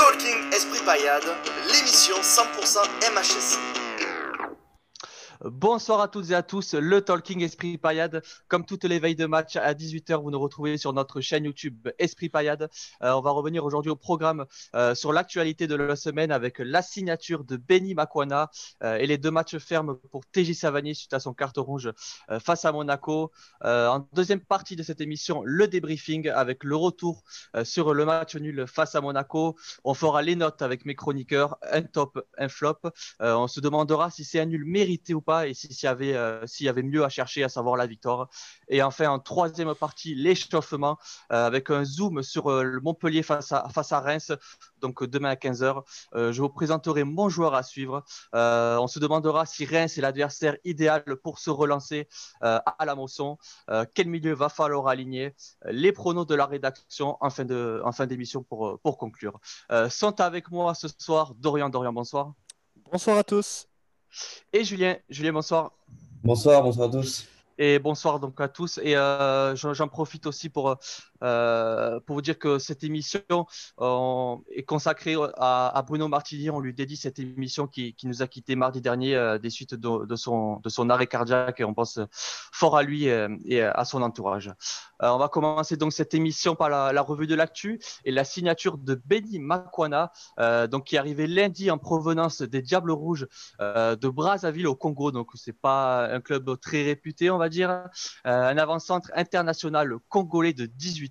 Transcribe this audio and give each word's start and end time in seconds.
Talking 0.00 0.50
Esprit 0.50 0.80
Payade, 0.80 1.28
l'émission 1.70 2.16
100% 2.22 2.78
MHSC. 3.12 3.58
Bonsoir 5.42 6.02
à 6.02 6.08
toutes 6.08 6.32
et 6.32 6.34
à 6.34 6.42
tous, 6.42 6.74
le 6.74 7.00
Talking 7.00 7.42
Esprit 7.42 7.78
Payade. 7.78 8.22
Comme 8.46 8.66
toutes 8.66 8.84
les 8.84 8.98
veilles 8.98 9.16
de 9.16 9.24
match 9.24 9.56
à 9.56 9.72
18h, 9.72 10.22
vous 10.22 10.30
nous 10.30 10.38
retrouvez 10.38 10.76
sur 10.76 10.92
notre 10.92 11.22
chaîne 11.22 11.46
YouTube 11.46 11.88
Esprit 11.98 12.28
Payade. 12.28 12.68
Euh, 13.02 13.12
on 13.12 13.22
va 13.22 13.30
revenir 13.30 13.64
aujourd'hui 13.64 13.90
au 13.90 13.96
programme 13.96 14.44
euh, 14.74 14.94
sur 14.94 15.14
l'actualité 15.14 15.66
de 15.66 15.76
la 15.76 15.96
semaine 15.96 16.30
avec 16.30 16.58
la 16.58 16.82
signature 16.82 17.44
de 17.44 17.56
Benny 17.56 17.94
Makwana 17.94 18.50
euh, 18.82 18.96
et 18.96 19.06
les 19.06 19.16
deux 19.16 19.30
matchs 19.30 19.56
fermes 19.56 19.96
pour 20.10 20.26
TJ 20.26 20.52
Savanier 20.52 20.92
suite 20.92 21.14
à 21.14 21.20
son 21.20 21.32
carte 21.32 21.56
rouge 21.56 21.90
face 22.38 22.66
à 22.66 22.72
Monaco. 22.72 23.32
En 23.62 24.06
deuxième 24.12 24.40
partie 24.40 24.76
de 24.76 24.82
cette 24.82 25.00
émission, 25.00 25.42
le 25.42 25.68
débriefing 25.68 26.28
avec 26.28 26.64
le 26.64 26.76
retour 26.76 27.24
sur 27.64 27.94
le 27.94 28.04
match 28.04 28.36
nul 28.36 28.66
face 28.66 28.94
à 28.94 29.00
Monaco. 29.00 29.56
On 29.84 29.94
fera 29.94 30.20
les 30.20 30.36
notes 30.36 30.60
avec 30.60 30.84
mes 30.84 30.94
chroniqueurs, 30.94 31.56
un 31.62 31.82
top, 31.82 32.26
un 32.36 32.48
flop. 32.48 32.80
On 33.20 33.48
se 33.48 33.60
demandera 33.60 34.10
si 34.10 34.24
c'est 34.24 34.40
un 34.40 34.46
nul 34.46 34.66
mérité 34.66 35.14
ou 35.14 35.22
pas 35.22 35.29
et 35.46 35.54
s'il 35.54 35.82
y, 35.82 35.86
avait, 35.86 36.14
euh, 36.14 36.44
y 36.60 36.68
avait 36.68 36.82
mieux 36.82 37.04
à 37.04 37.08
chercher, 37.08 37.44
à 37.44 37.48
savoir 37.48 37.76
la 37.76 37.86
victoire. 37.86 38.28
Et 38.68 38.82
enfin, 38.82 39.08
en 39.08 39.18
troisième 39.18 39.74
partie, 39.74 40.14
l'échauffement 40.14 40.98
euh, 41.32 41.46
avec 41.46 41.70
un 41.70 41.84
zoom 41.84 42.22
sur 42.22 42.50
euh, 42.50 42.62
le 42.62 42.80
Montpellier 42.80 43.22
face 43.22 43.52
à, 43.52 43.68
face 43.68 43.92
à 43.92 44.00
Reims. 44.00 44.32
Donc 44.80 45.04
demain 45.04 45.30
à 45.30 45.34
15h, 45.34 45.82
je 46.14 46.40
vous 46.40 46.48
présenterai 46.48 47.04
mon 47.04 47.28
joueur 47.28 47.54
à 47.54 47.62
suivre. 47.62 48.02
on 48.32 48.86
se 48.86 48.98
demandera 48.98 49.44
si 49.44 49.66
Reims 49.66 49.98
est 49.98 50.00
l'adversaire 50.00 50.56
idéal 50.64 51.04
pour 51.22 51.38
se 51.38 51.50
relancer 51.50 52.08
à 52.40 52.84
la 52.86 52.94
Mosson. 52.94 53.36
quel 53.94 54.08
milieu 54.08 54.32
va 54.32 54.48
falloir 54.48 54.88
aligner 54.88 55.34
Les 55.66 55.92
pronos 55.92 56.26
de 56.26 56.34
la 56.34 56.46
rédaction 56.46 57.18
en 57.20 57.28
fin, 57.28 57.44
de, 57.44 57.82
en 57.84 57.92
fin 57.92 58.06
d'émission 58.06 58.42
pour, 58.42 58.80
pour 58.80 58.96
conclure. 58.96 59.38
sont 59.90 60.18
avec 60.22 60.50
moi 60.50 60.74
ce 60.74 60.88
soir 60.88 61.34
Dorian. 61.34 61.68
Dorian, 61.68 61.92
bonsoir. 61.92 62.32
Bonsoir 62.90 63.18
à 63.18 63.24
tous. 63.24 63.69
Et 64.52 64.64
Julien, 64.64 64.96
Julien, 65.08 65.32
bonsoir. 65.32 65.72
Bonsoir, 66.22 66.62
bonsoir 66.62 66.88
à 66.88 66.92
tous. 66.92 67.26
Et 67.58 67.78
bonsoir 67.78 68.20
donc 68.20 68.40
à 68.40 68.48
tous. 68.48 68.78
Et 68.82 68.96
euh, 68.96 69.54
j'en 69.54 69.88
profite 69.88 70.26
aussi 70.26 70.48
pour, 70.48 70.78
euh, 71.22 72.00
pour 72.00 72.16
vous 72.16 72.22
dire 72.22 72.38
que 72.38 72.58
cette 72.58 72.84
émission 72.84 73.20
euh, 73.80 74.36
est 74.54 74.62
consacrée 74.62 75.16
à, 75.36 75.84
Bruno 75.86 76.08
Martini. 76.08 76.50
On 76.50 76.60
lui 76.60 76.74
dédie 76.74 76.96
cette 76.96 77.18
émission 77.18 77.66
qui, 77.66 77.94
nous 78.04 78.22
a 78.22 78.26
quitté 78.26 78.56
mardi 78.56 78.80
dernier 78.80 79.14
euh, 79.14 79.38
des 79.38 79.50
suites 79.50 79.74
de, 79.74 80.16
son, 80.16 80.60
arrêt 80.90 81.06
cardiaque 81.06 81.62
on 81.64 81.74
pense 81.74 82.00
fort 82.52 82.76
à 82.76 82.82
lui 82.82 83.04
et, 83.04 83.62
à 83.62 83.84
son 83.84 84.02
entourage. 84.02 84.52
On 85.00 85.18
va 85.18 85.28
commencer 85.28 85.76
donc 85.76 85.92
cette 85.92 86.14
émission 86.14 86.54
par 86.54 86.68
la, 86.68 87.02
revue 87.02 87.26
de 87.26 87.34
l'actu 87.34 87.80
et 88.04 88.10
la 88.10 88.24
signature 88.24 88.78
de 88.78 88.94
Benny 88.94 89.38
Makwana, 89.38 90.12
donc 90.68 90.84
qui 90.84 90.96
est 90.96 90.98
arrivé 90.98 91.26
lundi 91.26 91.70
en 91.70 91.78
provenance 91.78 92.42
des 92.42 92.62
Diables 92.62 92.92
Rouges 92.92 93.26
de 93.60 94.08
Brazzaville 94.08 94.66
au 94.66 94.74
Congo. 94.74 95.10
Donc 95.10 95.28
c'est 95.34 95.58
pas 95.58 96.06
un 96.08 96.20
club 96.20 96.58
très 96.60 96.82
réputé, 96.82 97.30
on 97.30 97.38
va 97.38 97.48
dire. 97.48 97.84
Un 98.24 98.58
avant-centre 98.58 99.10
international 99.14 99.94
congolais 100.08 100.52
de 100.52 100.66
18 100.66 101.09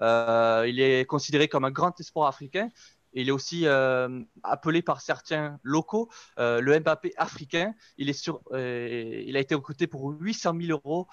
Euh, 0.00 0.64
il 0.68 0.80
est 0.80 1.04
considéré 1.04 1.48
comme 1.48 1.64
un 1.64 1.70
grand 1.70 1.98
espoir 2.00 2.28
africain. 2.28 2.68
Il 3.14 3.28
est 3.28 3.32
aussi 3.32 3.66
euh, 3.66 4.22
appelé 4.42 4.80
par 4.80 5.02
certains 5.02 5.58
locaux 5.62 6.08
euh, 6.38 6.60
le 6.60 6.78
Mbappé 6.78 7.12
africain. 7.16 7.74
Il 7.98 8.08
a 8.10 9.40
été 9.40 9.54
recruté 9.54 9.86
pour 9.86 10.10
800 10.18 10.54
000 10.60 10.80
euros. 10.84 11.08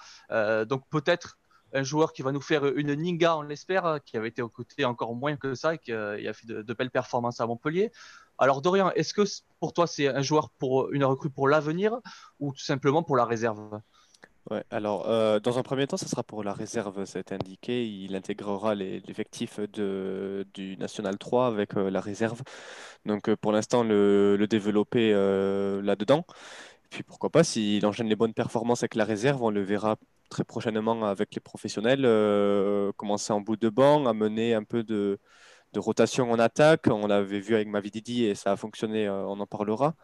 donc 0.66 0.88
peut-être 0.90 1.38
un 1.72 1.84
joueur 1.84 2.12
qui 2.12 2.22
va 2.22 2.32
nous 2.32 2.40
faire 2.40 2.64
une 2.64 2.94
Ninga, 2.94 3.36
on 3.36 3.42
l'espère, 3.42 4.00
qui 4.04 4.16
avait 4.16 4.28
été 4.28 4.42
recruté 4.42 4.84
encore 4.84 5.14
moins 5.14 5.36
que 5.36 5.54
ça 5.54 5.74
et 5.74 5.78
qui 5.78 5.92
a 5.92 6.32
fait 6.32 6.46
de, 6.46 6.62
de 6.62 6.74
belles 6.74 6.90
performances 6.90 7.40
à 7.40 7.46
Montpellier. 7.46 7.92
Alors 8.38 8.62
Dorian, 8.62 8.90
est-ce 8.92 9.12
que 9.12 9.22
pour 9.60 9.74
toi 9.74 9.86
c'est 9.86 10.08
un 10.08 10.22
joueur 10.22 10.48
pour 10.48 10.90
une 10.92 11.04
recrue 11.04 11.28
pour 11.28 11.46
l'avenir 11.46 12.00
ou 12.40 12.52
tout 12.52 12.64
simplement 12.64 13.02
pour 13.02 13.16
la 13.16 13.26
réserve? 13.26 13.80
Ouais, 14.50 14.64
alors 14.70 15.08
euh, 15.08 15.38
dans 15.38 15.58
un 15.60 15.62
premier 15.62 15.86
temps, 15.86 15.96
ça 15.96 16.08
sera 16.08 16.24
pour 16.24 16.42
la 16.42 16.52
réserve, 16.52 17.04
c'est 17.04 17.30
indiqué. 17.30 17.86
Il 17.86 18.16
intégrera 18.16 18.74
l'effectif 18.74 19.60
de, 19.60 20.44
du 20.54 20.76
National 20.76 21.18
3 21.18 21.46
avec 21.46 21.76
euh, 21.76 21.88
la 21.88 22.00
réserve. 22.00 22.42
Donc 23.06 23.28
euh, 23.28 23.36
pour 23.36 23.52
l'instant, 23.52 23.84
le, 23.84 24.36
le, 24.36 24.46
développer 24.48 25.12
là-dedans. 25.82 26.26
Puis 26.90 27.02
pourquoi 27.04 27.30
pas, 27.30 27.44
s'il 27.44 27.86
enchaîne 27.86 28.08
les 28.08 28.16
bonnes 28.16 28.34
performances 28.34 28.82
avec 28.82 28.96
la 28.96 29.04
réserve, 29.04 29.42
on 29.42 29.50
le 29.50 29.62
verra 29.62 29.96
très 30.30 30.44
prochainement 30.44 31.04
avec 31.04 31.34
les 31.34 31.40
professionnels, 31.40 32.02
commencer 32.96 33.32
en 33.32 33.40
bout 33.40 33.56
de 33.56 33.68
banc, 33.68 34.06
amener 34.06 34.54
un 34.54 34.64
peu 34.64 34.82
de, 34.84 35.18
de 35.72 35.80
rotation 35.80 36.30
en 36.30 36.38
attaque. 36.38 36.86
On 36.88 37.06
l'avait 37.06 37.40
vu 37.40 37.54
avec 37.54 37.68
Mavididi 37.68 38.24
et 38.24 38.34
ça 38.34 38.52
a 38.52 38.56
fonctionné, 38.56 39.08
on 39.08 39.38
en 39.40 39.46
parlera. 39.46 39.94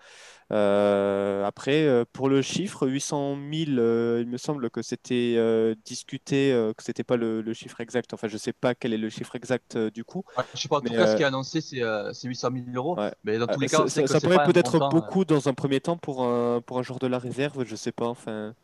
Euh, 0.53 1.45
après, 1.45 1.87
euh, 1.87 2.05
pour 2.13 2.29
le 2.29 2.41
chiffre, 2.41 2.87
800 2.87 3.37
000, 3.53 3.79
euh, 3.79 4.21
il 4.23 4.29
me 4.29 4.37
semble 4.37 4.71
que 4.71 4.81
c'était 4.81 5.35
euh, 5.37 5.75
discuté, 5.85 6.51
que 6.77 6.85
c'était 6.85 7.03
pas 7.03 7.17
le, 7.17 7.43
le, 7.43 7.53
chiffre 7.53 7.81
exact. 7.81 8.15
Enfin, 8.15 8.29
je 8.29 8.37
sais 8.37 8.53
pas 8.53 8.75
quel 8.75 8.93
est 8.93 8.99
le 8.99 9.09
chiffre 9.09 9.35
exact 9.35 9.77
du 9.77 10.05
coup. 10.05 10.23
Ouais, 10.39 10.45
je 10.55 10.61
sais 10.61 10.69
pas, 10.69 10.77
en 10.77 10.81
tout 10.81 10.93
cas, 10.93 11.09
ce 11.09 11.17
qui 11.17 11.23
est 11.23 11.27
annoncé, 11.27 11.61
c'est 11.61 11.81
800 11.81 12.51
000 12.53 12.65
euros. 12.75 12.97
Ouais. 12.97 13.13
Mais 13.25 13.39
dans 13.39 13.47
tous 13.47 13.61
les 13.61 13.69
cas, 13.69 13.87
ça, 13.89 14.07
ça 14.07 14.21
pourrait 14.21 14.45
peut-être 14.47 14.89
beaucoup 14.91 15.25
dans 15.25 15.49
un 15.49 15.55
premier 15.55 15.81
temps 15.81 15.97
pour 15.97 16.23
un, 16.25 16.61
pour 16.61 16.79
un 16.79 16.83
joueur 16.83 16.99
de 16.99 17.09
la 17.09 17.19
réserve, 17.19 17.65
je 17.65 17.75
sais 17.75 17.93
pas. 17.93 18.07
Enfin, 18.07 18.55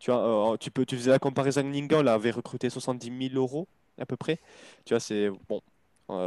tu, 0.00 0.10
vois, 0.10 0.56
tu, 0.58 0.70
peux, 0.70 0.84
tu 0.84 0.96
faisais 0.96 1.10
la 1.10 1.20
comparaison 1.20 1.60
avec 1.60 1.72
Ninga, 1.72 1.98
on 1.98 2.06
avait 2.06 2.32
recruté 2.32 2.68
70 2.68 3.30
000 3.30 3.40
euros 3.40 3.68
à 3.98 4.06
peu 4.06 4.16
près. 4.16 4.40
Tu 4.84 4.94
vois, 4.94 5.00
c'est 5.00 5.30
bon. 5.48 5.60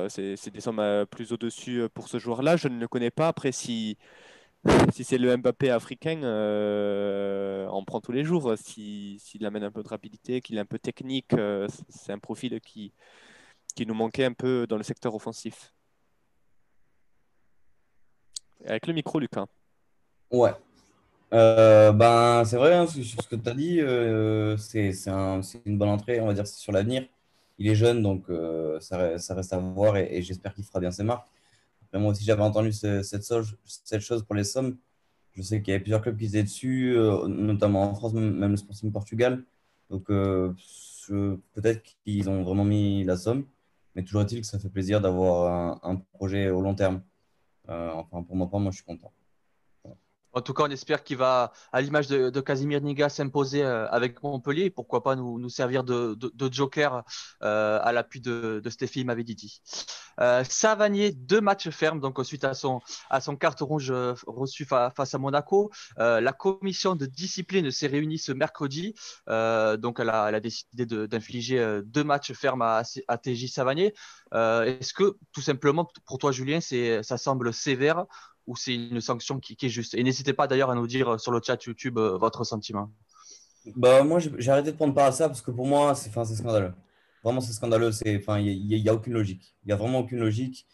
C'est 0.10 0.50
des 0.50 0.62
sommes 0.62 1.06
plus 1.10 1.32
au-dessus 1.32 1.88
pour 1.94 2.08
ce 2.08 2.18
joueur-là. 2.20 2.58
Je 2.58 2.68
ne 2.68 2.80
le 2.80 2.88
connais 2.88 3.12
pas. 3.12 3.28
Après, 3.28 3.52
si, 3.52 3.98
si 4.94 5.04
c'est 5.04 5.18
le 5.18 5.36
Mbappé 5.36 5.70
africain, 5.70 6.22
euh, 6.24 7.68
on 7.72 7.84
prend 7.84 8.02
tous 8.02 8.12
les 8.12 8.24
jours. 8.24 8.54
S'il 8.58 9.20
si, 9.20 9.46
amène 9.46 9.64
un 9.64 9.72
peu 9.72 9.84
de 9.84 9.88
rapidité, 9.88 10.42
qu'il 10.42 10.58
est 10.58 10.62
un 10.62 10.66
peu 10.66 10.80
technique, 10.80 11.34
euh, 11.34 11.68
c'est 11.90 12.14
un 12.14 12.20
profil 12.20 12.60
qui, 12.62 12.94
qui 13.76 13.86
nous 13.86 13.94
manquait 13.94 14.26
un 14.26 14.34
peu 14.34 14.66
dans 14.68 14.78
le 14.78 14.84
secteur 14.84 15.14
offensif. 15.16 15.74
Avec 18.66 18.88
le 18.88 18.94
micro, 18.94 19.20
Lucas. 19.20 19.48
Ouais. 20.32 20.54
Euh, 21.34 21.92
ben, 21.92 22.46
c'est 22.46 22.58
vrai, 22.58 22.74
hein, 22.76 22.88
sur 22.88 23.22
ce 23.22 23.28
que 23.28 23.36
tu 23.36 23.50
as 23.50 23.54
dit, 23.54 23.82
euh, 23.82 24.56
c'est 24.56 24.94
un, 25.08 25.42
une 25.66 25.78
bonne 25.78 25.90
entrée, 25.90 26.22
on 26.22 26.28
va 26.28 26.34
dire, 26.34 26.48
sur 26.48 26.72
l'avenir. 26.72 27.06
Il 27.58 27.68
est 27.68 27.76
jeune, 27.76 28.02
donc 28.02 28.30
euh, 28.30 28.80
ça, 28.80 28.98
reste 28.98 29.54
à 29.54 29.58
voir 29.58 29.98
et, 29.98 30.22
j'espère 30.22 30.54
qu'il 30.54 30.64
fera 30.64 30.80
bien 30.80 30.92
ses 30.92 31.04
marques. 31.04 31.28
Moi 31.94 32.12
aussi, 32.12 32.24
j'avais 32.24 32.42
entendu 32.42 32.72
ce, 32.72 33.04
cette, 33.04 33.26
chose, 33.28 33.56
cette 33.66 34.02
chose 34.02 34.24
pour 34.24 34.36
les 34.36 34.44
sommes. 34.44 34.78
Je 35.34 35.44
sais 35.44 35.62
qu'il 35.62 35.72
y 35.72 35.76
avait 35.76 35.82
plusieurs 35.82 36.02
clubs 36.02 36.18
qui 36.18 36.26
étaient 36.26 36.44
dessus, 36.44 36.96
euh, 36.98 37.28
notamment 37.28 37.84
en 37.92 37.96
France, 37.96 38.14
même, 38.14 38.52
le 38.52 38.58
Sporting 38.58 38.92
Portugal. 38.92 39.44
Donc, 39.92 40.10
euh, 40.10 40.54
peut-être 41.54 41.84
qu'ils 42.04 42.30
ont 42.30 42.44
vraiment 42.44 42.66
mis 42.66 43.04
la 43.04 43.18
somme. 43.18 43.46
Mais 43.96 44.04
toujours 44.04 44.24
est-il 44.24 44.42
que 44.42 44.48
ça 44.48 44.58
fait 44.58 44.70
plaisir 44.70 45.02
d'avoir 45.02 45.54
un, 45.84 45.92
un, 45.92 45.96
projet 46.14 46.50
au 46.50 46.62
long 46.62 46.74
terme. 46.74 47.04
Enfin, 47.68 48.24
pour 48.24 48.36
ma 48.36 48.48
part, 48.48 48.60
moi, 48.60 48.72
je 48.72 48.78
suis 48.78 48.86
content. 48.86 49.12
En 50.34 50.42
tout 50.42 50.54
cas, 50.54 50.64
on 50.64 50.72
espère 50.72 51.04
qu'il 51.04 51.18
va, 51.18 51.54
à 51.72 51.82
l'image 51.82 52.08
de, 52.08 52.42
Casimir 52.42 52.82
Niga, 52.82 53.08
s'imposer 53.08 53.64
euh, 53.64 53.88
avec 53.90 54.22
Montpellier. 54.24 54.70
Pourquoi 54.70 55.04
pas 55.04 55.16
nous, 55.16 55.50
servir 55.50 55.84
de, 55.84 56.18
joker 56.52 57.04
euh, 57.44 57.80
à 57.82 57.92
l'appui 57.92 58.20
de, 58.20 58.60
de 58.64 58.70
Stéphie 58.70 59.06
Mavedidi. 59.06 59.62
Euh, 60.20 60.44
Savanier, 60.44 61.12
deux 61.12 61.42
matchs 61.42 61.70
fermes, 61.70 62.00
donc 62.00 62.20
suite 62.24 62.44
à 62.44 62.54
son, 62.54 62.82
carte 63.40 63.62
rouge 63.62 63.94
reçue 64.26 64.66
fa 64.66 64.92
face 64.96 65.14
à 65.14 65.18
Monaco. 65.18 65.72
La 65.98 66.34
commission 66.34 66.96
de 66.96 67.06
discipline 67.06 67.70
s'est 67.72 67.88
réunie 67.88 68.18
ce 68.18 68.32
mercredi. 68.32 68.96
donc, 69.28 70.00
elle 70.00 70.10
a, 70.10 70.30
elle 70.30 70.36
a 70.36 70.40
décidé 70.40 70.86
d'infliger 70.86 71.82
deux 71.86 72.04
matchs 72.04 72.34
fermes 72.34 72.64
à, 72.64 72.84
à 73.08 73.18
TJ 73.18 73.52
Savanier. 73.52 73.94
Est-ce 74.34 74.94
que, 74.94 75.18
tout 75.32 75.42
simplement, 75.42 75.88
pour 76.06 76.18
toi, 76.18 76.32
Julien, 76.32 76.60
ça 76.60 77.18
semble 77.18 77.54
sévère 77.54 78.06
ou 78.48 78.56
c'est 78.56 78.76
une 78.76 79.02
sanction 79.02 79.40
qui, 79.40 79.58
est 79.62 79.70
juste 79.70 79.94
Et 79.94 80.04
n'hésitez 80.04 80.34
pas 80.34 80.48
d'ailleurs 80.48 80.70
à 80.70 80.76
nous 80.76 80.88
dire 80.88 81.20
sur 81.20 81.32
le 81.32 81.40
chat 81.44 81.64
YouTube 81.64 81.98
euh, 81.98 82.18
votre 82.18 82.44
sentiment. 82.44 82.92
Bah, 83.76 84.04
moi, 84.04 84.20
j'ai 84.20 84.52
arrêté 84.52 84.72
de 84.72 84.76
prendre 84.76 84.94
part 84.94 85.06
à 85.06 85.12
ça 85.12 85.28
parce 85.30 85.42
que 85.42 85.52
pour 85.52 85.66
moi, 85.66 85.96
c'est 85.96 86.10
scandaleux. 86.10 86.74
Vraiment, 87.24 87.40
c'est 87.40 87.54
scandaleux. 87.54 87.92
Il 88.06 88.66
n'y 88.68 88.90
a, 88.90 88.92
a, 88.92 88.96
aucune 88.96 89.14
logique. 89.14 89.56
Il 89.64 89.68
n'y 89.68 89.74
a 89.74 89.78
vraiment 89.78 90.00
aucune 90.00 90.20
logique. 90.20 90.68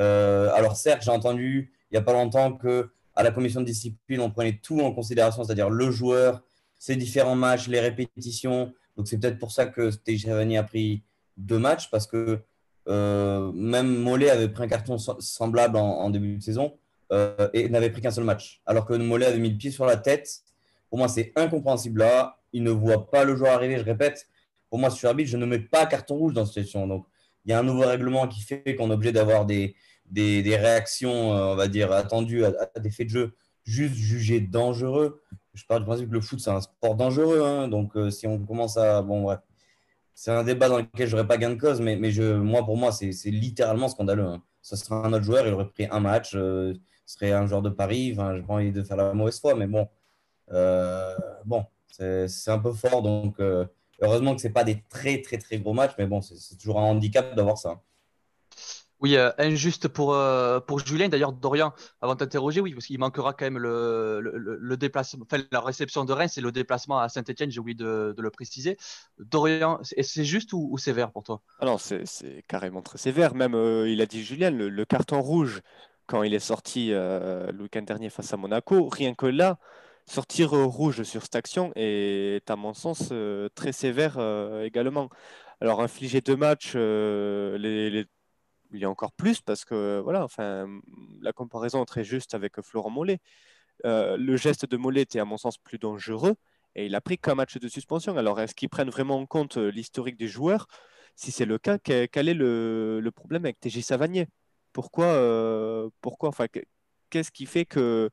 Euh, 0.00 0.50
alors, 0.54 0.76
certes, 0.76 1.02
j'ai 1.02 1.10
entendu 1.10 1.72
il 1.90 1.94
n'y 1.94 1.98
a 1.98 2.02
pas 2.02 2.12
longtemps 2.12 2.54
que 2.54 2.90
à 3.14 3.22
la 3.22 3.30
commission 3.30 3.60
de 3.60 3.66
discipline, 3.66 4.20
on 4.20 4.30
prenait 4.30 4.58
tout 4.62 4.80
en 4.80 4.92
considération, 4.92 5.44
c'est-à-dire 5.44 5.68
le 5.68 5.90
joueur, 5.90 6.42
ses 6.78 6.96
différents 6.96 7.36
matchs, 7.36 7.68
les 7.68 7.78
répétitions. 7.78 8.72
Donc, 8.96 9.06
c'est 9.06 9.18
peut-être 9.18 9.38
pour 9.38 9.52
ça 9.52 9.66
que 9.66 9.90
Tejavani 9.94 10.56
a 10.56 10.62
pris 10.64 11.04
deux 11.36 11.58
matchs 11.58 11.90
parce 11.90 12.06
que 12.06 12.40
euh, 12.88 13.52
même 13.52 13.94
Mollet 13.98 14.30
avait 14.30 14.48
pris 14.48 14.64
un 14.64 14.68
carton 14.68 14.98
semblable 14.98 15.76
en 15.76 16.10
début 16.10 16.36
de 16.38 16.42
saison 16.42 16.76
euh, 17.12 17.48
et 17.52 17.68
n'avait 17.68 17.90
pris 17.90 18.00
qu'un 18.00 18.10
seul 18.10 18.24
match. 18.24 18.62
Alors 18.66 18.86
que 18.86 18.94
Mollet 18.94 19.26
avait 19.26 19.38
mis 19.38 19.50
le 19.50 19.56
pied 19.56 19.70
sur 19.70 19.84
la 19.84 19.96
tête. 19.96 20.40
Pour 20.88 20.98
moi, 20.98 21.08
c'est 21.08 21.32
incompréhensible 21.36 22.00
là. 22.00 22.38
Il 22.52 22.62
ne 22.62 22.70
voit 22.70 23.10
pas 23.10 23.24
le 23.24 23.36
joueur 23.36 23.52
arriver. 23.52 23.78
Je 23.78 23.84
répète, 23.84 24.26
pour 24.70 24.78
moi, 24.78 24.90
sur 24.90 25.08
arbitre, 25.08 25.30
je 25.30 25.36
ne 25.36 25.46
mets 25.46 25.58
pas 25.58 25.86
carton 25.86 26.16
rouge 26.16 26.32
dans 26.32 26.44
cette 26.44 26.54
situation. 26.64 26.86
Donc, 26.86 27.06
il 27.44 27.50
y 27.50 27.54
a 27.54 27.58
un 27.58 27.62
nouveau 27.62 27.82
règlement 27.86 28.26
qui 28.28 28.40
fait 28.40 28.76
qu'on 28.76 28.90
est 28.90 28.94
obligé 28.94 29.12
d'avoir 29.12 29.44
des, 29.44 29.74
des, 30.06 30.56
réactions, 30.56 31.34
euh, 31.34 31.52
on 31.52 31.56
va 31.56 31.68
dire, 31.68 31.92
attendues 31.92 32.44
à, 32.44 32.52
des 32.78 32.90
faits 32.90 33.06
de 33.08 33.12
jeu 33.12 33.34
juste 33.64 33.94
jugés 33.94 34.40
dangereux. 34.40 35.22
Je 35.54 35.64
parle 35.66 35.80
du 35.80 35.86
principe 35.86 36.08
que 36.08 36.14
le 36.14 36.20
foot, 36.20 36.40
c'est 36.40 36.50
un 36.50 36.60
sport 36.60 36.94
dangereux. 36.94 37.42
hein. 37.42 37.68
donc, 37.68 37.96
euh, 37.96 38.10
si 38.10 38.26
on 38.26 38.38
commence 38.38 38.76
à. 38.76 39.02
Bon, 39.02 39.22
bref. 39.22 39.40
C'est 40.14 40.30
un 40.30 40.44
débat 40.44 40.68
dans 40.68 40.78
lequel 40.78 41.08
j'aurais 41.08 41.26
pas 41.26 41.38
gain 41.38 41.50
de 41.50 41.54
cause, 41.60 41.80
mais, 41.80 41.96
mais 41.96 42.10
je, 42.10 42.34
moi, 42.34 42.64
pour 42.64 42.76
moi, 42.76 42.92
c'est 42.92 43.10
littéralement 43.30 43.88
scandaleux. 43.88 44.24
hein. 44.24 44.42
Ce 44.60 44.76
serait 44.76 44.94
un 44.94 45.12
autre 45.12 45.24
joueur, 45.24 45.46
il 45.46 45.52
aurait 45.54 45.68
pris 45.68 45.88
un 45.90 46.00
match, 46.00 46.36
serait 47.12 47.32
un 47.32 47.46
joueur 47.46 47.62
de 47.62 47.70
Paris. 47.70 48.12
Enfin, 48.14 48.36
j'ai 48.36 48.42
pas 48.42 48.54
envie 48.54 48.72
de 48.72 48.82
faire 48.82 48.96
la 48.96 49.12
mauvaise 49.14 49.40
foi, 49.40 49.54
mais 49.54 49.66
bon. 49.66 49.88
Euh, 50.52 51.14
bon, 51.44 51.64
c'est 51.86 52.28
un 52.48 52.58
peu 52.58 52.72
fort. 52.72 53.02
Donc, 53.02 53.40
euh, 53.40 53.66
heureusement 54.00 54.34
que 54.34 54.40
c'est 54.40 54.50
pas 54.50 54.64
des 54.64 54.82
très, 54.88 55.22
très, 55.22 55.38
très 55.38 55.58
gros 55.58 55.72
matchs, 55.72 55.94
mais 55.98 56.06
bon, 56.06 56.20
c'est 56.20 56.56
toujours 56.56 56.80
un 56.80 56.84
handicap 56.84 57.34
d'avoir 57.34 57.58
ça. 57.58 57.80
Oui, 59.02 59.16
euh, 59.16 59.32
injuste 59.36 59.88
pour, 59.88 60.14
euh, 60.14 60.60
pour 60.60 60.78
Julien. 60.78 61.08
D'ailleurs, 61.08 61.32
Dorian, 61.32 61.72
avant 62.00 62.14
de 62.14 62.20
t'interroger, 62.20 62.60
oui, 62.60 62.72
parce 62.72 62.86
qu'il 62.86 63.00
manquera 63.00 63.32
quand 63.32 63.44
même 63.44 63.58
le, 63.58 64.20
le, 64.20 64.76
déplacement, 64.76 65.24
enfin, 65.28 65.42
la 65.50 65.60
réception 65.60 66.04
de 66.04 66.12
Reims 66.12 66.38
et 66.38 66.40
le 66.40 66.52
déplacement 66.52 67.00
à 67.00 67.08
Saint-Etienne, 67.08 67.50
j'ai 67.50 67.58
oublié 67.58 67.74
de, 67.74 68.14
de 68.16 68.22
le 68.22 68.30
préciser. 68.30 68.76
Dorian, 69.18 69.80
c'est 69.82 70.04
c'est 70.04 70.24
juste 70.24 70.52
ou, 70.52 70.68
ou 70.70 70.78
sévère 70.78 71.10
pour 71.10 71.24
toi? 71.24 71.40
Alors, 71.58 71.80
c'est 71.80 72.06
c'est 72.06 72.44
carrément 72.46 72.80
très 72.80 72.96
sévère. 72.96 73.34
Même, 73.34 73.56
euh, 73.56 73.90
il 73.90 74.00
a 74.00 74.06
dit 74.06 74.22
Julien, 74.22 74.52
le, 74.52 74.68
le 74.68 74.84
carton 74.84 75.20
rouge, 75.20 75.62
quand 76.06 76.22
il 76.22 76.34
est 76.34 76.38
sorti 76.40 76.92
euh, 76.92 77.50
le 77.52 77.62
week-end 77.64 77.82
dernier 77.82 78.10
face 78.10 78.32
à 78.32 78.36
Monaco, 78.36 78.88
rien 78.88 79.14
que 79.14 79.26
là, 79.26 79.58
sortir 80.06 80.54
euh, 80.56 80.64
rouge 80.64 81.02
sur 81.04 81.22
cette 81.22 81.36
action 81.36 81.72
est, 81.76 82.48
à 82.50 82.56
mon 82.56 82.74
sens, 82.74 83.08
euh, 83.12 83.48
très 83.54 83.72
sévère 83.72 84.18
également. 84.64 85.08
Alors, 85.60 85.80
infliger 85.80 86.20
deux 86.20 86.36
matchs, 86.36 86.74
il 86.76 88.06
y 88.80 88.84
a 88.84 88.90
encore 88.90 89.12
plus 89.12 89.40
parce 89.40 89.64
que, 89.64 90.00
voilà, 90.00 90.24
enfin, 90.24 90.66
la 91.20 91.32
comparaison 91.32 91.82
est 91.82 91.86
très 91.86 92.04
juste 92.04 92.34
avec 92.34 92.60
Florent 92.62 92.90
Mollet. 92.90 93.18
Le 93.84 94.36
geste 94.36 94.66
de 94.66 94.76
Mollet 94.76 95.02
était, 95.02 95.20
à 95.20 95.24
mon 95.24 95.36
sens, 95.38 95.58
plus 95.58 95.78
dangereux 95.78 96.36
et 96.76 96.86
il 96.86 96.94
a 96.94 97.00
pris 97.02 97.18
qu'un 97.18 97.34
match 97.34 97.58
de 97.58 97.68
suspension. 97.68 98.16
Alors, 98.18 98.40
est-ce 98.40 98.54
qu'ils 98.54 98.68
prennent 98.70 98.90
vraiment 98.90 99.18
en 99.18 99.26
compte 99.26 99.56
l'historique 99.58 100.16
du 100.16 100.28
joueur? 100.28 100.66
Si 101.16 101.32
c'est 101.32 101.44
le 101.46 101.58
cas, 101.58 101.78
que- 101.78 102.06
quel 102.06 102.28
est 102.28 102.34
le, 102.34 103.00
le 103.00 103.10
problème 103.12 103.44
avec 103.44 103.60
TJ 103.60 103.82
Savanier? 103.82 104.28
Pourquoi, 104.72 105.06
euh, 105.06 105.90
pourquoi, 106.00 106.28
enfin, 106.30 106.48
que- 106.48 106.60
qu'est-ce 107.10 107.30
qui 107.32 107.46
fait 107.46 107.64
que, 107.66 108.10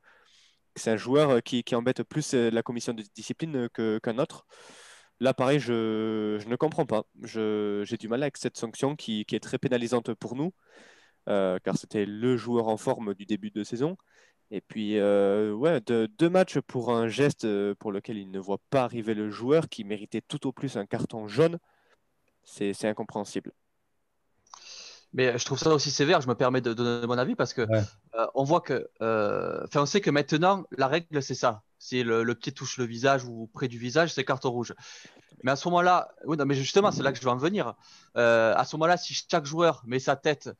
c'est 0.76 0.90
un 0.90 0.96
joueur 0.96 1.30
euh, 1.30 1.40
qui, 1.40 1.64
embête 1.74 2.02
plus 2.04 2.34
euh, 2.34 2.50
la 2.50 2.62
commission 2.62 2.92
de 2.94 3.02
discipline 3.14 3.68
qu'un 3.70 4.18
autre? 4.18 4.46
Là, 5.20 5.34
pareil, 5.34 5.60
je, 5.60 6.38
ne 6.46 6.56
comprends 6.56 6.86
pas. 6.86 7.04
J'ai 7.22 7.96
du 7.98 8.08
mal 8.08 8.22
avec 8.22 8.36
cette 8.38 8.56
sanction 8.56 8.96
qui, 8.96 9.26
est 9.30 9.40
très 9.42 9.58
pénalisante 9.58 10.14
pour 10.14 10.36
nous, 10.36 10.52
car 11.26 11.76
c'était 11.76 12.06
le 12.06 12.36
joueur 12.36 12.68
en 12.68 12.76
forme 12.78 13.14
du 13.14 13.26
début 13.26 13.50
de 13.50 13.64
saison. 13.64 13.96
Et 14.50 14.60
puis, 14.62 14.94
ouais, 15.00 15.80
de- 15.86 16.08
deux 16.18 16.30
matchs 16.30 16.58
pour 16.60 16.92
un 16.92 17.08
geste 17.08 17.46
pour 17.74 17.92
lequel 17.92 18.18
il 18.18 18.30
ne 18.30 18.38
voit 18.38 18.60
pas 18.70 18.84
arriver 18.84 19.14
le 19.14 19.30
joueur, 19.30 19.68
qui 19.68 19.84
méritait 19.84 20.22
tout 20.22 20.46
au 20.46 20.52
plus 20.52 20.76
un 20.76 20.86
carton 20.86 21.28
jaune, 21.28 21.58
c'est 22.44 22.84
incompréhensible. 22.86 23.52
Mais 25.12 25.36
je 25.38 25.44
trouve 25.44 25.58
ça 25.58 25.70
aussi 25.70 25.90
sévère, 25.90 26.20
je 26.20 26.28
me 26.28 26.34
permets 26.34 26.60
de 26.60 26.72
donner 26.72 27.06
mon 27.06 27.18
avis 27.18 27.34
parce 27.34 27.52
que 27.52 27.62
Ouais. 27.62 27.82
euh, 28.14 28.26
on 28.34 28.44
voit 28.44 28.60
que, 28.60 28.88
euh, 29.02 29.64
enfin, 29.64 29.82
on 29.82 29.86
sait 29.86 30.00
que 30.00 30.10
maintenant, 30.10 30.64
la 30.76 30.86
règle, 30.86 31.22
c'est 31.22 31.34
ça. 31.34 31.62
Si 31.78 32.02
le, 32.02 32.22
le 32.22 32.34
pied 32.34 32.52
touche 32.52 32.76
le 32.78 32.84
visage 32.84 33.24
ou 33.24 33.48
près 33.52 33.66
du 33.66 33.78
visage, 33.78 34.12
c'est 34.12 34.24
carton 34.24 34.50
rouge. 34.50 34.74
Mais 35.42 35.50
à 35.50 35.56
ce 35.56 35.66
moment-là, 35.68 36.10
oui, 36.26 36.36
non, 36.36 36.44
mais 36.44 36.54
justement, 36.54 36.92
c'est 36.92 37.02
là 37.02 37.12
que 37.12 37.18
je 37.18 37.24
vais 37.24 37.30
en 37.30 37.36
venir. 37.36 37.74
Euh, 38.16 38.54
à 38.54 38.64
ce 38.64 38.76
moment-là, 38.76 38.96
si 38.96 39.14
chaque 39.14 39.46
joueur 39.46 39.82
met 39.86 39.98
sa 39.98 40.14
tête 40.14 40.50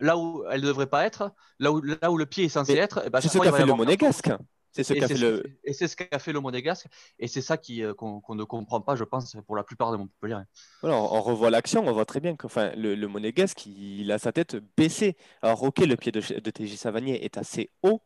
là 0.00 0.18
où 0.18 0.44
elle 0.50 0.60
ne 0.60 0.66
devrait 0.66 0.86
pas 0.88 1.06
être, 1.06 1.30
là 1.60 1.70
où, 1.72 1.80
là 1.80 2.10
où 2.10 2.18
le 2.18 2.26
pied 2.26 2.44
est 2.44 2.48
censé 2.48 2.74
Mais 2.74 2.80
être, 2.80 3.02
eh 3.06 3.10
ben, 3.10 3.20
C'est 3.20 3.28
ce 3.28 3.38
qu'a 3.38 3.52
fait 3.52 3.64
le 3.64 3.74
Monégasque. 3.74 4.30
C'est 4.72 4.84
ce 4.84 4.94
qu'a 4.94 5.06
fait 5.06 5.18
le. 5.18 5.42
et 5.64 5.74
c'est 5.74 5.86
ce 5.86 5.96
qu'a 5.96 6.18
fait 6.18 6.32
le 6.32 6.40
Monégasque. 6.40 6.86
Et 7.18 7.28
c'est 7.28 7.42
ça 7.42 7.58
qui, 7.58 7.84
euh, 7.84 7.92
qu'on 7.92 8.22
ne 8.34 8.44
comprend 8.44 8.80
pas, 8.80 8.96
je 8.96 9.04
pense, 9.04 9.36
pour 9.46 9.54
la 9.54 9.64
plupart 9.64 9.92
des 9.92 9.98
Montpellier. 9.98 10.38
Voilà, 10.80 10.96
on, 10.96 11.14
on 11.14 11.20
revoit 11.20 11.50
l'action, 11.50 11.86
on 11.86 11.92
voit 11.92 12.06
très 12.06 12.20
bien 12.20 12.36
que 12.36 12.46
enfin, 12.46 12.72
le, 12.74 12.94
le 12.94 13.06
Monégasque, 13.06 13.66
il, 13.66 14.10
a 14.10 14.18
sa 14.18 14.32
tête 14.32 14.56
baissée. 14.76 15.16
Alors, 15.42 15.62
ok, 15.62 15.78
le 15.80 15.96
pied 15.96 16.10
de, 16.10 16.20
de 16.20 16.50
TJ 16.50 16.76
Savanier 16.76 17.22
est 17.22 17.36
assez 17.36 17.70
haut, 17.82 18.00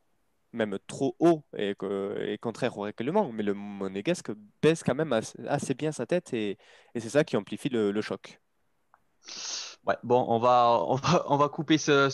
même 0.52 0.78
trop 0.88 1.14
haut, 1.20 1.44
et, 1.56 1.76
contraire 2.40 2.76
au 2.76 2.82
règlement, 2.82 3.30
mais 3.32 3.44
le 3.44 3.54
Monégasque 3.54 4.32
baisse 4.60 4.82
quand 4.82 4.94
même 4.94 5.12
assez, 5.12 5.38
assez 5.46 5.74
bien 5.74 5.92
sa 5.92 6.06
tête, 6.06 6.32
et, 6.34 6.58
et 6.94 7.00
c'est 7.00 7.10
ça 7.10 7.22
qui 7.22 7.36
amplifie 7.36 7.68
le, 7.68 7.92
le 7.92 8.02
choc. 8.02 8.40
On 10.08 10.38
va, 10.38 11.48
couper 11.48 11.78
ce, 11.78 12.08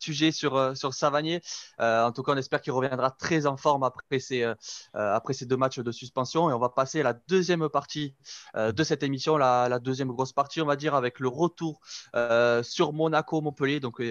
sujet 0.00 0.30
sur, 0.30 0.56
euh, 0.56 0.74
sur 0.74 0.94
Savanier. 0.94 1.40
Euh, 1.80 2.04
en 2.04 2.12
tout 2.12 2.22
cas, 2.22 2.32
on 2.32 2.36
espère 2.36 2.60
qu'il 2.60 2.72
reviendra 2.72 3.10
très 3.10 3.46
en 3.46 3.56
forme 3.56 3.82
après 3.82 4.18
ces, 4.18 4.42
euh, 4.42 4.54
après 4.92 5.32
ces 5.32 5.46
deux 5.46 5.56
matchs 5.56 5.78
de 5.78 5.92
suspension. 5.92 6.50
Et 6.50 6.52
on 6.52 6.58
va 6.58 6.68
passer 6.68 7.00
à 7.00 7.02
la 7.02 7.14
deuxième 7.28 7.68
partie 7.68 8.14
de 8.54 8.84
cette 8.84 9.02
émission, 9.02 9.36
la, 9.36 9.78
deuxième 9.78 10.08
grosse 10.08 10.32
partie, 10.32 10.60
on 10.60 10.66
va 10.66 10.76
dire, 10.76 10.94
avec 10.94 11.18
le 11.18 11.28
retour 11.28 11.80
sur 12.62 12.92
Monaco-Montpellier, 12.92 13.80
donc, 13.80 14.02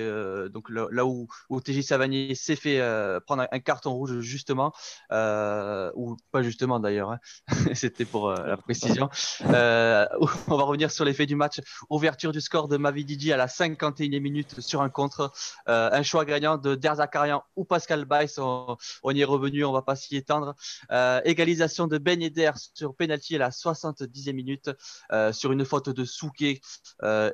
donc 0.51 0.69
là 0.69 1.05
où, 1.05 1.27
où 1.49 1.61
TJ 1.61 1.81
Savanier 1.81 2.35
s'est 2.35 2.55
fait 2.55 2.81
prendre 3.25 3.47
un, 3.51 3.59
carton 3.59 3.93
rouge, 3.93 4.19
justement, 4.19 4.73
ou 5.11 6.17
pas 6.31 6.41
justement 6.41 6.79
d'ailleurs, 6.79 7.11
hein. 7.11 7.19
c'était 7.73 8.05
pour 8.05 8.31
la 8.31 8.57
précision. 8.57 9.09
On 9.43 10.57
va 10.57 10.63
revenir 10.63 10.91
sur 10.91 11.05
les 11.05 11.13
faits 11.13 11.27
du 11.27 11.35
match. 11.35 11.59
Ouverture 11.89 12.31
du 12.31 12.41
score 12.41 12.67
de 12.67 12.77
Mavididi 13.03 13.33
à 13.33 13.37
la 13.37 13.47
51e 13.47 14.21
minute 14.21 14.61
sur 14.61 14.81
un 14.81 14.89
contre. 14.89 15.33
Euh, 15.67 15.89
un 15.91 16.03
choix 16.03 16.23
gagnant 16.23 16.57
de 16.57 16.75
Der 16.75 16.95
Zakarian 16.95 17.43
ou 17.57 17.65
Pascal 17.65 18.05
Baïs. 18.05 18.37
On, 18.37 18.77
y 19.11 19.19
est 19.19 19.25
revenu, 19.25 19.65
on 19.65 19.73
va 19.73 19.81
pas 19.81 19.97
s'y 19.97 20.15
étendre. 20.15 20.55
Euh, 20.91 21.19
égalisation 21.25 21.87
de 21.87 21.97
Ben 21.97 22.21
sur 22.55 22.95
penalty 22.95 23.35
à 23.35 23.39
la 23.39 23.49
70e 23.49 24.31
minute 24.31 24.71
euh, 25.11 25.33
sur 25.33 25.51
une 25.51 25.65
faute 25.65 25.89
de 25.89 26.05
Souquet 26.05 26.61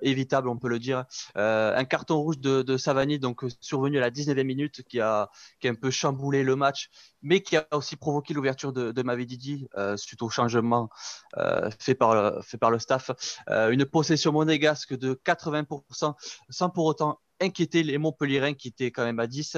évitable, 0.01 0.50
on 0.50 0.57
peut 0.57 0.69
le 0.69 0.80
dire. 0.80 1.06
Un 1.36 1.86
carton 1.86 2.18
rouge 2.18 2.39
de, 2.39 2.77
Savani, 2.77 3.19
donc 3.19 3.45
survenu 3.62 4.00
à 4.00 4.01
la 4.01 4.10
19e 4.10 4.44
minute, 4.44 4.81
qui 4.83 5.00
a, 5.00 5.30
qui 5.60 5.68
un 5.68 5.75
peu 5.75 5.92
chamboulé 5.92 6.42
le 6.44 6.56
match, 6.56 6.89
mais 7.21 7.42
qui 7.42 7.57
a 7.57 7.68
aussi 7.74 7.95
provoqué 7.95 8.33
l'ouverture 8.33 8.74
de, 8.74 8.92
de 8.92 9.01
Mavididi 9.04 9.68
suite 9.98 10.24
au 10.24 10.30
changement 10.30 10.89
fait, 11.80 11.94
par 11.94 12.16
le, 12.16 12.42
fait 12.42 12.57
par 12.57 12.71
le 12.71 12.80
staff. 12.80 13.12
Une 13.48 13.86
possession 13.86 14.31
monégasque 14.31 14.98
de 14.98 15.13
80% 15.13 15.58
sans 16.50 16.69
pour 16.69 16.85
autant 16.85 17.19
inquiéter 17.41 17.83
les 17.83 17.97
Montpellierins 17.97 18.53
qui 18.53 18.68
étaient 18.68 18.92
quand 18.92 19.04
même 19.04 19.19
à 19.19 19.28
10. 19.28 19.57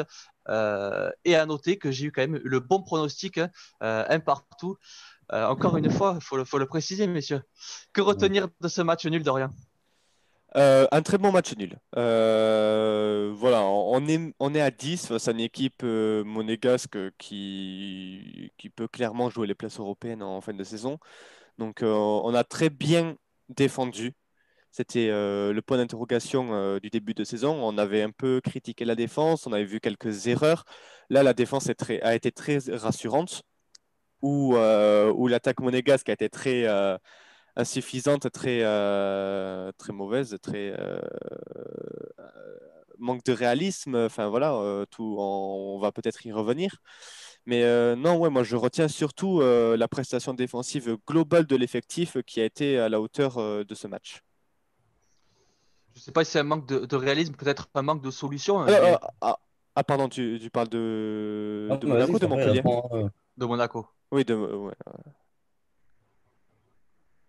Euh, 0.50 1.12
et 1.24 1.36
à 1.36 1.46
noter 1.46 1.77
que 1.77 1.91
j'ai 1.91 2.08
eu 2.08 2.12
quand 2.12 2.22
même 2.22 2.39
le 2.43 2.60
bon 2.60 2.81
pronostic, 2.81 3.38
hein, 3.38 3.50
euh, 3.84 4.05
un 4.08 4.20
partout. 4.20 4.77
Euh, 5.34 5.46
encore 5.46 5.77
une 5.77 5.89
fois, 5.89 6.17
il 6.20 6.24
faut, 6.24 6.38
le- 6.38 6.65
préciser, 6.65 7.08
messieurs. 7.08 7.41
Que 7.93 8.01
retenir 8.01 8.48
de 8.60 8.67
ce 8.67 8.81
match 8.81 9.05
nul 9.05 9.24
de 9.24 9.31
un 10.53 11.01
très 11.01 11.17
bon 11.17 11.31
match 11.31 11.55
nul. 11.55 11.79
Voilà, 11.93 13.63
on 13.63 14.05
est, 14.08 14.34
on 14.39 14.53
est 14.53 14.62
à 14.62 14.72
10 14.72 15.08
face 15.08 15.27
à 15.27 15.31
une 15.31 15.39
équipe 15.39 15.84
euh, 15.84 16.24
monégasque 16.25 16.98
qui, 17.17 18.51
qui 18.58 18.70
peut 18.70 18.88
clairement 18.88 19.29
jouer 19.29 19.48
les 19.48 19.55
places 19.55 19.79
européennes 19.79 20.22
en 20.22 20.41
fin 20.41 20.53
de 20.53 20.63
saison. 20.63 21.00
Donc, 21.58 21.81
on 21.84 22.34
a 22.34 22.43
très 22.43 22.70
bien 22.70 23.15
défendu. 23.50 24.13
C'était 24.72 25.10
euh, 25.10 25.51
le 25.54 25.62
point 25.62 25.78
d'interrogation 25.78 26.54
euh, 26.54 26.80
du 26.80 26.90
début 26.90 27.13
de 27.13 27.24
saison. 27.25 27.54
On 27.62 27.78
avait 27.78 28.01
un 28.04 28.12
peu 28.12 28.40
critiqué 28.42 28.86
la 28.86 28.96
défense, 28.96 29.46
on 29.46 29.51
avait 29.54 29.66
vu 29.66 29.80
quelques 29.82 30.28
erreurs. 30.28 30.63
Là, 31.10 31.24
la 31.24 31.34
défense 31.34 31.70
a 32.01 32.16
été 32.16 32.32
très 32.32 32.60
rassurante, 32.70 33.44
où, 34.22 34.56
euh, 34.56 35.13
l'attaque 35.30 35.60
monégasque 35.62 36.10
a 36.10 36.13
été 36.13 36.30
très 36.30 36.68
insuffisante, 37.56 38.32
très, 38.32 38.63
mauvaise, 39.92 40.38
très 40.42 40.74
manque 43.00 43.24
de 43.25 43.34
réalisme. 43.34 43.96
Enfin 43.96 44.30
voilà, 44.30 44.86
tout, 44.92 45.16
on, 45.20 45.80
va 45.80 45.92
peut-être 45.92 46.25
y 46.25 46.32
revenir. 46.32 46.78
Mais 47.46 47.63
non, 47.96 48.30
moi 48.32 48.44
je 48.44 48.56
retiens 48.56 48.88
surtout 48.88 49.42
la 49.42 49.88
prestation 49.88 50.34
défensive 50.34 50.98
globale 51.08 51.46
de 51.46 51.56
l'effectif 51.58 52.18
qui 52.25 52.42
a 52.42 52.46
été 52.46 52.80
à 52.80 52.90
la 52.90 53.01
hauteur 53.01 53.66
de 53.66 53.75
ce 53.75 53.88
match. 53.88 54.22
Je 55.93 56.00
ne 56.00 56.03
sais 56.03 56.12
pas 56.12 56.24
si 56.24 56.31
c'est 56.31 56.39
un 56.39 56.43
manque 56.43 56.67
de, 56.67 56.86
de 56.86 56.95
réalisme, 56.95 57.36
peut-être 57.36 57.69
un 57.75 57.81
manque 57.81 58.01
de 58.01 58.12
solution 58.12 58.60
hein, 58.62 58.65
Ah, 58.69 58.79
mais- 58.81 58.98
ah, 59.01 59.12
ah, 59.21 59.38
ah, 59.75 59.83
pardon, 59.83 60.10
tu, 60.10 60.39
tu 60.41 60.50
parles 60.50 60.69
de, 60.69 61.67
mais 61.83 61.88
Monaco, 61.88 62.13
vas-y, 62.13 62.19
de 62.21 62.27
Montpellier? 62.27 62.63
euh, 62.65 63.10
de 63.38 63.45
Monaco. 63.45 63.88
Oui, 64.12 64.25
de, 64.25 64.33
ouais. 64.36 64.74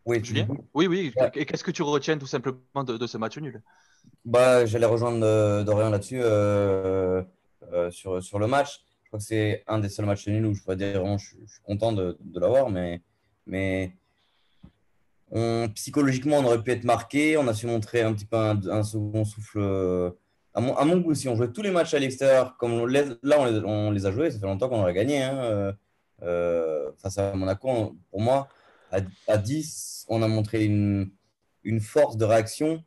Oui, 0.05 0.21
tu 0.21 0.29
Julien 0.35 0.47
dis- 0.47 0.61
Oui, 0.75 0.87
oui. 0.87 1.13
Ouais. 1.21 1.31
Et 1.35 1.47
qu'est-ce 1.47 1.63
que 1.65 1.71
tu 1.71 1.83
retiens 1.83 2.19
tout 2.19 2.27
simplement 2.27 2.85
de, 2.85 2.97
de 2.97 3.07
ce 3.07 3.19
match 3.19 3.39
nul? 3.39 3.63
Bah, 4.25 4.67
j'allais 4.67 4.87
rejoindre 4.87 5.25
euh, 5.25 5.65
Dorian 5.65 5.91
là-dessus 5.91 6.21
euh, 6.23 7.23
euh, 7.73 7.91
sur, 7.91 8.23
sur 8.23 8.39
le 8.39 8.47
match. 8.47 8.85
Je 9.05 9.09
crois 9.09 9.19
que 9.19 9.25
c'est 9.25 9.63
un 9.67 9.79
des 9.79 9.89
seuls 9.89 10.07
matchs 10.07 10.27
nuls 10.29 10.47
où 10.47 10.55
je 10.55 10.63
pourrais 10.63 10.77
dire 10.77 11.01
vraiment 11.01 11.19
je, 11.19 11.27
suis- 11.27 11.39
je 11.47 11.53
suis 11.53 11.63
content 11.63 11.93
de, 11.93 12.17
de 12.21 12.41
l'avoir, 12.41 12.71
mais, 12.71 13.01
mais 13.47 13.95
psychologiquement, 15.75 16.39
on 16.39 16.45
aurait 16.45 16.63
pu 16.63 16.73
être 16.73 16.85
marqué. 16.85 17.37
On 17.37 17.49
a 17.49 17.55
su 17.55 17.67
montrer 17.67 18.03
un 18.03 18.13
petit 18.13 18.27
peu 18.27 18.37
un, 18.37 18.83
second 18.83 19.25
souffle 19.25 19.59
euh, 19.61 20.11
à 20.55 20.61
mon, 20.61 20.99
goût, 20.99 21.15
si 21.15 21.29
on 21.29 21.37
jouait 21.37 21.51
tous 21.51 21.63
les 21.63 21.71
matchs 21.71 21.95
à 21.95 21.99
l'extérieur, 21.99 22.57
comme 22.59 22.87
là 22.87 23.39
on 23.65 23.91
les, 23.91 24.05
a 24.05 24.13
joués, 24.13 24.31
ça 24.31 24.39
fait 24.39 24.47
longtemps 24.47 24.69
qu'on 24.69 24.81
aurait 24.81 24.93
gagné. 24.93 25.23
hein, 25.23 25.39
euh, 25.45 25.73
euh, 26.23 26.93
face 26.99 27.17
à 27.19 27.35
Monaco, 27.35 27.69
on- 27.69 27.97
pour 28.11 28.21
moi, 28.21 28.49
à, 28.91 28.99
à 29.29 29.39
10, 29.39 30.05
on 30.09 30.23
a 30.23 30.29
montré 30.29 30.65
une, 30.65 31.11
force 31.81 32.17
de 32.17 32.25
réaction 32.25 32.85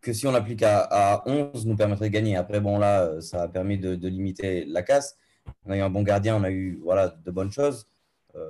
que 0.00 0.12
si 0.12 0.26
on 0.26 0.32
l'applique 0.32 0.62
à, 0.62 0.86
à 0.90 1.28
11, 1.28 1.66
nous 1.66 1.76
permettrait 1.76 2.08
de 2.08 2.14
gagner. 2.14 2.36
Après, 2.36 2.60
bon, 2.60 2.78
là, 2.78 3.20
ça 3.20 3.42
a 3.42 3.48
permis 3.48 3.78
de, 3.78 4.08
limiter 4.08 4.64
la 4.66 4.82
casse. 4.82 5.16
On 5.66 5.72
a 5.72 5.76
eu 5.76 5.80
un 5.80 5.90
bon 5.90 6.02
gardien, 6.02 6.36
on 6.36 6.44
a 6.44 6.50
eu 6.50 6.78
voilà, 6.82 7.08
de 7.08 7.30
bonnes 7.30 7.50
choses. 7.50 7.88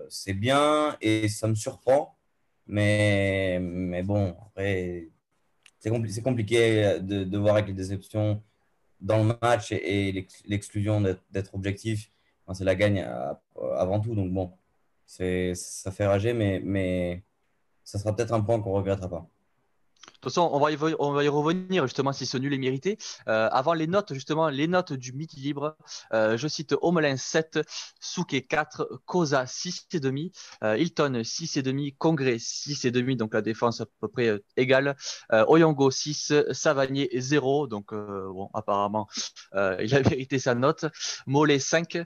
C'est 0.08 0.34
bien 0.34 0.96
et 1.00 1.28
ça 1.28 1.46
me 1.46 1.54
surprend. 1.54 2.16
Mais, 2.66 3.58
mais 3.60 4.02
bon, 4.02 4.36
après, 4.48 5.08
c'est 5.80 5.90
compli- 5.90 6.10
c'est 6.10 6.22
compliqué 6.22 6.98
de, 7.00 7.24
de 7.24 7.38
voir 7.38 7.56
avec 7.56 7.68
les 7.68 7.74
déceptions 7.74 8.42
dans 9.00 9.18
le 9.24 9.36
match 9.42 9.72
et, 9.72 10.08
et 10.08 10.12
l'ex- 10.12 10.42
l'exclusion 10.46 11.00
d'être 11.30 11.54
objectif. 11.54 12.10
C'est 12.54 12.64
la 12.64 12.74
gagne 12.76 13.00
à- 13.00 13.40
avant 13.78 14.00
tout. 14.00 14.14
Donc 14.14 14.32
bon, 14.32 14.52
ça 15.06 15.92
fait 15.92 16.06
rager, 16.06 16.32
mais, 16.34 16.60
mais 16.64 17.24
ça 17.84 17.98
sera 17.98 18.14
peut-être 18.16 18.32
un 18.34 18.42
point 18.42 18.60
qu'on 18.60 18.72
ne 18.72 18.76
regrettera 18.78 19.08
pas. 19.10 19.28
De 20.24 20.30
toute 20.30 20.36
façon, 20.36 20.48
on 20.54 20.58
va 20.58 20.70
y, 20.72 20.76
vo- 20.76 20.96
on 21.00 21.12
va 21.12 21.22
y 21.22 21.28
revenir 21.28 21.86
justement 21.86 22.14
si 22.14 22.24
ce 22.24 22.38
nul 22.38 22.54
est 22.54 22.58
mérité. 22.58 22.96
Euh, 23.28 23.50
avant 23.52 23.74
les 23.74 23.86
notes, 23.86 24.14
justement, 24.14 24.48
les 24.48 24.66
notes 24.66 24.94
du 24.94 25.12
midi 25.12 25.38
libre, 25.38 25.76
euh, 26.14 26.38
je 26.38 26.48
cite 26.48 26.74
Omelin 26.80 27.18
7, 27.18 27.58
Souquet 28.00 28.40
4, 28.40 28.88
Cosa 29.04 29.46
6,5, 29.46 30.30
euh, 30.62 30.78
Hilton 30.78 31.22
6,5, 31.24 31.94
Congrès 31.98 32.38
6,5, 32.38 33.16
donc 33.18 33.34
la 33.34 33.42
défense 33.42 33.82
à 33.82 33.86
peu 34.00 34.08
près 34.08 34.28
euh, 34.28 34.38
égale, 34.56 34.96
Oyongo 35.30 35.90
6, 35.90 36.32
Savanier 36.52 37.10
0, 37.20 37.66
donc 37.66 37.92
bon, 37.92 38.48
apparemment, 38.54 39.06
il 39.54 39.94
a 39.94 40.00
mérité 40.10 40.38
sa 40.38 40.54
note. 40.54 40.86
Mollet 41.26 41.58
5, 41.58 41.98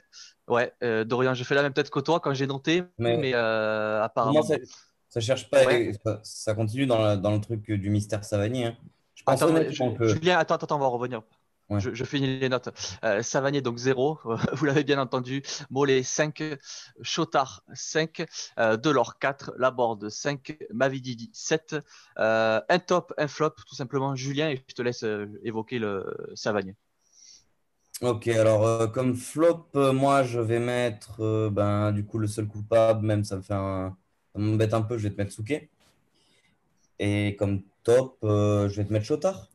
ouais, 0.48 0.72
Dorian, 1.06 1.34
je 1.34 1.44
fais 1.44 1.54
la 1.54 1.62
même 1.62 1.72
tête 1.72 1.90
que 1.90 2.00
toi 2.00 2.18
quand 2.18 2.34
j'ai 2.34 2.48
noté, 2.48 2.82
mais, 2.98 3.32
apparemment. 3.34 4.44
Ça, 5.20 5.26
cherche 5.26 5.50
pas, 5.50 5.64
Ouais. 5.66 5.92
ça, 6.04 6.20
ça 6.22 6.54
continue 6.54 6.86
dans, 6.86 6.98
la- 7.00 7.16
dans 7.16 7.32
le 7.32 7.40
truc 7.40 7.70
du 7.70 7.90
mystère 7.90 8.24
Savanier. 8.24 8.66
hein. 8.66 8.76
Je 9.14 9.22
pense 9.24 9.42
Attends, 9.42 9.54
je- 9.70 9.96
que 9.96 10.08
Julien, 10.08 10.38
attends, 10.38 10.54
attends, 10.56 10.76
on 10.76 10.80
va 10.80 10.86
revenir. 10.86 11.22
Ouais. 11.70 11.80
Je, 11.80 11.92
je 11.92 12.04
finis 12.04 12.38
les 12.38 12.48
notes. 12.48 12.70
Euh, 13.04 13.22
Savanier, 13.22 13.60
donc 13.60 13.76
0, 13.76 14.18
vous 14.54 14.64
l'avez 14.64 14.84
bien 14.84 14.98
entendu. 14.98 15.42
Mollet, 15.70 16.02
5. 16.02 16.42
Chotard, 17.02 17.62
5. 17.74 18.24
Euh, 18.58 18.76
Delors, 18.78 19.18
4. 19.18 19.52
Laborde, 19.58 20.08
5. 20.08 20.56
Mavididi, 20.72 21.30
7. 21.34 21.76
Euh, 22.18 22.60
un 22.68 22.78
top, 22.78 23.12
un 23.18 23.28
flop, 23.28 23.50
tout 23.66 23.74
simplement. 23.74 24.14
Julien, 24.16 24.48
et 24.48 24.64
je 24.66 24.74
te 24.74 24.80
laisse 24.80 25.02
euh, 25.02 25.26
évoquer 25.44 25.78
le 25.78 26.06
Savanier. 26.34 26.74
Ok, 28.00 28.28
alors 28.28 28.64
euh, 28.64 28.86
comme 28.86 29.16
flop, 29.16 29.66
euh, 29.74 29.92
moi 29.92 30.22
je 30.22 30.38
vais 30.38 30.60
mettre 30.60 31.20
euh, 31.20 31.50
ben, 31.50 31.90
du 31.90 32.04
coup 32.04 32.18
le 32.18 32.28
seul 32.28 32.46
coupable, 32.46 33.04
même 33.04 33.24
ça 33.24 33.36
me 33.36 33.42
fait 33.42 33.54
un... 33.54 33.96
ça 34.38 34.44
m'embête 34.44 34.72
un 34.74 34.82
peu, 34.82 34.96
je 34.98 35.08
vais 35.08 35.14
te 35.14 35.20
mettre 35.20 35.32
Souquet. 35.32 35.68
Et 37.00 37.36
comme 37.38 37.62
top, 37.82 38.16
euh, 38.24 38.68
je 38.68 38.76
vais 38.76 38.84
te 38.86 38.92
mettre 38.92 39.04
Chotard. 39.04 39.48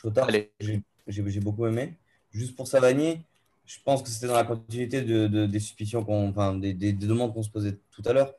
Chotard, 0.00 0.28
j'ai 0.60 0.82
j'ai 1.08 1.40
beaucoup 1.40 1.66
aimé. 1.66 1.94
Juste 2.30 2.54
pour 2.54 2.68
Savanier, 2.68 3.20
je 3.66 3.78
pense 3.84 4.02
que 4.02 4.08
c'était 4.08 4.28
dans 4.28 4.34
la 4.34 4.44
continuité 4.44 5.02
de, 5.02 5.26
de- 5.26 5.46
des 5.46 5.58
suspicions 5.58 6.04
enfin 6.08 6.54
des, 6.54 6.72
des- 6.72 6.92
des 6.92 7.06
demandes 7.06 7.34
qu'on 7.34 7.42
se 7.42 7.50
posait 7.50 7.78
tout 7.90 8.02
à 8.04 8.12
l'heure. 8.12 8.32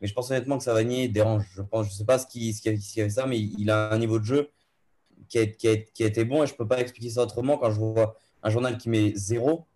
Mais 0.00 0.06
je 0.08 0.14
pense 0.14 0.30
honnêtement 0.30 0.56
que 0.56 0.64
Savanier 0.64 1.08
dérange. 1.08 1.44
Je 1.54 1.60
pense, 1.62 1.88
je 1.88 1.92
sais 1.92 2.04
pas 2.06 2.18
ce 2.18 2.26
qui, 2.26 2.54
ce 2.54 2.62
qui, 2.62 2.68
a, 2.70 2.76
ce 2.80 2.92
qui 2.94 3.00
a 3.02 3.04
fait 3.04 3.10
ça, 3.10 3.26
mais 3.26 3.38
il, 3.38 3.60
il 3.60 3.70
a 3.70 3.92
un 3.92 3.98
niveau 3.98 4.18
de 4.18 4.24
jeu 4.24 4.50
qui 5.28 5.38
a, 5.38 5.46
qui 5.46 5.68
a- 5.68 5.76
qui 5.76 6.02
a 6.04 6.06
été 6.06 6.24
bon 6.24 6.42
et 6.44 6.46
je 6.46 6.54
peux 6.54 6.66
pas 6.66 6.80
expliquer 6.80 7.10
ça 7.10 7.22
autrement 7.22 7.58
quand 7.58 7.70
je 7.70 7.78
vois 7.78 8.16
un 8.42 8.48
journal 8.50 8.78
qui 8.78 8.88
met 8.88 9.12
zéro. 9.16 9.66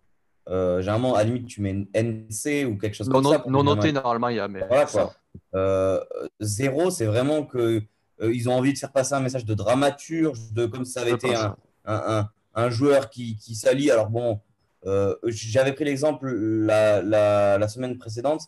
Euh, 0.49 0.81
généralement, 0.81 1.15
à 1.15 1.19
la 1.19 1.23
limite, 1.25 1.47
tu 1.47 1.61
mets 1.61 1.87
NC 1.93 2.65
ou 2.65 2.77
quelque 2.77 2.95
chose 2.95 3.07
Non, 3.09 3.21
comme 3.21 3.31
ça. 3.33 3.43
non, 3.47 3.63
noté, 3.63 3.91
normalement, 3.93 4.27
il 4.29 4.35
y 4.37 4.39
a. 4.39 4.47
Mais... 4.47 4.65
voilà 4.67 4.85
quoi. 4.85 5.13
Euh, 5.55 5.99
zéro, 6.41 6.89
c'est 6.91 7.05
vraiment 7.05 7.45
que 7.45 7.81
euh, 8.21 8.33
ils 8.33 8.49
ont 8.49 8.53
envie 8.53 8.73
de 8.73 8.77
faire 8.77 8.91
passer 8.91 9.13
un 9.13 9.19
message 9.21 9.45
de 9.45 9.53
dramaturge, 9.53 10.51
de 10.51 10.65
comme 10.65 10.85
ça 10.85 11.01
avait 11.01 11.11
Je 11.11 11.15
été 11.15 11.35
un, 11.35 11.55
un, 11.85 12.19
un- 12.19 12.29
un 12.55 12.69
joueur 12.69 13.09
qui, 13.09 13.35
qui 13.37 13.55
s'allie. 13.55 13.89
Alors 13.89 14.09
bon, 14.09 14.39
euh, 14.85 15.15
j'avais 15.23 15.71
pris 15.73 15.85
l'exemple 15.85 16.29
la, 16.31 17.01
la, 17.01 17.57
la 17.57 17.67
semaine 17.67 17.97
précédente. 17.97 18.41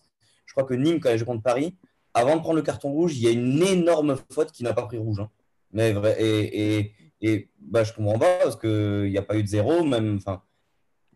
Je 0.46 0.54
crois 0.54 0.64
que 0.66 0.74
Nîmes, 0.74 1.00
quand 1.00 1.10
il 1.12 1.18
joue 1.18 1.26
contre 1.26 1.42
Paris, 1.44 1.76
avant 2.14 2.36
de 2.36 2.42
prendre 2.42 2.56
le 2.58 2.62
carton 2.62 2.92
rouge, 2.92 3.16
il 3.18 3.24
y 3.24 3.28
a 3.28 3.32
une 3.32 3.62
énorme 3.64 4.16
faute 4.32 4.52
qui 4.52 4.64
n'a 4.64 4.74
pas 4.74 4.84
pris 4.84 4.98
rouge. 4.98 5.20
hein. 5.22 5.30
Mais 5.72 5.92
vrai, 5.94 6.16
et, 6.22 6.78
et, 6.80 6.94
et 7.22 7.50
bah, 7.60 7.84
je 7.84 7.94
comprends 7.94 8.20
pas 8.20 8.38
parce 8.44 8.56
qu'il 8.58 9.10
n'y 9.10 9.18
a 9.18 9.22
pas 9.24 9.36
eu 9.38 9.44
de 9.44 9.48
zéro, 9.48 9.84
même. 9.84 10.20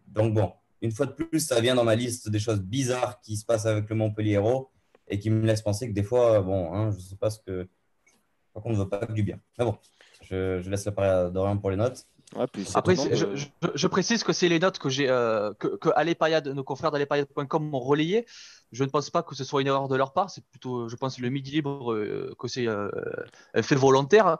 Donc 0.08 0.34
bon, 0.34 0.52
une 0.82 0.92
fois 0.92 1.06
de 1.06 1.12
plus, 1.12 1.40
ça 1.40 1.60
vient 1.62 1.76
dans 1.76 1.84
ma 1.84 1.96
liste 1.96 2.30
des 2.30 2.40
choses 2.40 2.62
bizarres 2.62 3.20
qui 3.22 3.36
se 3.38 3.46
passent 3.46 3.66
avec 3.66 3.90
le 3.90 3.96
Montpellier 3.96 4.34
Hérault 4.34 4.72
et 5.08 5.20
qui 5.20 5.30
me 5.30 5.46
laissent 5.46 5.62
penser 5.62 5.88
que 5.90 5.94
des 5.94 6.04
fois, 6.04 6.42
bon, 6.42 6.74
hein, 6.74 6.92
je 6.92 7.00
sais 7.00 7.16
pas 7.18 7.30
ce 7.30 7.40
que. 7.40 7.68
Par 8.54 8.64
contre, 8.64 8.76
on 8.76 8.80
ne 8.80 8.84
veut 8.84 8.90
pas 8.90 9.06
que 9.06 9.14
du 9.14 9.24
bien. 9.24 9.40
Mais 9.58 9.66
bon, 9.66 9.78
je, 10.22 10.60
je 10.62 10.70
laisse 10.70 10.86
la 10.86 10.92
parole 10.92 11.12
à 11.28 11.30
Dorian 11.30 11.58
pour 11.58 11.70
les 11.72 11.78
notes. 11.78 12.06
Ouais, 12.36 12.46
puis 12.52 12.64
c'est 12.64 12.78
Après, 12.78 12.96
je, 12.96 13.26
de- 13.26 13.36
je- 13.36 13.48
je 13.74 13.88
précise 13.88 14.24
que 14.24 14.34
c'est 14.34 14.50
les 14.50 14.60
notes 14.60 14.78
que 14.78 14.90
j'ai, 14.90 15.10
euh, 15.10 15.52
que, 15.56 15.68
que 15.78 16.52
nos 16.52 16.64
confrères 16.64 16.92
d'allezpayade.com 16.92 17.68
m'ont 17.68 17.80
relayées. 17.80 18.26
Je 18.72 18.84
ne 18.84 18.90
pense 18.90 19.10
pas 19.10 19.24
que 19.24 19.34
ce 19.34 19.44
soit 19.44 19.62
une 19.62 19.68
erreur 19.68 19.88
de 19.88 19.96
leur 19.96 20.14
part. 20.14 20.30
C'est 20.30 20.46
plutôt, 20.46 20.88
je 20.88 20.96
pense, 20.96 21.18
le 21.18 21.30
midi 21.30 21.52
libre 21.52 21.92
euh, 21.94 22.36
que 22.38 22.48
c'est 22.48 22.68
euh, 22.68 22.90
un 23.56 23.64
fait 23.64 23.76
volontaire. 23.76 24.38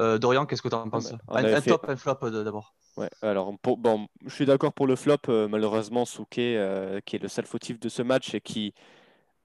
Euh, 0.00 0.18
Dorian, 0.18 0.46
qu'est-ce 0.46 0.62
que 0.62 0.68
tu 0.68 0.74
en 0.74 0.88
penses 0.88 1.14
un, 1.28 1.60
top, 1.60 1.86
un 1.88 1.96
flop 1.96 2.18
euh, 2.22 2.44
d'abord. 2.44 2.74
Ouais, 2.96 3.10
alors 3.22 3.52
pour- 3.60 3.76
bon, 3.76 4.06
je 4.24 4.34
suis 4.34 4.46
d'accord 4.46 4.72
pour 4.72 4.86
le 4.86 4.96
flop. 4.96 5.16
euh, 5.28 5.48
malheureusement, 5.48 6.04
Souquet, 6.04 6.56
euh, 6.56 7.00
qui 7.04 7.16
est 7.16 7.18
le 7.20 7.28
seul 7.28 7.46
fautif 7.46 7.78
de 7.78 7.88
ce 7.88 8.02
match 8.02 8.34
et 8.34 8.40
qui, 8.40 8.74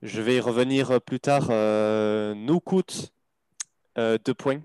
je 0.02 0.22
vais 0.22 0.38
y 0.38 0.40
revenir 0.40 1.02
plus 1.02 1.20
tard, 1.20 1.50
nous 2.36 2.60
coûte 2.60 3.12
deux 3.98 4.34
points 4.34 4.62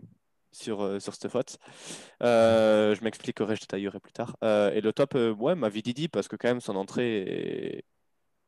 sur, 0.52 1.02
sur 1.02 1.14
cette 1.14 1.28
faute. 1.30 1.58
Je 2.20 3.04
m'expliquerai, 3.04 3.56
je 3.56 3.62
détaillerai 3.62 4.00
plus 4.00 4.12
tard. 4.12 4.36
Et 4.42 4.80
le 4.80 4.92
top, 4.92 5.14
ouais, 5.14 5.54
ma 5.54 5.70
Didi, 5.70 6.08
parce 6.08 6.28
que 6.28 6.36
quand 6.36 6.48
même 6.48 6.60
son 6.60 6.76
entrée 6.76 7.18
est, 7.18 7.84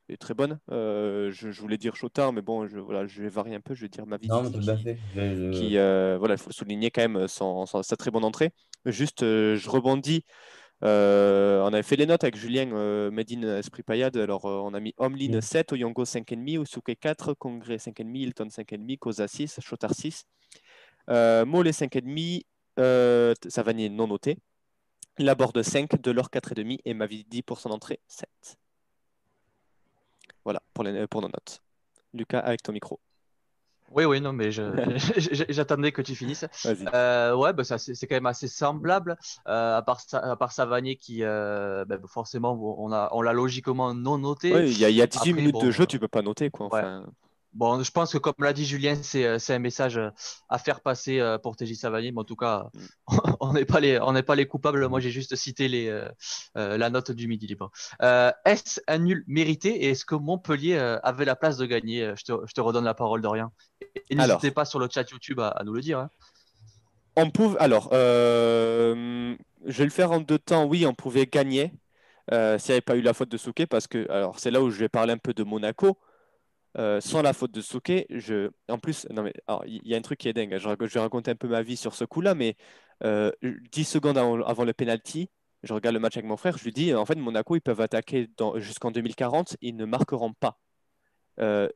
est 0.09 0.17
très 0.17 0.35
bonne. 0.35 0.59
Euh, 0.71 1.31
je, 1.33 1.51
je 1.51 1.61
voulais 1.61 1.79
dire 1.79 1.97
Chotard, 1.97 2.33
mais 2.33 2.43
bon, 2.43 2.67
je, 2.67 2.79
voilà, 2.79 3.07
je 3.07 3.23
vais 3.23 3.29
varier 3.29 3.55
un 3.55 3.61
peu, 3.61 3.75
je 3.75 3.83
vais 3.83 3.89
dire 3.89 4.07
ma 4.07 4.19
Non, 4.19 4.43
mais 4.43 4.51
Didi 4.51 4.67
t'as 4.67 4.75
bien 4.75 4.83
fait. 4.83 4.99
Je- 5.15 5.53
je- 5.53 5.59
qui, 5.59 5.77
euh, 5.79 6.17
voilà, 6.19 6.35
il 6.35 6.39
faut 6.41 6.53
souligner 6.53 6.91
quand 6.91 7.03
même 7.09 7.29
son, 7.29 7.67
son- 7.67 7.83
sa 7.83 7.97
très 7.97 8.11
bonne 8.11 8.25
entrée. 8.25 8.51
Juste, 8.85 9.23
euh, 9.23 9.57
je 9.57 9.69
rebondis. 9.71 10.25
on 10.83 11.71
avait 11.73 11.83
fait 11.83 11.97
les 11.97 12.07
notes 12.07 12.23
avec 12.25 12.37
Julien 12.37 12.67
Medine 13.11 13.45
Esprit 13.45 13.83
Payade. 13.83 14.17
Alors, 14.17 14.45
on 14.45 14.75
a 14.75 14.81
mis 14.81 14.95
Omlin 14.99 15.37
Mm. 15.39 15.41
7, 15.41 15.73
Oyongo 15.73 16.05
5,5, 16.05 16.61
Usuke 16.63 16.95
4, 17.01 17.35
Congrès 17.35 17.79
5,5, 17.79 18.21
Hilton 18.23 18.49
5,5, 18.51 18.97
Koza 18.99 19.27
6, 19.27 19.59
Chotard 19.61 19.95
6, 19.95 20.25
euh, 21.11 21.45
Mollet 21.47 21.73
5,5, 21.73 22.43
euh, 22.79 23.35
Savanier 23.49 23.89
non 23.89 24.07
noté, 24.07 24.37
Laborde 25.19 25.63
5, 25.63 26.01
Delors 26.03 26.31
4,5 26.31 26.79
et 26.85 26.93
Mavidi 26.95 27.43
pour 27.43 27.59
son 27.59 27.71
entrée 27.71 28.01
7. 28.07 28.29
Voilà 30.47 30.63
pour, 30.75 30.85
les, 30.85 31.09
pour 31.09 31.23
nos 31.23 31.27
notes. 31.29 31.61
Lucas, 32.15 32.39
avec 32.39 32.63
ton 32.63 32.71
micro. 32.73 33.01
Oui, 33.91 34.05
oui, 34.05 34.21
non, 34.21 34.33
mais 34.33 34.53
j'attendais 35.49 35.91
que 35.91 36.03
tu 36.03 36.15
finisses. 36.15 36.47
Euh, 36.95 37.35
ouais, 37.35 37.53
bah, 37.53 37.65
ça, 37.65 37.79
c'est 37.79 38.07
quand 38.07 38.15
même 38.15 38.27
assez 38.27 38.47
semblable, 38.47 39.17
euh, 39.49 39.77
à 39.79 39.83
part, 39.83 40.01
à 40.13 40.37
part 40.37 40.53
Savanier 40.53 40.95
qui, 40.97 41.25
euh, 41.25 41.85
bah, 41.85 41.97
forcément, 42.07 42.53
on 42.79 42.93
a- 42.93 43.09
on 43.11 43.23
l'a 43.23 43.33
logiquement 43.33 43.93
non 43.93 44.19
noté. 44.19 44.53
Ouais, 44.53 44.71
il 44.71 44.79
y 44.79 44.85
a, 44.85 44.91
il 44.91 44.95
y 44.97 45.03
a 45.03 45.07
18 45.09 45.33
Après, 45.33 45.43
minutes 45.43 45.55
bon, 45.55 45.67
de 45.67 45.71
jeu, 45.73 45.87
tu 45.87 45.99
peux 45.99 46.07
pas 46.09 46.23
noter. 46.23 46.49
Quoi, 46.49 46.69
ouais. 46.73 46.83
Bon, 47.57 47.83
je 47.83 47.91
pense 47.91 48.13
que 48.13 48.19
comme 48.19 48.35
l'a 48.41 48.53
dit 48.53 48.67
Julien, 48.67 48.97
c'est 49.03 49.25
euh, 49.25 49.39
un 49.49 49.59
message 49.59 49.97
euh, 49.97 50.11
à 50.51 50.59
faire 50.59 50.83
passer 50.83 51.21
euh, 51.21 51.39
pour 51.39 51.57
TJ 51.57 51.75
Savanier, 51.75 52.13
mais 52.13 52.21
en 52.21 52.25
tout 52.25 52.37
cas, 52.37 52.67
on 53.41 53.55
n'est 53.55 53.65
pas, 53.65 53.81
les- 53.81 53.99
on 54.01 54.13
n'est 54.13 54.23
pas 54.23 54.35
les 54.35 54.47
coupables. 54.47 54.87
Moi, 54.89 55.01
j'ai 55.01 55.11
juste 55.11 55.35
cité 55.37 55.67
les, 55.69 55.89
euh, 55.89 56.77
la 56.77 56.91
note 56.91 57.13
du 57.13 57.29
midi 57.29 57.47
libre. 57.47 57.71
Euh, 58.03 58.31
Est-ce 58.45 58.81
un 58.89 58.99
nul 58.99 59.25
mérité 59.27 59.71
et 59.85 59.91
est-ce 59.91 60.05
que 60.05 60.15
Montpellier 60.15 60.77
avait 61.03 61.25
la 61.25 61.35
place 61.37 61.57
de 61.57 61.65
gagner 61.65 62.13
je 62.17 62.25
te, 62.25 62.33
je 62.47 62.53
te 62.53 62.61
redonne 62.61 62.85
la 62.85 62.95
parole, 62.95 63.23
Dorian. 63.23 63.51
Et 64.11 64.15
n'hésitez 64.17 64.51
pas 64.51 64.65
sur 64.67 64.79
le 64.79 64.89
chat 64.93 65.11
YouTube 65.11 65.41
à, 65.41 65.49
à 65.49 65.65
nous 65.65 65.73
le 65.73 65.81
dire. 65.81 65.99
hein. 66.01 66.11
On 67.17 67.31
pouvait, 67.31 67.59
alors, 67.59 67.89
euh, 67.93 69.35
je 69.65 69.79
vais 69.79 69.85
le 69.85 69.91
faire 69.91 70.13
en 70.13 70.21
deux 70.21 70.39
temps. 70.39 70.67
Oui, 70.67 70.85
on 70.87 70.95
pouvait 70.95 71.27
gagner 71.27 71.73
s'il 72.31 72.39
n'y 72.71 72.73
avait 72.73 72.81
pas 72.81 72.97
eu 72.97 73.03
la 73.03 73.15
faute 73.15 73.31
de 73.31 73.37
Souquet, 73.39 73.67
parce 73.67 73.87
que, 73.87 74.11
alors, 74.11 74.39
c'est 74.41 74.51
là 74.51 74.61
où 74.63 74.71
je 74.71 74.79
vais 74.79 74.89
parler 74.89 75.13
un 75.13 75.19
peu 75.19 75.33
de 75.35 75.45
Monaco. 75.45 75.99
Euh, 76.79 77.01
sans 77.01 77.23
la 77.23 77.33
faute 77.33 77.53
de 77.53 77.63
Souquet, 77.63 78.07
je, 78.11 78.51
en 78.69 78.79
plus, 78.79 79.07
non 79.11 79.23
mais, 79.23 79.33
il 79.67 79.87
y 79.87 79.95
a 79.95 79.97
un 79.97 80.03
truc 80.03 80.19
qui 80.19 80.29
est 80.29 80.35
dingue. 80.35 80.53
hein. 80.53 80.59
Je, 80.59 80.69
vais 80.69 81.01
raconter 81.01 81.31
un 81.31 81.37
peu 81.37 81.49
ma 81.49 81.63
vie 81.63 81.77
sur 81.77 81.95
ce 81.95 82.05
coup-là, 82.05 82.35
mais 82.35 82.57
euh, 83.03 83.31
10 83.43 83.85
secondes 83.85 84.19
avant, 84.19 84.65
le 84.65 84.73
penalty, 84.75 85.31
je 85.63 85.73
regarde 85.73 85.95
le 85.95 86.01
match 86.01 86.17
avec 86.17 86.29
mon 86.29 86.37
frère, 86.37 86.59
je 86.59 86.65
lui 86.65 86.73
dis, 86.73 86.93
en 86.95 87.07
fait, 87.07 87.15
Monaco, 87.15 87.57
ils 87.57 87.63
peuvent 87.63 87.81
attaquer 87.81 88.29
jusqu'en 88.57 88.91
2040, 88.91 89.57
ils 89.63 89.75
ne 89.75 89.87
marqueront 89.87 90.35
pas. 90.35 90.59
Euh, 91.41 91.69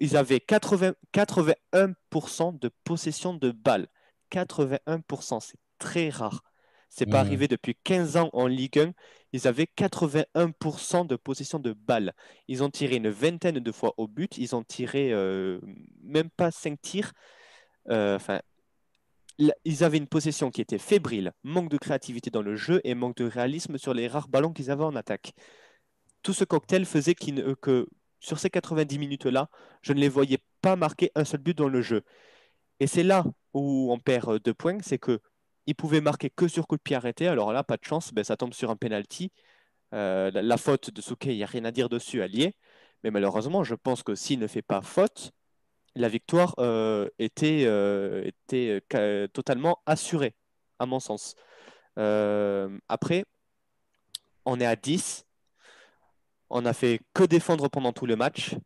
ils 0.00 0.16
avaient 0.16 0.40
80 0.40 0.94
81% 1.12 2.58
de 2.58 2.70
possession 2.84 3.34
de 3.34 3.50
balles. 3.50 3.88
81%, 4.30 5.40
c'est 5.40 5.58
très 5.78 6.08
rare. 6.08 6.42
C'est 6.88 7.06
pas 7.06 7.22
Mhm. 7.22 7.26
arrivé 7.26 7.48
depuis 7.48 7.74
15 7.84 8.16
ans 8.16 8.30
en 8.32 8.46
Ligue 8.46 8.78
1. 8.78 8.92
Ils 9.32 9.46
avaient 9.48 9.66
81% 9.66 11.04
de 11.04 11.16
possession 11.16 11.58
de 11.58 11.72
balles. 11.74 12.12
Ils 12.48 12.62
ont 12.62 12.70
tiré 12.70 12.96
une 12.96 13.10
vingtaine 13.10 13.58
de 13.58 13.72
fois 13.72 13.92
au 13.98 14.06
but. 14.08 14.38
Ils 14.38 14.54
ont 14.56 14.62
tiré 14.64 15.12
euh, 15.12 15.60
même 16.02 16.30
pas 16.30 16.50
5 16.50 16.80
tirs. 16.80 17.12
Euh, 17.90 18.16
Enfin, 18.16 18.40
ils 19.66 19.84
avaient 19.84 19.98
une 19.98 20.06
possession 20.06 20.50
qui 20.50 20.62
était 20.62 20.78
fébrile, 20.78 21.32
manque 21.42 21.68
de 21.68 21.76
créativité 21.76 22.30
dans 22.30 22.40
le 22.42 22.56
jeu 22.56 22.80
et 22.84 22.94
manque 22.94 23.16
de 23.18 23.26
réalisme 23.26 23.76
sur 23.76 23.92
les 23.92 24.08
rares 24.08 24.28
ballons 24.28 24.52
qu'ils 24.52 24.70
avaient 24.70 24.84
en 24.84 24.96
attaque. 24.96 25.32
Tout 26.22 26.32
ce 26.32 26.44
cocktail 26.44 26.86
faisait 26.86 27.14
ne- 27.28 27.52
que 27.54 27.86
sur 28.20 28.38
ces 28.38 28.48
90 28.48 28.98
minutes-là, 28.98 29.48
je 29.82 29.92
ne 29.92 30.00
les 30.00 30.08
voyais 30.08 30.38
pas 30.62 30.74
marquer 30.76 31.10
un 31.14 31.24
seul 31.24 31.40
but 31.40 31.56
dans 31.56 31.68
le 31.68 31.82
jeu. 31.82 32.02
Et 32.80 32.86
c'est 32.86 33.02
là 33.02 33.24
où 33.52 33.92
on 33.92 33.98
perd 33.98 34.28
euh, 34.30 34.38
deux 34.38 34.54
points, 34.54 34.78
c'est 34.82 34.98
que 34.98 35.20
ils 35.66 35.74
pouvaient 35.74 36.00
marquer 36.00 36.30
que 36.30 36.48
sur 36.48 36.66
coup 36.66 36.76
de 36.76 36.82
pied 36.82 36.96
arrêté. 36.96 37.28
Alors 37.28 37.52
là, 37.52 37.64
pas 37.64 37.76
de 37.76 37.84
chance, 37.84 38.12
ben, 38.12 38.24
ça 38.24 38.36
tombe 38.36 38.54
sur 38.54 38.70
un 38.70 38.76
penalty. 38.76 39.32
Euh, 39.94 40.30
la, 40.32 40.56
faute 40.56 40.90
de 40.90 41.00
Souquet, 41.00 41.34
il 41.34 41.36
n'y 41.38 41.44
a 41.44 41.46
rien 41.46 41.64
à 41.64 41.70
dire 41.70 41.88
dessus, 41.88 42.22
est. 42.22 42.54
Mais 43.04 43.10
malheureusement, 43.10 43.64
je 43.64 43.74
pense 43.74 44.02
que 44.02 44.14
s'il 44.14 44.38
ne 44.40 44.46
fait 44.46 44.62
pas 44.62 44.82
faute, 44.82 45.32
la 45.94 46.08
victoire 46.08 46.54
euh, 46.58 47.08
était, 47.18 47.64
euh, 47.66 48.24
était 48.26 48.82
totalement 49.32 49.80
assurée, 49.86 50.34
à 50.78 50.86
mon 50.86 51.00
sens. 51.00 51.34
Après, 51.96 53.24
on 54.44 54.60
est 54.60 54.66
à 54.66 54.76
10. 54.76 55.26
On 56.50 56.62
n'a 56.62 56.72
fait 56.72 57.00
que 57.14 57.24
défendre 57.24 57.68
pendant 57.68 57.92
tout 57.92 58.06
le 58.06 58.16
match. 58.16 58.56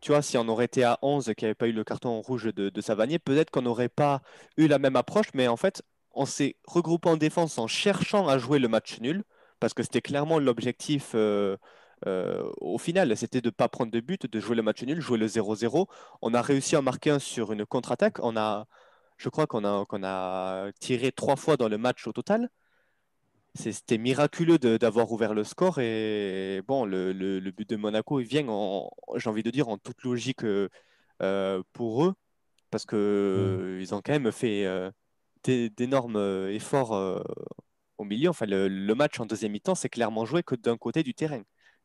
Tu 0.00 0.12
vois, 0.12 0.22
si 0.22 0.38
on 0.38 0.48
aurait 0.48 0.64
été 0.66 0.84
à 0.84 0.98
11 1.02 1.28
et 1.28 1.34
qu'il 1.34 1.46
n'y 1.46 1.50
avait 1.50 1.54
pas 1.54 1.68
eu 1.68 1.72
le 1.72 1.84
carton 1.84 2.20
rouge 2.20 2.44
de, 2.54 2.70
de 2.70 2.80
Savanier, 2.80 3.18
peut-être 3.18 3.50
qu'on 3.50 3.62
n'aurait 3.62 3.88
pas 3.88 4.22
eu 4.56 4.66
la 4.66 4.78
même 4.78 4.96
approche, 4.96 5.28
mais 5.34 5.46
en 5.48 5.56
fait, 5.56 5.82
on 6.12 6.24
s'est 6.26 6.56
regroupé 6.66 7.08
en 7.10 7.16
défense 7.16 7.58
en 7.58 7.66
cherchant 7.66 8.26
à 8.28 8.38
jouer 8.38 8.58
le 8.58 8.68
match 8.68 9.00
nul, 9.00 9.24
parce 9.60 9.74
que 9.74 9.82
c'était 9.82 10.00
clairement 10.00 10.38
l'objectif 10.38 11.12
euh, 11.14 11.56
euh, 12.06 12.50
au 12.60 12.78
final, 12.78 13.16
c'était 13.16 13.40
de 13.40 13.48
ne 13.48 13.50
pas 13.50 13.68
prendre 13.68 13.92
de 13.92 14.00
but, 14.00 14.26
de 14.26 14.40
jouer 14.40 14.56
le 14.56 14.62
match 14.62 14.82
nul, 14.82 15.00
jouer 15.00 15.18
le 15.18 15.26
0-0. 15.28 15.86
On 16.22 16.34
a 16.34 16.42
réussi 16.42 16.76
à 16.76 16.82
marquer 16.82 17.10
un 17.10 17.18
sur 17.18 17.52
une 17.52 17.66
contre-attaque. 17.66 18.18
On 18.22 18.36
a, 18.36 18.66
je 19.18 19.28
crois 19.28 19.46
qu'on 19.46 19.64
a 19.64 20.70
tiré 20.80 21.12
trois 21.12 21.36
fois 21.36 21.56
dans 21.56 21.68
le 21.68 21.78
match 21.78 22.06
au 22.06 22.12
total. 22.12 22.50
C'était 23.54 23.98
miraculeux 23.98 24.58
de- 24.58 24.76
d'avoir 24.76 25.10
ouvert 25.12 25.34
le 25.34 25.42
score 25.44 25.80
et 25.80 26.62
bon, 26.68 26.84
le, 26.84 27.12
le- 27.12 27.40
le 27.40 27.50
but 27.50 27.68
de 27.68 27.76
Monaco, 27.76 28.20
il 28.20 28.26
vient, 28.26 28.46
en- 28.48 28.90
j'ai 29.16 29.28
envie 29.28 29.42
de 29.42 29.50
dire, 29.50 29.68
en 29.68 29.76
toute 29.78 30.02
logique 30.04 30.44
euh, 30.44 30.68
euh, 31.22 31.62
pour 31.72 32.04
eux, 32.04 32.14
parce 32.70 32.86
que 32.86 32.96
euh, 32.96 33.80
ils 33.82 33.94
ont 33.94 34.02
quand 34.02 34.12
même 34.12 34.32
fait 34.32 34.66
euh, 34.66 34.90
d'é- 35.44 35.70
d'énormes 35.70 36.16
efforts 36.50 36.94
euh, 36.94 37.22
au 37.98 38.04
milieu. 38.04 38.30
Enfin, 38.30 38.46
le, 38.46 38.68
le 38.68 38.94
match 38.94 39.20
en 39.20 39.26
deuxième 39.26 39.52
mi-temps, 39.52 39.74
c'est 39.76 39.88
clairement 39.90 40.26
joué 40.26 40.42
que 40.42 40.54
d'un 40.56 40.76
côté 40.78 41.02
du 41.02 41.14
terrain. 41.14 41.42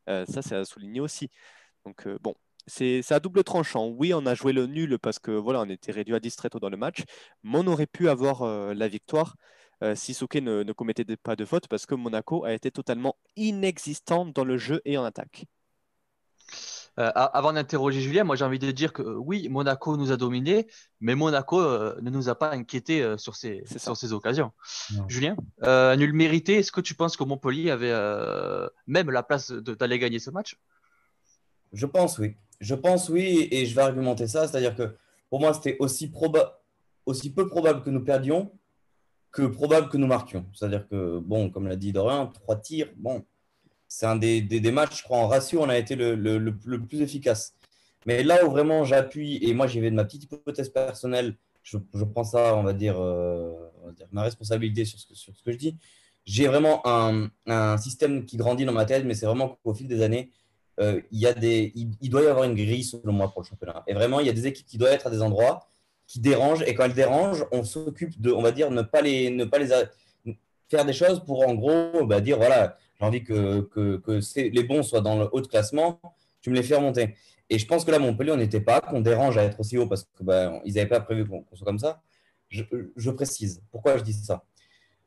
Ça, 0.08 0.42
c'est 0.44 0.56
à 0.56 0.66
souligner 0.66 1.02
aussi. 1.02 1.30
Donc, 1.86 2.08
bon, 2.24 2.36
c'est 2.68 3.02
à 3.12 3.20
double 3.22 3.44
tranchant. 3.46 3.88
Oui, 3.90 4.14
on 4.14 4.26
a 4.28 4.36
joué 4.36 4.54
le 4.54 4.68
nul 4.68 5.00
parce 5.00 5.20
que 5.20 5.32
voilà, 5.32 5.62
on 5.62 5.70
était 5.70 5.92
réduit 5.94 6.16
à 6.16 6.20
10 6.22 6.36
très 6.36 6.50
tôt 6.50 6.60
dans 6.60 6.70
le 6.70 6.78
match, 6.78 7.04
mais 7.44 7.60
on 7.60 7.68
aurait 7.68 7.88
pu 7.88 8.10
avoir 8.10 8.46
la 8.76 8.88
victoire 8.90 9.36
euh, 9.84 9.96
si 9.96 10.14
Souquet 10.14 10.42
ne, 10.42 10.64
ne 10.64 10.74
commettait 10.74 11.06
pas 11.18 11.36
de 11.36 11.46
faute 11.46 11.68
parce 11.68 11.86
que 11.86 11.96
Monaco 11.96 12.46
a 12.46 12.54
été 12.54 12.72
totalement 12.72 13.16
inexistant 13.36 14.26
dans 14.26 14.44
le 14.44 14.58
jeu 14.58 14.82
et 14.86 14.98
en 14.98 15.04
attaque. 15.04 15.46
Euh, 16.98 17.12
avant 17.14 17.52
d'interroger 17.52 18.00
Julien, 18.00 18.24
moi 18.24 18.38
j'ai 18.38 18.46
envie 18.46 18.60
de 18.60 18.72
dire 18.72 18.94
que 18.94 19.02
euh, 19.02 19.16
oui, 19.18 19.50
Monaco 19.50 19.98
nous 19.98 20.14
a 20.14 20.18
dominés, 20.18 20.68
mais 21.02 21.14
Monaco 21.14 21.60
euh, 21.60 22.00
ne 22.02 22.10
nous 22.10 22.30
a 22.30 22.36
pas 22.36 22.52
inquiétés 22.52 23.04
euh, 23.04 23.18
sur 23.18 23.36
ces, 23.36 23.64
sur 23.66 23.98
ces 23.98 24.14
occasions. 24.14 24.54
Non. 24.94 25.06
Julien, 25.10 25.36
euh, 25.64 25.98
nul 25.98 26.14
mérité, 26.14 26.60
est-ce 26.60 26.72
que 26.72 26.80
tu 26.80 26.94
penses 26.94 27.18
que 27.18 27.26
Montpellier 27.26 27.70
avait 27.70 27.92
euh, 27.92 28.70
même 28.88 29.12
la 29.12 29.24
place 29.24 29.52
de- 29.52 29.76
d'aller 29.76 30.00
gagner 30.00 30.20
ce 30.20 30.30
match? 30.30 30.58
Je 31.74 31.86
pense 31.86 32.18
oui. 32.18 32.38
Je 32.62 32.76
pense 32.76 33.10
oui, 33.10 33.50
et 33.52 33.66
je 33.66 33.76
vais 33.76 33.82
argumenter 33.82 34.28
ça. 34.28 34.48
C'est-à-dire 34.48 34.74
que 34.74 34.96
pour 35.30 35.42
moi, 35.42 35.54
c'était 35.54 35.76
aussi, 35.80 36.08
proba- 36.08 36.54
aussi 37.06 37.34
peu 37.34 37.50
probable 37.50 37.82
que 37.82 37.90
nous 37.90 38.06
perdions 38.06 38.54
que 39.36 39.42
probable 39.42 39.90
que 39.90 39.98
nous 39.98 40.08
marquions. 40.08 40.46
C'est-à-dire 40.54 40.88
que, 40.88 41.20
bon, 41.20 41.50
comme 41.50 41.68
l'a 41.68 41.76
dit 41.76 41.92
Dorian, 41.92 42.28
trois 42.28 42.56
tirs, 42.56 42.88
bon, 42.96 43.26
c'est 43.90 44.06
un 44.06 44.16
des, 44.16 44.42
des, 44.42 44.72
matchs, 44.72 45.00
je 45.00 45.04
crois, 45.04 45.18
en 45.18 45.28
ratio, 45.28 45.62
on 45.62 45.68
a 45.68 45.78
été 45.78 45.96
le, 45.96 46.16
le, 46.16 46.82
plus 46.82 47.02
efficace. 47.02 47.54
Mais 48.06 48.24
là 48.24 48.46
où 48.46 48.50
vraiment 48.50 48.86
j'appuie, 48.86 49.40
et 49.42 49.54
moi 49.54 49.68
j'y 49.68 49.82
vais 49.82 49.92
de 49.92 49.96
ma 49.96 50.06
petite 50.06 50.24
hypothèse 50.24 50.70
personnelle, 50.70 51.36
je, 51.64 51.78
je 51.94 52.06
prends 52.06 52.24
ça, 52.24 52.56
on 52.56 52.64
va 52.64 52.72
dire, 52.72 52.96
euh, 52.98 53.52
on 53.84 53.88
va 53.88 53.92
dire 53.92 54.08
ma 54.14 54.24
responsabilité 54.24 54.86
sur 54.86 55.00
ce 55.00 55.08
que, 55.08 55.16
sur 55.16 55.36
ce 55.36 55.44
que 55.44 55.52
je 55.52 55.58
dis. 55.58 55.78
J'ai 56.24 56.48
vraiment 56.48 56.82
un, 56.88 57.30
un 57.46 57.78
système 57.78 58.26
qui 58.26 58.38
grandit 58.38 58.64
dans 58.64 58.72
ma 58.72 58.86
tête, 58.86 59.04
mais 59.04 59.16
c'est 59.16 59.26
vraiment 59.26 59.60
qu'au 59.64 59.74
fil 59.74 59.90
des 59.90 60.02
années, 60.02 60.32
euh, 60.80 61.02
il, 61.12 61.20
y 61.20 61.28
a 61.28 61.34
des, 61.34 61.74
il 61.76 62.10
doit 62.10 62.24
y 62.24 62.28
avoir 62.28 62.46
une 62.46 62.56
grille, 62.56 62.86
selon 62.86 63.12
moi, 63.12 63.32
pour 63.34 63.42
le 63.42 63.48
championnat. 63.48 63.84
Et 63.88 63.94
vraiment, 63.94 64.22
il 64.22 64.28
y 64.28 64.30
a 64.30 64.34
des 64.34 64.48
équipes 64.48 64.66
qui 64.66 64.78
doivent 64.78 64.94
être 64.94 65.08
à 65.08 65.10
des 65.10 65.22
endroits 65.22 65.68
qui 66.08 66.20
dérangent. 66.20 66.64
Et 66.68 66.74
quand 66.76 66.86
elles 66.86 66.94
dérangent, 66.94 67.46
on 67.52 67.64
s'occupe 67.64 68.20
de, 68.22 68.32
on 68.32 68.42
va 68.42 68.52
dire, 68.52 68.72
ne 68.72 68.82
pas 68.82 69.02
les, 69.02 69.30
ne 69.30 69.46
pas 69.46 69.60
les 69.60 69.68
faire 70.70 70.86
des 70.86 70.94
choses 70.94 71.24
pour, 71.24 71.48
en 71.48 71.54
gros, 71.54 72.06
bah, 72.06 72.22
dire 72.22 72.38
voilà, 72.38 72.78
j'ai 73.00 73.06
envie 73.06 73.24
que, 73.24 73.62
que, 73.62 73.98
que 73.98 74.40
les 74.40 74.64
bons 74.64 74.84
soient 74.84 75.02
dans 75.02 75.18
le 75.18 75.30
haut 75.32 75.42
de 75.42 75.48
classement, 75.48 76.00
tu 76.42 76.50
me 76.50 76.56
les 76.56 76.64
fais 76.64 76.76
remonter. 76.76 77.16
Et 77.50 77.60
je 77.60 77.68
pense 77.68 77.86
que 77.86 77.92
là, 77.92 78.00
Montpellier, 78.00 78.32
on 78.32 78.38
n'était 78.38 78.62
pas, 78.62 78.82
qu'on 78.82 79.02
dérange 79.02 79.38
à 79.38 79.44
être 79.44 79.60
aussi 79.60 79.78
haut 79.78 79.88
parce 79.88 80.04
qu'ils 80.04 80.26
bah, 80.26 80.62
n'avaient 80.66 80.88
pas 80.88 81.00
prévu 81.00 81.28
qu'on 81.28 81.46
soit 81.54 81.66
comme 81.66 81.80
ça. 81.80 82.02
Je, 82.50 83.10
précise. 83.12 83.62
Pourquoi 83.72 83.98
je 83.98 84.04
dis 84.04 84.14
ça? 84.14 84.46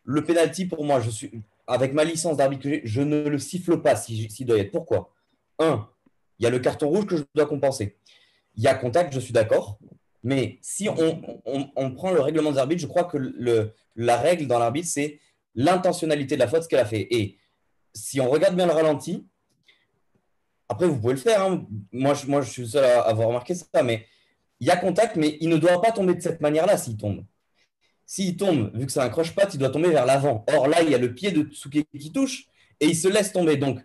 Le 0.04 0.22
penalty, 0.24 0.66
pour 0.66 0.84
moi, 0.84 1.00
je 1.00 1.10
suis, 1.10 1.30
avec 1.66 1.92
ma 1.92 2.04
licence 2.04 2.36
d'arbitre 2.36 2.68
je 2.84 3.02
ne 3.02 3.28
le 3.28 3.38
siffle 3.38 3.80
pas 3.80 3.96
s'il 3.96 4.30
si, 4.30 4.44
doit 4.44 4.56
y 4.56 4.60
être. 4.60 4.70
Pourquoi? 4.70 5.12
Un, 5.58 5.88
il 6.38 6.44
y 6.44 6.46
a 6.46 6.50
le 6.50 6.58
carton 6.58 6.88
rouge 6.88 7.06
que 7.06 7.16
je 7.16 7.24
dois 7.34 7.46
compenser. 7.46 7.96
Il 8.56 8.62
y 8.62 8.68
a 8.68 8.74
contact, 8.74 9.12
je 9.12 9.20
suis 9.20 9.32
d'accord. 9.32 9.78
Mais 10.22 10.58
si 10.62 10.88
on, 10.88 11.40
on, 11.76 11.90
prend 11.92 12.10
le 12.10 12.20
règlement 12.20 12.50
des 12.52 12.58
arbitres, 12.58 12.82
je 12.82 12.86
crois 12.86 13.04
que 13.04 13.16
le, 13.16 13.72
la 13.94 14.16
règle 14.16 14.46
dans 14.46 14.58
l'arbitre, 14.58 14.88
c'est 14.88 15.20
l'intentionnalité 15.54 16.34
de 16.34 16.40
la 16.40 16.48
faute, 16.48 16.64
ce 16.64 16.68
qu'elle 16.68 16.80
a 16.80 16.84
fait. 16.84 17.06
Et 17.10 17.38
si 17.94 18.20
on 18.20 18.28
regarde 18.28 18.56
bien 18.56 18.66
le 18.66 18.72
ralenti, 18.72 19.26
après, 20.68 20.86
vous 20.86 21.00
pouvez 21.00 21.14
le 21.14 21.20
faire. 21.20 21.42
Hein. 21.42 21.66
Moi, 21.92 22.14
je, 22.14 22.26
moi, 22.26 22.42
je 22.42 22.50
suis 22.50 22.62
le 22.62 22.68
seul 22.68 22.84
à 22.84 23.00
avoir 23.02 23.28
remarqué 23.28 23.54
ça, 23.54 23.82
mais 23.82 24.06
il 24.60 24.66
y 24.66 24.70
a 24.70 24.76
contact, 24.76 25.16
mais 25.16 25.38
il 25.40 25.48
ne 25.48 25.56
doit 25.56 25.80
pas 25.80 25.92
tomber 25.92 26.14
de 26.14 26.20
cette 26.20 26.40
manière-là 26.40 26.76
s'il 26.76 26.96
tombe. 26.96 27.24
S'il 28.04 28.36
tombe, 28.36 28.70
vu 28.74 28.86
que 28.86 28.92
c'est 28.92 29.00
un 29.00 29.08
croche-patte, 29.08 29.54
il 29.54 29.58
doit 29.58 29.70
tomber 29.70 29.90
vers 29.90 30.04
l'avant. 30.04 30.44
Or, 30.54 30.66
là, 30.68 30.82
il 30.82 30.90
y 30.90 30.94
a 30.94 30.98
le 30.98 31.14
pied 31.14 31.30
de 31.30 31.42
Tsuke 31.42 31.86
qui 31.98 32.12
touche 32.12 32.48
et 32.80 32.86
il 32.86 32.96
se 32.96 33.08
laisse 33.08 33.32
tomber. 33.32 33.56
Donc, 33.56 33.80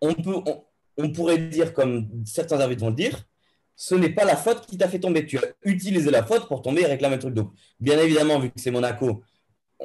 on, 0.00 0.14
peut, 0.14 0.36
on, 0.46 0.64
on 0.98 1.10
pourrait 1.10 1.38
dire, 1.38 1.74
comme 1.74 2.08
certains 2.24 2.60
arbitres 2.60 2.82
vont 2.82 2.90
le 2.90 2.96
dire, 2.96 3.26
ce 3.76 3.94
n'est 3.94 4.10
pas 4.10 4.24
la 4.24 4.36
faute 4.36 4.66
qui 4.66 4.78
t'a 4.78 4.88
fait 4.88 4.98
tomber. 4.98 5.26
Tu 5.26 5.38
as 5.38 5.42
utilisé 5.62 6.10
la 6.10 6.24
faute 6.24 6.48
pour 6.48 6.62
tomber 6.62 6.80
et 6.82 6.86
réclamer 6.86 7.16
un 7.16 7.18
truc. 7.18 7.34
Donc, 7.34 7.52
bien 7.78 7.98
évidemment, 7.98 8.40
vu 8.40 8.50
que 8.50 8.58
c'est 8.58 8.70
Monaco, 8.70 9.22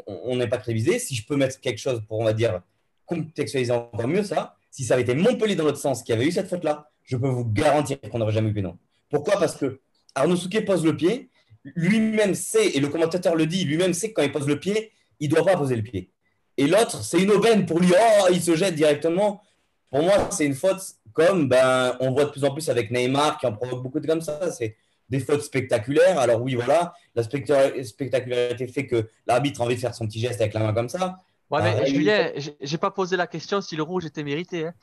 on 0.08 0.38
n'est 0.38 0.48
pas 0.48 0.58
très 0.58 0.74
visé. 0.74 0.98
Si 0.98 1.14
je 1.14 1.26
peux 1.26 1.36
mettre 1.36 1.60
quelque 1.60 1.78
chose 1.78 2.02
pour, 2.08 2.20
on 2.20 2.24
va 2.24 2.34
dire, 2.34 2.62
contextualiser 3.06 3.74
encore 3.74 4.08
mieux 4.08 4.24
ça, 4.24 4.56
si 4.72 4.86
ça 4.86 4.94
avait 4.94 5.04
été 5.04 5.14
Montpellier 5.14 5.56
dans 5.56 5.66
l'autre 5.66 5.78
sens 5.78 6.02
qui 6.02 6.14
avait 6.14 6.26
eu 6.26 6.32
cette 6.32 6.48
faute-là, 6.48 6.90
je 7.04 7.18
peux 7.18 7.28
vous 7.28 7.46
garantir 7.46 8.00
qu'on 8.10 8.20
n'aurait 8.20 8.32
jamais 8.32 8.50
eu 8.50 8.54
pénal. 8.54 8.76
Pourquoi? 9.10 9.38
Parce 9.38 9.58
que 9.58 9.82
Arnaud 10.16 10.38
Souquet 10.38 10.62
pose 10.62 10.86
le 10.86 10.96
pied, 10.96 11.30
lui-même 11.64 12.34
sait, 12.34 12.70
et 12.70 12.80
le 12.80 12.88
commentateur 12.88 13.36
le 13.36 13.46
dit, 13.46 13.66
lui-même 13.66 13.94
sait 13.94 14.10
que 14.10 14.14
quand 14.14 14.24
il 14.24 14.32
pose 14.32 14.48
le 14.48 14.58
pied, 14.58 14.92
il 15.20 15.30
ne 15.30 15.36
doit 15.36 15.46
pas 15.46 15.58
poser 15.58 15.76
le 15.76 15.84
pied. 15.84 16.10
Et 16.56 16.68
l'autre, 16.68 17.04
c'est 17.04 17.22
une 17.22 17.32
aubaine 17.32 17.66
pour 17.66 17.80
lui, 17.80 17.92
oh, 17.92 18.28
il 18.32 18.42
se 18.42 18.56
jette 18.56 18.76
directement. 18.76 19.42
Pour 19.90 20.04
moi, 20.04 20.30
c'est 20.32 20.46
une 20.46 20.56
faute 20.56 20.82
comme 21.14 21.48
ben, 21.50 21.96
on 22.00 22.12
voit 22.12 22.26
de 22.26 22.30
plus 22.30 22.44
en 22.44 22.52
plus 22.52 22.70
avec 22.70 22.92
Neymar 22.92 23.38
qui 23.38 23.46
en 23.46 23.54
provoque 23.54 23.84
beaucoup 23.84 24.00
de 24.00 24.08
comme 24.08 24.22
ça. 24.22 24.52
C'est 24.52 24.76
des 25.10 25.20
fautes 25.20 25.42
spectaculaires. 25.42 26.20
Alors 26.20 26.42
oui, 26.42 26.56
voilà, 26.56 26.94
la 27.16 27.24
spectacularité 27.24 28.68
fait 28.68 28.88
que 28.88 29.10
l'arbitre 29.28 29.62
a 29.62 29.66
envie 29.66 29.76
de 29.76 29.80
faire 29.80 29.96
son 29.96 30.08
petit 30.08 30.20
geste 30.20 30.40
avec 30.42 30.54
la 30.54 30.62
main 30.62 30.74
comme 30.74 30.90
ça. 30.90 31.18
Ouais, 31.50 31.62
mais 31.62 31.80
ah, 31.82 31.86
Julien, 31.86 32.32
j'ai 32.62 32.78
pas 32.78 32.92
posé 32.92 33.18
la 33.18 33.28
question 33.28 33.60
si 33.60 33.76
le 33.76 33.84
rouge 33.84 34.06
était 34.06 34.24
mérité. 34.24 34.68
Hein. 34.68 34.74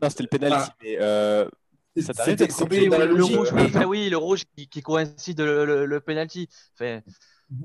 Non, 0.00 0.08
c'était 0.08 0.22
le 0.22 0.28
pénalty. 0.28 0.70
Ah. 0.70 0.74
Mais 0.82 0.98
euh, 1.00 1.48
ça 2.00 2.12
la 2.24 3.06
le 3.06 3.24
rouge, 3.24 3.48
enfin, 3.52 3.84
oui, 3.84 4.08
le 4.08 4.16
rouge 4.16 4.44
qui, 4.56 4.68
qui 4.68 4.80
coïncide 4.82 5.40
le, 5.40 5.64
le, 5.64 5.86
le 5.86 6.00
penalty. 6.00 6.48
Enfin, 6.74 7.00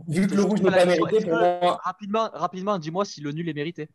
Vu 0.08 0.26
que 0.26 0.34
le 0.34 0.42
rouge 0.42 0.62
n'est 0.62 0.72
pas 0.72 0.86
mérité, 0.86 1.22
pour 1.22 1.38
moi... 1.38 1.80
rapidement, 1.84 2.30
rapidement, 2.34 2.80
dis-moi 2.80 3.06
si 3.06 3.22
le 3.22 3.32
nul 3.32 3.48
est 3.48 3.54
mérité. 3.54 3.88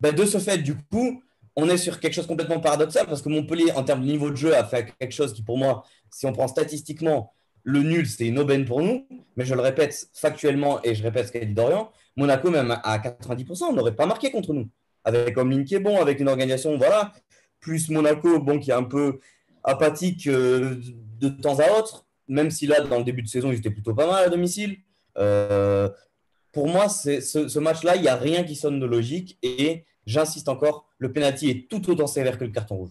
Ben, 0.00 0.14
de 0.14 0.24
ce 0.24 0.38
fait, 0.38 0.58
du 0.58 0.74
coup, 0.76 1.22
on 1.56 1.68
est 1.68 1.76
sur 1.76 2.00
quelque 2.00 2.14
chose 2.14 2.26
complètement 2.26 2.60
paradoxal 2.60 3.06
parce 3.06 3.22
que 3.22 3.28
Montpellier, 3.28 3.72
en 3.72 3.84
termes 3.84 4.00
de 4.00 4.06
niveau 4.06 4.30
de 4.30 4.36
jeu, 4.36 4.56
a 4.56 4.64
fait 4.64 4.92
quelque 4.98 5.12
chose 5.12 5.32
qui, 5.32 5.42
pour 5.42 5.56
moi, 5.56 5.84
si 6.10 6.26
on 6.26 6.32
prend 6.32 6.48
statistiquement, 6.48 7.32
le 7.62 7.82
nul, 7.82 8.06
c'est 8.06 8.26
une 8.26 8.38
aubaine 8.38 8.64
pour 8.64 8.82
nous. 8.82 9.06
Mais 9.36 9.44
je 9.44 9.54
le 9.54 9.60
répète 9.60 10.08
factuellement 10.12 10.80
et 10.82 10.94
je 10.94 11.02
répète 11.02 11.28
ce 11.28 11.32
qu'a 11.32 11.44
dit 11.44 11.54
Dorian, 11.54 11.90
Monaco, 12.16 12.50
même 12.50 12.76
à 12.82 12.98
90%, 12.98 13.64
on 13.64 13.72
n'aurait 13.72 13.96
pas 13.96 14.06
marqué 14.06 14.30
contre 14.30 14.52
nous. 14.52 14.68
Avec 15.04 15.36
Omlin 15.36 15.64
qui 15.64 15.74
est 15.74 15.80
bon, 15.80 16.00
avec 16.00 16.20
une 16.20 16.28
organisation, 16.28 16.76
voilà, 16.76 17.12
plus 17.60 17.88
Monaco, 17.88 18.40
bon, 18.40 18.58
qui 18.58 18.70
est 18.70 18.74
un 18.74 18.84
peu 18.84 19.20
apathique 19.62 20.26
euh, 20.26 20.76
de 21.20 21.28
temps 21.28 21.58
à 21.58 21.78
autre, 21.78 22.06
même 22.28 22.50
si 22.50 22.66
là, 22.66 22.80
dans 22.80 22.98
le 22.98 23.04
début 23.04 23.22
de 23.22 23.28
saison, 23.28 23.52
ils 23.52 23.58
étaient 23.58 23.70
plutôt 23.70 23.94
pas 23.94 24.06
mal 24.06 24.24
à 24.24 24.28
domicile. 24.28 24.78
Euh, 25.18 25.88
pour 26.52 26.68
moi, 26.68 26.88
ce, 26.88 27.20
ce 27.20 27.58
match-là, 27.58 27.96
il 27.96 28.02
n'y 28.02 28.08
a 28.08 28.16
rien 28.16 28.44
qui 28.44 28.56
sonne 28.56 28.80
de 28.80 28.86
logique. 28.86 29.38
Et 29.42 29.84
j'insiste 30.06 30.48
encore, 30.48 30.86
le 30.98 31.12
penalty 31.12 31.50
est 31.50 31.68
tout 31.70 31.88
autant 31.90 32.06
sévère 32.06 32.38
que 32.38 32.44
le 32.44 32.50
carton 32.50 32.76
rouge. 32.76 32.90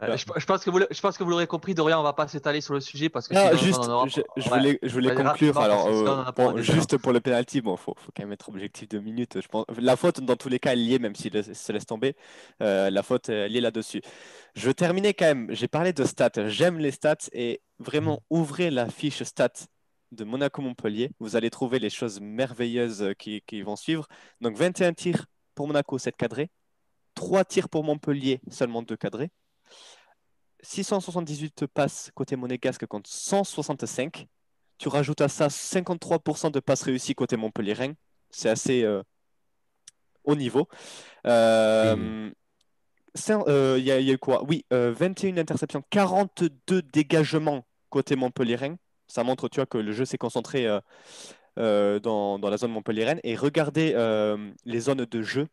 Euh, 0.00 0.16
je, 0.16 0.24
je 0.36 0.46
pense 0.46 0.62
que 0.62 0.70
vous, 0.70 0.78
le- 0.78 0.86
je 0.92 1.00
pense 1.00 1.18
que 1.18 1.24
vous 1.24 1.30
l'aurez 1.30 1.48
compris, 1.48 1.74
Dorian, 1.74 1.98
on 1.98 2.04
va 2.04 2.12
pas 2.12 2.28
s'étaler 2.28 2.60
sur 2.60 2.72
le 2.72 2.78
sujet 2.78 3.08
parce 3.08 3.26
que 3.26 3.34
Non, 3.34 3.40
sinon, 3.48 3.56
juste, 3.56 3.78
on 3.80 3.82
en 3.82 3.90
aura- 3.94 4.06
je, 4.06 4.48
voulais, 4.48 4.78
je 4.80 4.92
voulais 4.92 5.12
Vas-y, 5.12 5.26
conclure. 5.26 5.58
Alors, 5.58 5.88
euh, 5.88 6.30
bon, 6.36 6.56
juste 6.58 6.98
pour 6.98 7.12
le 7.12 7.18
penalty, 7.18 7.60
bon, 7.60 7.76
faut, 7.76 7.94
faut 7.96 8.12
quand 8.14 8.22
même 8.22 8.30
être 8.32 8.48
objectif 8.48 8.88
deux 8.88 9.00
minutes. 9.00 9.40
Je 9.42 9.48
pense, 9.48 9.64
la 9.76 9.96
faute, 9.96 10.20
dans 10.20 10.36
tous 10.36 10.48
les 10.48 10.60
cas, 10.60 10.76
est, 10.76 10.98
même 11.00 11.16
s'il 11.16 11.32
se 11.42 11.72
laisse 11.72 11.84
tomber. 11.86 12.14
Euh, 12.62 12.90
la 12.90 13.02
faute, 13.02 13.28
est 13.28 13.48
là-dessus. 13.48 14.00
Je 14.54 14.68
veux 14.68 14.74
terminer 14.74 15.14
quand 15.14 15.24
même. 15.26 15.48
J'ai 15.50 15.66
parlé 15.66 15.92
de 15.92 16.04
stats. 16.04 16.46
J'aime 16.46 16.78
les 16.78 16.92
stats 16.92 17.16
et 17.32 17.60
vraiment 17.80 18.22
ouvrez 18.30 18.70
la 18.70 18.88
fiche 18.88 19.24
stats 19.24 19.48
de 20.12 20.22
Monaco-Montpellier. 20.22 21.10
Vous 21.18 21.34
allez 21.34 21.50
trouver 21.50 21.80
les 21.80 21.90
choses 21.90 22.20
merveilleuses 22.20 23.14
qui, 23.18 23.42
qui 23.44 23.62
vont 23.62 23.74
suivre. 23.74 24.06
Donc, 24.40 24.56
21 24.56 24.92
tirs 24.92 25.26
pour 25.58 25.66
Monaco, 25.66 25.98
7 25.98 26.16
cadrés. 26.16 26.50
3 27.14 27.44
tirs 27.44 27.68
pour 27.68 27.82
Montpellier, 27.82 28.40
seulement 28.48 28.80
2 28.80 28.96
cadrés. 28.96 29.30
678 30.60 31.66
passes 31.66 32.12
côté 32.14 32.36
monégasque 32.36 32.86
contre 32.86 33.10
165. 33.10 34.28
Tu 34.78 34.86
rajoutes 34.86 35.20
à 35.20 35.26
ça 35.26 35.48
53% 35.48 36.52
de 36.52 36.60
passes 36.60 36.82
réussies 36.82 37.16
côté 37.16 37.36
Montpellier-Rennes. 37.36 37.96
C'est 38.30 38.48
assez 38.48 38.84
euh, 38.84 39.02
haut 40.22 40.36
niveau. 40.36 40.68
Euh, 41.26 42.30
euh, 43.28 43.76
Il 43.78 43.84
y, 43.84 43.90
a 43.90 43.98
il 43.98 44.06
y 44.06 44.10
a 44.10 44.14
eu 44.14 44.18
quoi? 44.18 44.44
Oui, 44.44 44.64
euh, 44.72 44.92
21 44.96 45.38
interceptions, 45.38 45.82
42 45.90 46.82
dégagements 46.82 47.66
côté 47.90 48.14
Montpellier-Rennes. 48.14 48.76
Ça 49.08 49.24
montre 49.24 49.48
tu 49.48 49.56
vois, 49.56 49.66
que 49.66 49.78
le 49.78 49.90
jeu 49.90 50.04
s'est 50.04 50.18
concentré 50.18 50.68
euh, 50.68 50.78
euh, 50.78 50.80
dans, 51.58 52.38
dans 52.38 52.50
la 52.50 52.56
zone 52.56 52.72
Montpellier-Rennes. 52.72 53.20
Et 53.24 53.36
regardez 53.36 53.92
euh, 53.94 54.50
les 54.64 54.80
zones 54.80 55.04
de 55.04 55.22
jeu. 55.22 55.48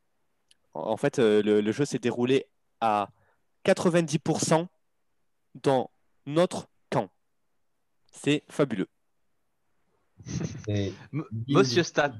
En 0.73 0.97
fait, 0.97 1.19
euh, 1.19 1.41
le, 1.41 1.61
le 1.61 1.71
jeu 1.71 1.85
s'est 1.85 1.99
déroulé 1.99 2.45
à 2.81 3.09
90% 3.65 4.67
dans 5.63 5.89
notre 6.25 6.67
camp. 6.89 7.09
C'est 8.11 8.43
fabuleux. 8.49 8.87
Monsieur 11.47 11.83
Stat. 11.83 12.13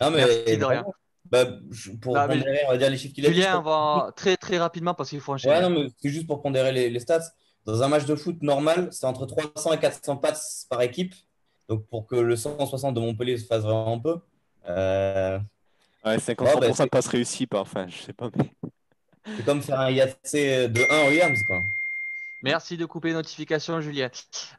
Non, 0.00 0.10
mais 0.10 0.24
Merci, 0.26 0.56
Dorian. 0.58 0.84
bah, 1.24 1.44
je- 1.70 1.92
pour 1.92 2.14
Non, 2.14 2.26
mais- 2.28 2.38
pondérer, 2.38 2.60
on 2.66 2.70
va 2.70 2.78
dire 2.78 2.90
les 2.90 2.96
chiffres 2.96 3.14
qu'il 3.14 3.26
a 3.26 3.28
dit, 3.28 3.34
je 3.34 3.40
Julien, 3.40 3.60
va 3.60 4.12
très 4.16 4.36
très 4.36 4.58
rapidement 4.58 4.94
parce 4.94 5.10
qu'il 5.10 5.20
faut 5.20 5.32
enchaîner. 5.32 5.54
Ouais, 5.54 5.60
non, 5.62 5.70
mais 5.70 5.88
c'est 6.00 6.08
juste 6.10 6.26
pour 6.26 6.42
pondérer 6.42 6.72
les, 6.72 6.90
les 6.90 7.00
stats. 7.00 7.20
Dans 7.64 7.82
un 7.82 7.88
match 7.88 8.06
de 8.06 8.14
foot 8.14 8.42
normal, 8.42 8.88
c'est 8.92 9.04
entre 9.06 9.26
300 9.26 9.72
et 9.74 9.78
400 9.78 10.16
passes 10.16 10.66
par 10.70 10.80
équipe. 10.82 11.14
Donc, 11.68 11.86
pour 11.88 12.06
que 12.06 12.16
le 12.16 12.36
160 12.36 12.94
de 12.94 13.00
Montpellier 13.00 13.36
se 13.36 13.46
fasse 13.46 13.62
vraiment 13.62 13.98
peu. 14.00 14.16
euh, 14.68 15.38
Ouais, 16.04 16.16
53% 16.16 16.36
Bon, 16.54 16.60
bah, 16.60 16.84
de 16.84 16.88
passes 16.88 17.08
réussies, 17.08 17.46
pas, 17.46 17.60
enfin, 17.60 17.86
je 17.88 17.98
sais 17.98 18.12
pas, 18.12 18.30
mais 18.36 18.50
c'est 19.36 19.44
comme 19.44 19.60
faire 19.60 19.80
un 19.80 19.90
IAC 19.90 20.16
de 20.32 20.90
1 20.90 21.04
en 21.04 21.08
Williams, 21.08 21.42
quoi. 21.46 21.62
Merci 22.42 22.76
de 22.76 22.86
couper 22.86 23.08
les 23.08 23.14
notifications, 23.14 23.80
Julien. 23.80 24.10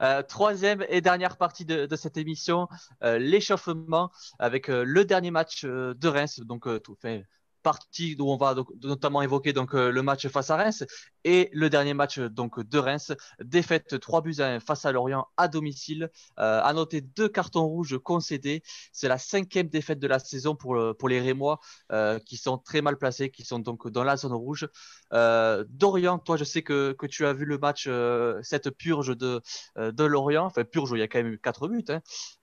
Euh, 0.01 0.21
troisième 0.21 0.85
et 0.89 0.99
dernière 0.99 1.37
partie 1.37 1.63
de, 1.63 1.85
de 1.85 1.95
cette 1.95 2.17
émission, 2.17 2.67
euh, 3.03 3.17
l'échauffement 3.17 4.11
avec 4.37 4.69
euh, 4.69 4.83
le 4.83 5.05
dernier 5.05 5.31
match 5.31 5.63
euh, 5.63 5.93
de 5.93 6.07
Reims. 6.09 6.41
Donc, 6.41 6.67
euh, 6.67 6.79
tout 6.79 6.95
fait 7.01 7.23
partie 7.63 8.15
où 8.19 8.31
on 8.31 8.37
va 8.37 8.55
notamment 8.83 9.21
évoquer 9.21 9.53
donc 9.53 9.73
euh, 9.75 9.91
le 9.91 10.01
match 10.01 10.27
face 10.27 10.49
à 10.49 10.55
Reims 10.57 10.83
et 11.23 11.49
le 11.53 11.69
dernier 11.69 11.93
match 11.93 12.17
euh, 12.19 12.29
donc 12.29 12.59
de 12.67 12.77
Reims. 12.77 13.11
Défaite 13.43 13.99
3 13.99 14.21
buts 14.21 14.35
à 14.39 14.47
1 14.47 14.59
face 14.59 14.85
à 14.85 14.91
Lorient 14.91 15.27
à 15.37 15.47
domicile. 15.47 16.09
Euh, 16.39 16.61
à 16.63 16.73
noter 16.73 17.01
deux 17.01 17.29
cartons 17.29 17.65
rouges 17.65 17.97
concédés. 17.99 18.61
C'est 18.93 19.07
la 19.07 19.17
cinquième 19.17 19.67
défaite 19.67 19.99
de 19.99 20.07
la 20.07 20.19
saison 20.19 20.55
pour, 20.55 20.75
le- 20.75 20.93
pour 20.93 21.09
les 21.09 21.19
Rémois 21.21 21.59
euh, 21.91 22.19
qui 22.19 22.37
sont 22.37 22.57
très 22.57 22.81
mal 22.81 22.97
placés, 22.97 23.29
qui 23.31 23.43
sont 23.43 23.59
donc 23.59 23.87
dans 23.89 24.03
la 24.03 24.17
zone 24.17 24.33
rouge. 24.33 24.67
Euh, 25.13 25.65
Dorian, 25.69 26.19
toi, 26.19 26.37
je 26.37 26.43
sais 26.43 26.61
que, 26.63 26.93
que 26.93 27.05
tu 27.05 27.25
as 27.25 27.33
vu 27.33 27.45
le 27.45 27.57
match, 27.57 27.85
euh, 27.87 28.39
cette 28.43 28.69
purge 28.71 29.15
de, 29.17 29.41
euh, 29.77 29.91
de 29.91 30.03
Lorient. 30.03 30.45
Enfin, 30.45 30.63
purge, 30.63 30.91
il 30.93 30.99
y 30.99 31.01
a 31.01 31.07
quand 31.07 31.19
même 31.19 31.33
eu 31.33 31.39
4 31.39 31.67
buts. 31.67 31.85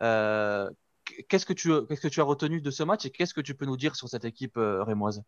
hein. 0.00 0.68
Euh, 1.12 1.22
qu'est-ce, 1.28 1.46
que 1.46 1.52
tu, 1.52 1.72
as 1.72 2.24
retenu 2.24 2.60
de 2.60 2.70
ce 2.70 2.82
match 2.82 3.04
et 3.06 3.10
qu'est-ce 3.10 3.34
que 3.34 3.40
tu 3.40 3.54
peux 3.54 3.66
nous 3.66 3.76
dire 3.76 3.96
sur 3.96 4.08
cette 4.08 4.24
équipe 4.24 4.56
euh, 4.56 4.82
rémoise? 4.82 5.22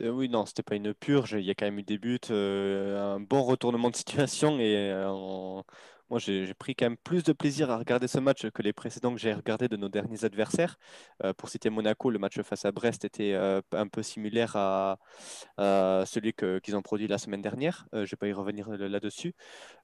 Oui, 0.00 0.28
non, 0.28 0.44
c'était 0.46 0.62
pas 0.62 0.74
une 0.74 0.92
purge. 0.92 1.36
Il 1.38 1.44
y 1.44 1.50
a 1.50 1.54
quand 1.54 1.66
même 1.66 1.78
eu 1.78 1.82
des 1.84 1.98
buts, 1.98 2.18
euh, 2.30 3.14
un 3.14 3.20
bon 3.20 3.42
retournement 3.42 3.90
de 3.90 3.96
situation. 3.96 4.58
Et 4.58 4.90
euh, 4.90 5.08
en- 5.08 5.64
moi, 6.12 6.18
j'ai 6.18 6.52
pris 6.52 6.74
quand 6.74 6.84
même 6.84 6.98
plus 6.98 7.22
de 7.22 7.32
plaisir 7.32 7.70
à 7.70 7.78
regarder 7.78 8.06
ce 8.06 8.18
match 8.18 8.46
que 8.50 8.60
les 8.60 8.74
précédents 8.74 9.14
que 9.14 9.18
j'ai 9.18 9.32
regardés 9.32 9.68
de 9.68 9.78
nos 9.78 9.88
derniers 9.88 10.26
adversaires. 10.26 10.76
Euh, 11.24 11.32
pour 11.32 11.48
citer 11.48 11.70
Monaco, 11.70 12.10
le 12.10 12.18
match 12.18 12.38
face 12.42 12.66
à 12.66 12.70
Brest 12.70 13.06
était 13.06 13.32
euh, 13.32 13.62
un 13.72 13.88
peu 13.88 14.02
similaire 14.02 14.54
à, 14.54 14.98
celui 15.56 16.34
qu'ils 16.34 16.76
ont 16.76 16.82
produit 16.82 17.08
la 17.08 17.16
semaine 17.16 17.40
dernière. 17.40 17.86
Euh, 17.94 18.04
je 18.04 18.10
vais 18.10 18.18
pas 18.18 18.28
y 18.28 18.34
revenir 18.34 18.68
là- 18.68 18.90
là-dessus. 18.90 19.34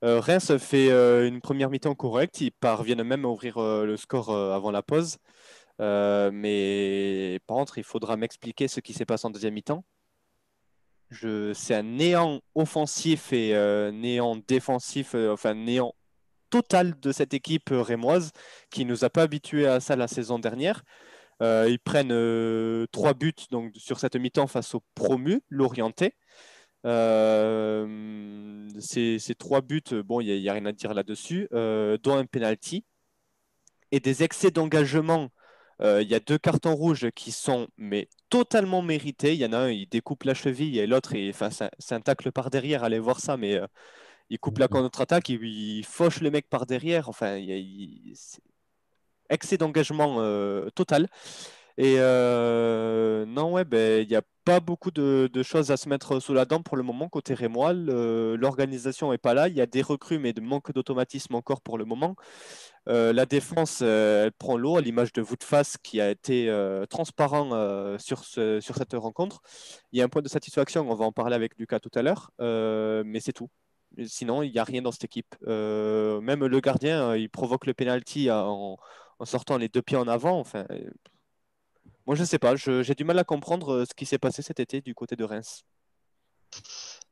Reims 0.02 0.54
fait 0.58 0.90
une 1.26 1.40
première 1.40 1.70
mi-temps 1.70 1.94
correcte. 1.94 2.42
Ils 2.42 2.50
parviennent 2.52 3.04
même 3.04 3.24
à 3.24 3.28
ouvrir 3.28 3.58
le 3.58 3.96
score 3.96 4.30
avant 4.30 4.70
la 4.70 4.82
pause. 4.82 5.16
Mais 5.78 7.40
par 7.46 7.56
contre, 7.56 7.78
il 7.78 7.84
faudra 7.84 8.18
m'expliquer 8.18 8.68
ce 8.68 8.80
qui 8.80 8.92
s'est 8.92 9.06
passé 9.06 9.26
en 9.26 9.30
deuxième 9.30 9.54
mi-temps. 9.54 9.82
C'est 11.54 11.74
un 11.74 11.84
néant 11.84 12.42
offensif 12.54 13.32
et 13.32 13.54
néant 13.92 14.36
défensif, 14.36 15.14
enfin 15.14 15.54
néant 15.54 15.94
total 16.50 16.98
de 17.00 17.12
cette 17.12 17.34
équipe 17.34 17.70
euh, 17.72 17.82
rémoise 17.82 18.32
qui 18.70 18.84
nous 18.84 19.04
a 19.04 19.10
pas 19.10 19.22
habitués 19.22 19.66
à 19.66 19.80
ça 19.80 19.96
la 19.96 20.08
saison 20.08 20.38
dernière. 20.38 20.82
Euh, 21.42 21.66
ils 21.68 21.78
prennent 21.78 22.12
euh, 22.12 22.86
trois 22.92 23.14
buts 23.14 23.32
donc, 23.50 23.72
sur 23.76 24.00
cette 24.00 24.16
mi-temps 24.16 24.48
face 24.48 24.74
au 24.74 24.82
promu, 24.94 25.42
l'Orienté. 25.48 26.14
Ces, 28.80 29.34
trois 29.38 29.60
buts, 29.60 29.82
bon, 30.04 30.20
il 30.20 30.40
n'y 30.40 30.48
a, 30.48 30.52
rien 30.52 30.66
à 30.66 30.72
dire 30.72 30.94
là-dessus, 30.94 31.48
dont 31.50 32.16
un 32.16 32.24
penalty 32.24 32.84
et 33.92 34.00
des 34.00 34.22
excès 34.22 34.50
d'engagement. 34.50 35.28
Il 35.80 36.08
y 36.08 36.14
a 36.14 36.20
deux 36.20 36.38
cartons 36.38 36.74
rouges 36.74 37.10
qui 37.14 37.30
sont 37.30 37.68
mais 37.76 38.08
totalement 38.30 38.82
mérités. 38.82 39.34
Il 39.34 39.40
y 39.40 39.46
en 39.46 39.52
a 39.52 39.58
un, 39.58 39.70
il 39.70 39.88
découpe 39.88 40.24
la 40.24 40.34
cheville 40.34 40.78
et 40.78 40.86
l'autre, 40.86 41.12
c'est 41.12 41.94
un, 41.94 41.96
un 41.96 42.00
tacle 42.00 42.32
par 42.32 42.50
derrière. 42.50 42.84
Allez 42.84 42.98
voir 42.98 43.20
ça, 43.20 43.36
mais 43.36 43.60
il 44.30 44.38
coupe 44.38 44.58
la 44.58 44.68
contre-attaque, 44.68 45.28
il, 45.28 45.42
il 45.44 45.84
fauche 45.84 46.20
le 46.20 46.30
mec 46.30 46.48
par 46.48 46.66
derrière. 46.66 47.08
Enfin, 47.08 47.36
il 47.36 48.14
excès 49.30 49.58
d'engagement 49.58 50.16
euh, 50.18 50.70
total. 50.70 51.08
Et 51.80 51.96
euh, 51.98 53.24
non, 53.26 53.52
ouais, 53.52 53.64
ben, 53.64 54.02
il 54.02 54.08
n'y 54.08 54.16
a 54.16 54.22
pas 54.44 54.58
beaucoup 54.58 54.90
de, 54.90 55.30
choses 55.44 55.70
à 55.70 55.76
se 55.76 55.88
mettre 55.88 56.18
sous 56.18 56.34
la 56.34 56.44
dent 56.44 56.60
pour 56.60 56.76
le 56.76 56.82
moment 56.82 57.08
côté 57.08 57.34
Rémois. 57.34 57.72
Le- 57.72 58.34
L'organisation 58.36 59.12
n'est 59.12 59.18
pas 59.18 59.32
là. 59.32 59.46
Il 59.48 59.54
y 59.54 59.60
a 59.60 59.66
des 59.66 59.82
recrues, 59.82 60.18
mais 60.18 60.32
de 60.32 60.40
manque 60.40 60.72
d'automatisme 60.72 61.36
encore 61.36 61.60
pour 61.60 61.78
le 61.78 61.84
moment. 61.84 62.16
Euh, 62.88 63.12
la 63.12 63.26
défense, 63.26 63.80
euh, 63.82 64.24
elle 64.26 64.32
prend 64.32 64.56
l'eau 64.56 64.76
à 64.76 64.80
l'image 64.80 65.12
de 65.12 65.22
Voutfas 65.22 65.76
qui 65.82 66.00
a 66.00 66.10
été 66.10 66.48
euh, 66.50 66.84
transparent 66.86 67.50
euh, 67.52 67.96
sur, 67.98 68.24
sur 68.24 68.76
cette 68.76 68.94
rencontre. 68.94 69.40
Il 69.92 69.98
y 70.00 70.02
a 70.02 70.04
un 70.04 70.08
point 70.08 70.22
de 70.22 70.28
satisfaction, 70.28 70.90
on 70.90 70.94
va 70.96 71.04
en 71.04 71.12
parler 71.12 71.36
avec 71.36 71.56
Lucas 71.58 71.78
tout 71.78 71.90
à 71.94 72.02
l'heure, 72.02 72.32
euh, 72.40 73.04
mais 73.06 73.20
c'est 73.20 73.32
tout. 73.32 73.50
Sinon, 74.06 74.42
il 74.42 74.52
n'y 74.52 74.58
a 74.58 74.64
rien 74.64 74.82
dans 74.82 74.92
cette 74.92 75.04
équipe. 75.04 75.34
Euh, 75.46 76.20
même 76.20 76.44
le 76.44 76.60
gardien, 76.60 77.10
euh, 77.10 77.18
il 77.18 77.28
provoque 77.28 77.66
le 77.66 77.74
penalty 77.74 78.30
en, 78.30 78.76
en 79.18 79.24
sortant 79.24 79.56
les 79.56 79.68
deux 79.68 79.82
pieds 79.82 79.96
en 79.96 80.06
avant. 80.08 80.38
Enfin, 80.38 80.64
euh, 80.70 80.90
moi, 82.06 82.14
je 82.14 82.20
ne 82.22 82.26
sais 82.26 82.38
pas. 82.38 82.54
J'ai 82.56 82.94
du 82.94 83.04
mal 83.04 83.18
à 83.18 83.24
comprendre 83.24 83.74
euh, 83.74 83.84
ce 83.84 83.94
qui 83.94 84.06
s'est 84.06 84.18
passé 84.18 84.42
cet 84.42 84.60
été 84.60 84.80
du 84.80 84.94
côté 84.94 85.16
de 85.16 85.24
Reims. 85.24 85.64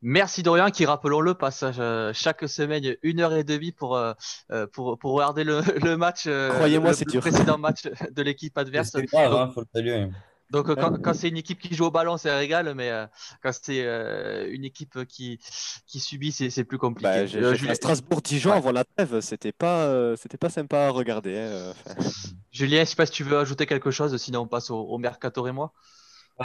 Merci 0.02 0.42
Dorian 0.42 0.70
qui, 0.70 0.86
rappelons-le, 0.86 1.34
passe 1.34 1.64
euh, 1.64 2.12
chaque 2.14 2.48
semaine 2.48 2.96
une 3.02 3.20
heure 3.20 3.34
et 3.34 3.44
demie 3.44 3.72
pour, 3.72 3.96
euh, 3.96 4.12
euh, 4.50 4.66
pour, 4.66 4.98
pour 4.98 5.12
regarder 5.12 5.42
le, 5.44 5.60
le 5.82 5.96
match, 5.96 6.24
euh, 6.26 6.50
Croyez-moi, 6.50 6.92
c'est 6.92 7.06
le 7.06 7.12
dur. 7.12 7.20
précédent 7.20 7.58
match 7.66 7.82
de 8.10 8.22
l'équipe 8.22 8.56
adverse. 8.56 8.90
C'est 8.92 9.04
grave, 9.04 9.34
hein, 9.34 9.50
faut 9.54 9.60
le 9.60 9.66
saluer. 9.74 10.08
Donc 10.50 10.72
quand, 10.74 11.02
quand 11.02 11.14
c'est 11.14 11.28
une 11.28 11.36
équipe 11.36 11.58
qui 11.58 11.74
joue 11.74 11.86
au 11.86 11.90
ballon, 11.90 12.16
c'est 12.16 12.32
régal, 12.34 12.72
mais 12.74 12.90
euh, 12.90 13.06
quand 13.42 13.50
c'est 13.52 13.84
euh, 13.84 14.46
une 14.50 14.64
équipe 14.64 15.04
qui, 15.06 15.40
qui 15.86 15.98
subit, 16.00 16.30
c'est 16.32 16.50
c'est 16.50 16.64
plus 16.64 16.78
compliqué. 16.78 17.08
Bah, 17.08 17.38
Euh, 17.38 17.74
Strasbourg-Dijon 17.74 18.50
Ouais. 18.50 18.56
avant 18.56 18.72
la 18.72 18.84
trêve. 18.84 19.20
C'était 19.20 19.52
pas, 19.52 19.86
euh, 19.86 20.14
c'était 20.16 20.38
pas 20.38 20.48
sympa 20.50 20.86
à 20.86 20.90
regarder. 20.90 21.36
hein, 21.36 21.72
enfin. 21.86 22.10
Julien, 22.52 22.80
je 22.84 22.90
sais 22.90 22.96
pas 22.96 23.06
si 23.06 23.12
tu 23.12 23.24
veux 23.24 23.38
ajouter 23.38 23.66
quelque 23.66 23.90
chose, 23.90 24.16
sinon 24.18 24.40
on 24.42 24.46
passe 24.46 24.70
au, 24.70 24.78
au 24.78 24.98
mercato 24.98 25.46
et 25.46 25.52
moi. 25.52 25.72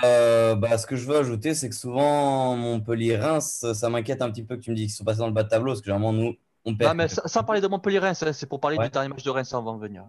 Euh, 0.04 0.56
bah, 0.56 0.78
ce 0.78 0.88
que 0.88 0.96
je 0.96 1.06
veux 1.06 1.18
ajouter, 1.18 1.54
c'est 1.54 1.70
que 1.70 1.76
souvent, 1.76 2.56
Montpellier-Reims, 2.56 3.66
ça 3.74 3.90
m'inquiète 3.90 4.22
un 4.22 4.32
petit 4.32 4.44
peu 4.44 4.56
que 4.56 4.62
tu 4.62 4.72
me 4.72 4.76
dis 4.76 4.84
qu'ils 4.84 4.92
sont 4.92 5.04
passés 5.04 5.20
dans 5.20 5.28
le 5.28 5.34
bas 5.34 5.44
de 5.44 5.50
tableau, 5.50 5.72
parce 5.72 5.82
que 5.82 5.86
généralement, 5.86 6.14
nous, 6.14 6.34
on 6.66 6.76
perd. 6.76 6.92
Non, 6.92 6.96
mais 7.04 7.08
sans, 7.10 7.28
sans 7.28 7.44
parler 7.44 7.62
de 7.62 7.68
Montpellier-Reims, 7.68 8.24
hein, 8.24 8.34
c'est 8.34 8.46
pour 8.48 8.60
parler 8.62 8.78
Ouais. 8.78 8.86
du 8.86 8.92
dernier 8.92 9.10
match 9.10 9.24
de 9.24 9.30
Reims 9.30 9.54
avant 9.54 9.76
de 9.76 9.82
venir. 9.82 10.06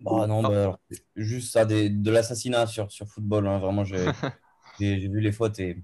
Bah, 0.00 0.26
non, 0.26 0.44
bah, 0.44 0.62
alors, 0.62 0.80
juste 1.16 1.52
ça, 1.52 1.64
des- 1.64 1.90
de 1.90 2.10
l'assassinat 2.10 2.66
sur, 2.66 2.90
sur 2.90 3.08
football. 3.08 3.46
hein, 3.48 3.58
vraiment, 3.58 3.84
j'ai 3.84 4.14
vu 4.78 5.20
les 5.20 5.32
fautes 5.32 5.58
et 5.60 5.82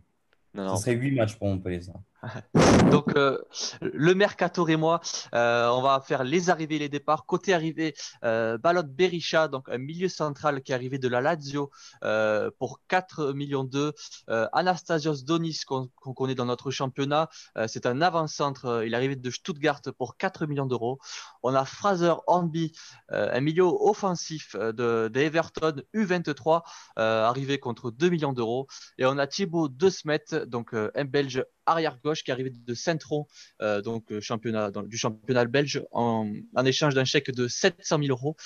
Non, 0.54 0.64
ça 0.66 0.76
serait 0.76 0.94
8 0.94 1.12
matchs 1.12 1.36
pour 1.36 1.48
Montpellier, 1.48 1.82
ça. 1.82 1.94
Donc, 2.90 3.16
euh, 3.16 3.38
le 3.80 4.14
mercato 4.14 4.66
et 4.68 4.76
moi, 4.76 5.00
euh, 5.34 5.68
on 5.68 5.82
va 5.82 6.00
faire 6.00 6.24
les 6.24 6.50
arrivées 6.50 6.76
et 6.76 6.80
les 6.80 6.88
départs. 6.88 7.26
Côté 7.26 7.54
arrivée, 7.54 7.94
euh, 8.24 8.58
Balot 8.58 8.82
Berisha, 8.84 9.48
donc 9.48 9.68
un 9.68 9.78
milieu 9.78 10.08
central 10.08 10.62
qui 10.62 10.72
est 10.72 10.74
arrivé 10.74 10.98
de 10.98 11.08
la 11.08 11.20
Lazio 11.20 11.70
euh, 12.04 12.50
pour 12.58 12.80
4 12.88 13.32
millions 13.32 13.64
d'euros. 13.64 13.92
Euh, 14.30 14.48
Anastasios 14.52 15.24
Donis, 15.24 15.60
qu'on 15.66 15.88
connaît 16.14 16.34
dans 16.34 16.44
notre 16.44 16.70
championnat, 16.70 17.28
c'est 17.66 17.86
un 17.86 18.00
avant-centre. 18.00 18.84
Il 18.86 18.92
est 18.94 18.96
arrivé 18.96 19.16
de 19.16 19.30
Stuttgart 19.30 19.80
pour 19.98 20.16
4 20.16 20.46
millions 20.46 20.66
d'euros. 20.66 20.98
On 21.42 21.54
a 21.54 21.64
Fraser 21.64 22.14
Hornby, 22.26 22.72
un 23.08 23.40
milieu 23.40 23.64
offensif 23.64 24.56
de, 24.56 25.10
de 25.12 25.20
Everton 25.20 25.82
U23, 25.94 26.62
arrivé 26.96 27.58
contre 27.58 27.90
2 27.90 28.08
millions 28.08 28.32
d'euros. 28.32 28.66
Et 28.98 29.06
on 29.06 29.18
a 29.18 29.26
Thibaut 29.26 29.68
De 29.68 29.90
Smet, 29.90 30.24
donc 30.46 30.74
un 30.74 31.04
Belge 31.04 31.44
arrière 31.66 31.98
gauche 32.02 32.22
qui 32.22 32.30
arrivé 32.32 32.50
de 32.50 32.74
Saint-Tron, 32.74 33.26
euh, 33.62 33.80
donc 33.80 34.12
euh, 34.12 34.20
championnat, 34.20 34.70
du 34.70 34.96
championnat 34.96 35.44
belge, 35.46 35.82
en, 35.92 36.30
en 36.54 36.64
échange 36.64 36.94
d'un 36.94 37.04
chèque 37.04 37.30
de 37.30 37.48
700 37.48 37.98
000 37.98 38.08
euros. 38.10 38.36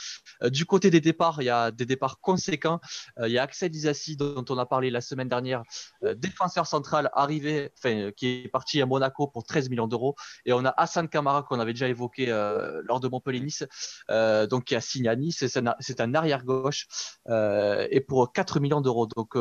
Euh, 0.42 0.50
du 0.50 0.64
côté 0.64 0.90
des 0.90 1.00
départs, 1.00 1.40
il 1.42 1.46
y 1.46 1.50
a 1.50 1.70
des 1.70 1.86
départs 1.86 2.20
conséquents. 2.20 2.80
Euh, 3.18 3.28
il 3.28 3.32
y 3.32 3.38
a 3.38 3.42
Axel 3.42 3.74
Isassi, 3.74 4.16
dont 4.16 4.44
on 4.48 4.58
a 4.58 4.66
parlé 4.66 4.90
la 4.90 5.00
semaine 5.00 5.28
dernière, 5.28 5.62
défenseur 6.16 6.66
central 6.66 7.10
arrivé, 7.14 7.70
enfin, 7.78 8.10
qui 8.16 8.44
est 8.44 8.48
parti 8.48 8.80
à 8.80 8.86
Monaco 8.86 9.26
pour 9.26 9.44
13 9.44 9.68
millions 9.70 9.88
d'euros. 9.88 10.14
Et 10.44 10.52
on 10.52 10.64
a 10.64 10.74
Hassan 10.76 11.08
Kamara, 11.08 11.42
qu'on 11.42 11.60
avait 11.60 11.72
déjà 11.72 11.88
évoqué 11.88 12.26
lors 12.84 13.00
de 13.00 13.08
Montpellier-Nice, 13.08 13.64
donc 14.50 14.64
qui 14.64 14.74
a 14.74 14.80
signé 14.80 15.08
à 15.08 15.16
Nice. 15.16 15.46
C'est 15.46 15.56
un, 15.58 15.74
un 15.98 16.14
arrière 16.14 16.44
gauche 16.44 16.86
et 17.28 18.00
pour 18.06 18.32
4 18.32 18.60
millions 18.60 18.80
d'euros. 18.80 19.06
Donc, 19.06 19.36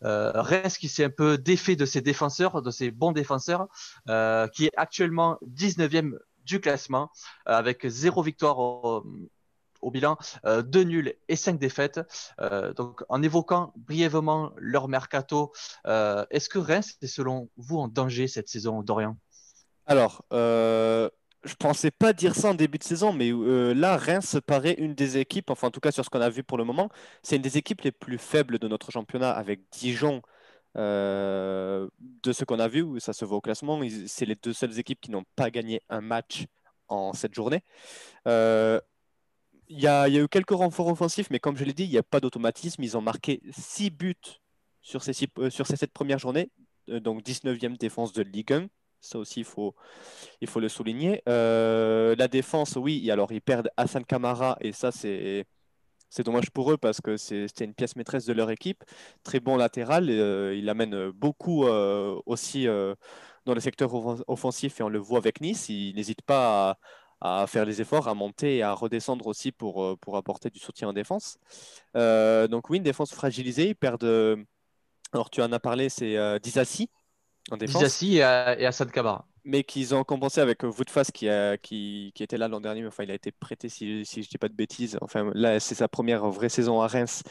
Reims 0.00 0.78
qui 0.78 0.88
s'est 0.88 1.04
un 1.04 1.10
peu 1.10 1.38
défait 1.38 1.76
de 1.76 1.86
ses 1.86 2.00
défenseurs, 2.00 2.62
de 2.62 2.70
ses 2.70 2.90
bons 2.98 3.12
défenseur, 3.12 3.68
euh, 4.08 4.46
qui 4.48 4.66
est 4.66 4.72
actuellement 4.76 5.38
19e 5.46 6.18
du 6.44 6.60
classement, 6.60 7.10
euh, 7.48 7.52
avec 7.52 7.86
zéro 7.86 8.22
victoire 8.22 8.58
au, 8.58 9.90
bilan, 9.90 10.18
euh, 10.44 10.62
deux 10.62 10.82
nuls 10.82 11.14
et 11.28 11.36
cinq 11.36 11.58
défaites. 11.58 12.00
Donc, 12.76 13.04
en 13.08 13.22
évoquant 13.22 13.72
brièvement 13.76 14.52
leur 14.56 14.88
mercato, 14.88 15.52
est-ce 15.84 16.48
que 16.48 16.58
Reims 16.58 16.96
est 17.00 17.06
selon 17.06 17.48
vous 17.56 17.78
en 17.78 17.88
danger 17.88 18.28
cette 18.28 18.48
saison, 18.48 18.82
Dorian? 18.82 19.16
Alors, 19.86 20.24
je 20.30 21.54
pensais 21.58 21.92
pas 21.92 22.12
dire 22.12 22.34
ça 22.34 22.50
en 22.50 22.54
début 22.54 22.78
de 22.78 22.84
saison, 22.84 23.12
mais 23.12 23.30
là, 23.74 23.96
Reims 23.96 24.38
paraît 24.46 24.74
une 24.74 24.94
des 24.94 25.18
équipes, 25.18 25.50
enfin 25.50 25.68
en 25.68 25.70
tout 25.70 25.80
cas 25.80 25.92
sur 25.92 26.04
ce 26.04 26.10
qu'on 26.10 26.20
a 26.20 26.28
vu 26.28 26.42
pour 26.42 26.58
le 26.58 26.64
moment, 26.64 26.90
c'est 27.22 27.36
une 27.36 27.42
des 27.42 27.56
équipes 27.56 27.82
les 27.82 27.92
plus 27.92 28.18
faibles 28.18 28.58
de 28.58 28.66
notre 28.66 28.90
championnat 28.90 29.30
avec 29.30 29.60
Dijon 29.70 30.22
euh, 30.76 31.88
de 32.22 32.32
ce 32.32 32.44
qu'on 32.44 32.58
a 32.58 32.68
vu, 32.68 33.00
ça 33.00 33.12
se 33.12 33.24
voit 33.24 33.38
au 33.38 33.40
classement, 33.40 33.80
c'est 34.06 34.26
les 34.26 34.36
deux 34.36 34.52
seules 34.52 34.78
équipes 34.78 35.00
qui 35.00 35.10
n'ont 35.10 35.24
pas 35.36 35.50
gagné 35.50 35.82
un 35.88 36.00
match 36.00 36.46
en 36.88 37.12
cette 37.12 37.34
journée. 37.34 37.62
Euh, 38.26 38.80
il 39.68 39.80
y, 39.80 39.86
a, 39.86 40.08
eu 40.08 40.28
quelques 40.28 40.50
renforts 40.50 40.88
offensifs, 40.88 41.28
mais 41.30 41.40
comme 41.40 41.56
je 41.56 41.64
l'ai 41.64 41.74
dit, 41.74 41.84
il 41.84 41.90
n'y 41.90 41.98
a 41.98 42.02
pas 42.02 42.20
d'automatisme. 42.20 42.82
Ils 42.82 42.96
ont 42.96 43.02
marqué 43.02 43.42
6 43.50 43.90
buts 43.90 44.14
sur 44.80 45.02
ces, 45.02 45.12
six, 45.12 45.28
euh, 45.38 45.50
sur 45.50 45.66
ces 45.66 45.76
7 45.76 45.92
premières 45.92 46.18
journées, 46.18 46.50
donc 46.88 47.22
19e 47.22 47.76
défense 47.76 48.12
de 48.12 48.22
Ligue 48.22 48.52
1. 48.52 48.68
Ça 49.00 49.18
aussi, 49.18 49.40
il 49.40 49.44
faut, 49.44 49.76
il 50.40 50.48
faut 50.48 50.60
le 50.60 50.68
souligner. 50.68 51.22
La 51.26 52.28
défense, 52.28 52.76
oui, 52.76 53.10
alors 53.10 53.30
ils 53.30 53.42
perdent 53.42 53.70
Hassan 53.76 54.04
Kamara, 54.04 54.56
et 54.60 54.72
ça, 54.72 54.90
c'est 54.90 55.44
c'est 56.10 56.22
dommage 56.22 56.50
pour 56.50 56.72
eux 56.72 56.76
parce 56.76 57.00
que 57.00 57.16
c'était 57.16 57.64
une 57.64 57.74
pièce 57.74 57.96
maîtresse 57.96 58.24
de 58.24 58.32
leur 58.32 58.50
équipe. 58.50 58.84
Très 59.22 59.40
bon 59.40 59.56
latéral. 59.56 60.08
Euh, 60.08 60.54
il 60.56 60.68
amène 60.68 61.10
beaucoup 61.10 61.66
euh, 61.66 62.18
aussi 62.26 62.66
euh, 62.66 62.94
dans 63.44 63.54
le 63.54 63.60
secteur 63.60 63.90
offensif 64.28 64.80
et 64.80 64.82
on 64.82 64.88
le 64.88 64.98
voit 64.98 65.18
avec 65.18 65.40
Nice. 65.40 65.68
Il 65.68 65.94
n'hésite 65.94 66.22
pas 66.22 66.78
à, 67.20 67.46
faire 67.46 67.64
les 67.64 67.80
efforts, 67.80 68.08
à 68.08 68.14
monter 68.14 68.58
et 68.58 68.62
à 68.62 68.72
redescendre 68.72 69.26
aussi 69.26 69.52
pour, 69.52 69.98
apporter 70.14 70.50
du 70.50 70.58
soutien 70.58 70.88
en 70.88 70.92
défense. 70.92 71.38
Donc 71.94 72.70
oui, 72.70 72.78
une 72.78 72.82
défense 72.82 73.12
fragilisée. 73.12 73.68
Ils 73.68 73.76
perdent. 73.76 74.46
Alors 75.12 75.30
tu 75.30 75.42
en 75.42 75.52
as 75.52 75.60
parlé, 75.60 75.88
c'est 75.88 76.16
Dizassi 76.40 76.90
en 77.50 77.56
défense. 77.56 77.82
Dizassi 77.82 78.16
et, 78.16 78.20
et 78.20 78.66
Assad 78.66 78.90
Kabara 78.90 79.27
mais 79.44 79.64
qu'ils 79.64 79.94
ont 79.94 80.04
compensé 80.04 80.40
avec 80.40 80.62
Woodface 80.62 81.10
qui, 81.10 81.28
a, 81.28 81.56
qui, 81.56 82.12
qui, 82.14 82.22
était 82.22 82.38
là 82.38 82.48
l'an 82.48 82.60
dernier, 82.60 82.82
mais 82.82 82.88
enfin 82.88 83.04
il 83.04 83.10
a 83.10 83.14
été 83.14 83.32
prêté 83.32 83.68
si, 83.68 84.04
si 84.04 84.22
je 84.22 84.28
dis 84.28 84.38
pas 84.38 84.48
de 84.48 84.54
bêtises. 84.54 84.98
Enfin 85.00 85.30
là 85.34 85.60
c'est 85.60 85.74
sa 85.74 85.88
première 85.88 86.28
vraie 86.30 86.48
saison 86.48 86.80
à 86.80 86.86
Reims 86.86 87.22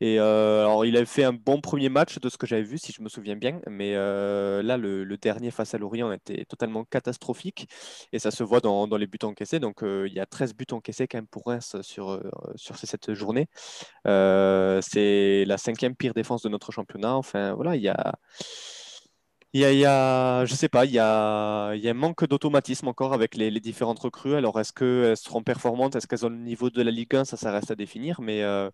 et 0.00 0.20
euh, 0.20 0.60
alors 0.60 0.84
il 0.86 0.96
a 0.96 1.04
fait 1.04 1.24
un 1.24 1.32
bon 1.32 1.60
premier 1.60 1.88
match 1.88 2.18
de 2.18 2.28
ce 2.28 2.38
que 2.38 2.46
j'avais 2.46 2.62
vu 2.62 2.78
si 2.78 2.92
je 2.92 3.02
me 3.02 3.08
souviens 3.08 3.36
bien, 3.36 3.60
mais 3.68 3.94
euh, 3.94 4.62
là 4.62 4.76
le, 4.76 5.04
dernier 5.18 5.50
face 5.50 5.74
à 5.74 5.78
Lorient 5.78 6.12
était 6.12 6.44
totalement 6.44 6.84
catastrophique 6.84 7.68
et 8.12 8.20
ça 8.20 8.30
se 8.30 8.44
voit 8.44 8.60
dans, 8.60 8.86
dans 8.86 8.96
les 8.96 9.08
buts 9.08 9.18
encaissés. 9.24 9.58
Donc 9.58 9.82
euh, 9.82 10.06
il 10.08 10.14
y 10.14 10.20
a 10.20 10.26
13 10.26 10.54
buts 10.54 10.66
encaissés 10.70 11.08
quand 11.08 11.18
même 11.18 11.26
pour 11.26 11.46
Reims 11.46 11.76
sur, 11.82 12.20
sur 12.54 12.76
journée. 13.14 13.48
Euh, 14.06 14.80
c'est 14.82 15.44
la 15.46 15.58
cinquième 15.58 15.94
pire 15.94 16.14
défense 16.14 16.42
de 16.42 16.48
notre 16.48 16.72
championnat. 16.72 17.14
Enfin 17.16 17.54
voilà 17.54 17.76
il 17.76 17.82
y 17.82 17.88
a 17.88 18.14
il 19.54 19.60
y 19.60 19.84
a, 19.86 20.44
je 20.44 20.54
sais 20.54 20.68
pas, 20.68 20.84
il 20.84 20.92
y 20.92 20.98
a, 20.98 21.74
il 21.74 21.80
y 21.80 21.88
a 21.88 21.90
un 21.92 21.94
manque 21.94 22.26
d'automatisme 22.26 22.88
encore 22.88 23.14
avec 23.14 23.34
les, 23.34 23.50
différentes 23.60 23.98
recrues. 23.98 24.34
Alors, 24.34 24.60
est-ce 24.60 24.72
qu'elles 24.72 25.16
seront 25.16 25.42
performantes? 25.42 25.96
Est-ce 25.96 26.06
qu'elles 26.06 26.26
ont 26.26 26.28
le 26.30 26.36
niveau 26.36 26.68
de 26.70 26.82
la 26.82 26.90
Ligue 26.90 27.16
1 27.16 27.24
Ça, 27.24 27.36
ça 27.38 27.50
reste 27.50 27.70
à 27.70 27.74
définir. 27.74 28.20
Mais 28.20 28.42
euh, 28.42 28.70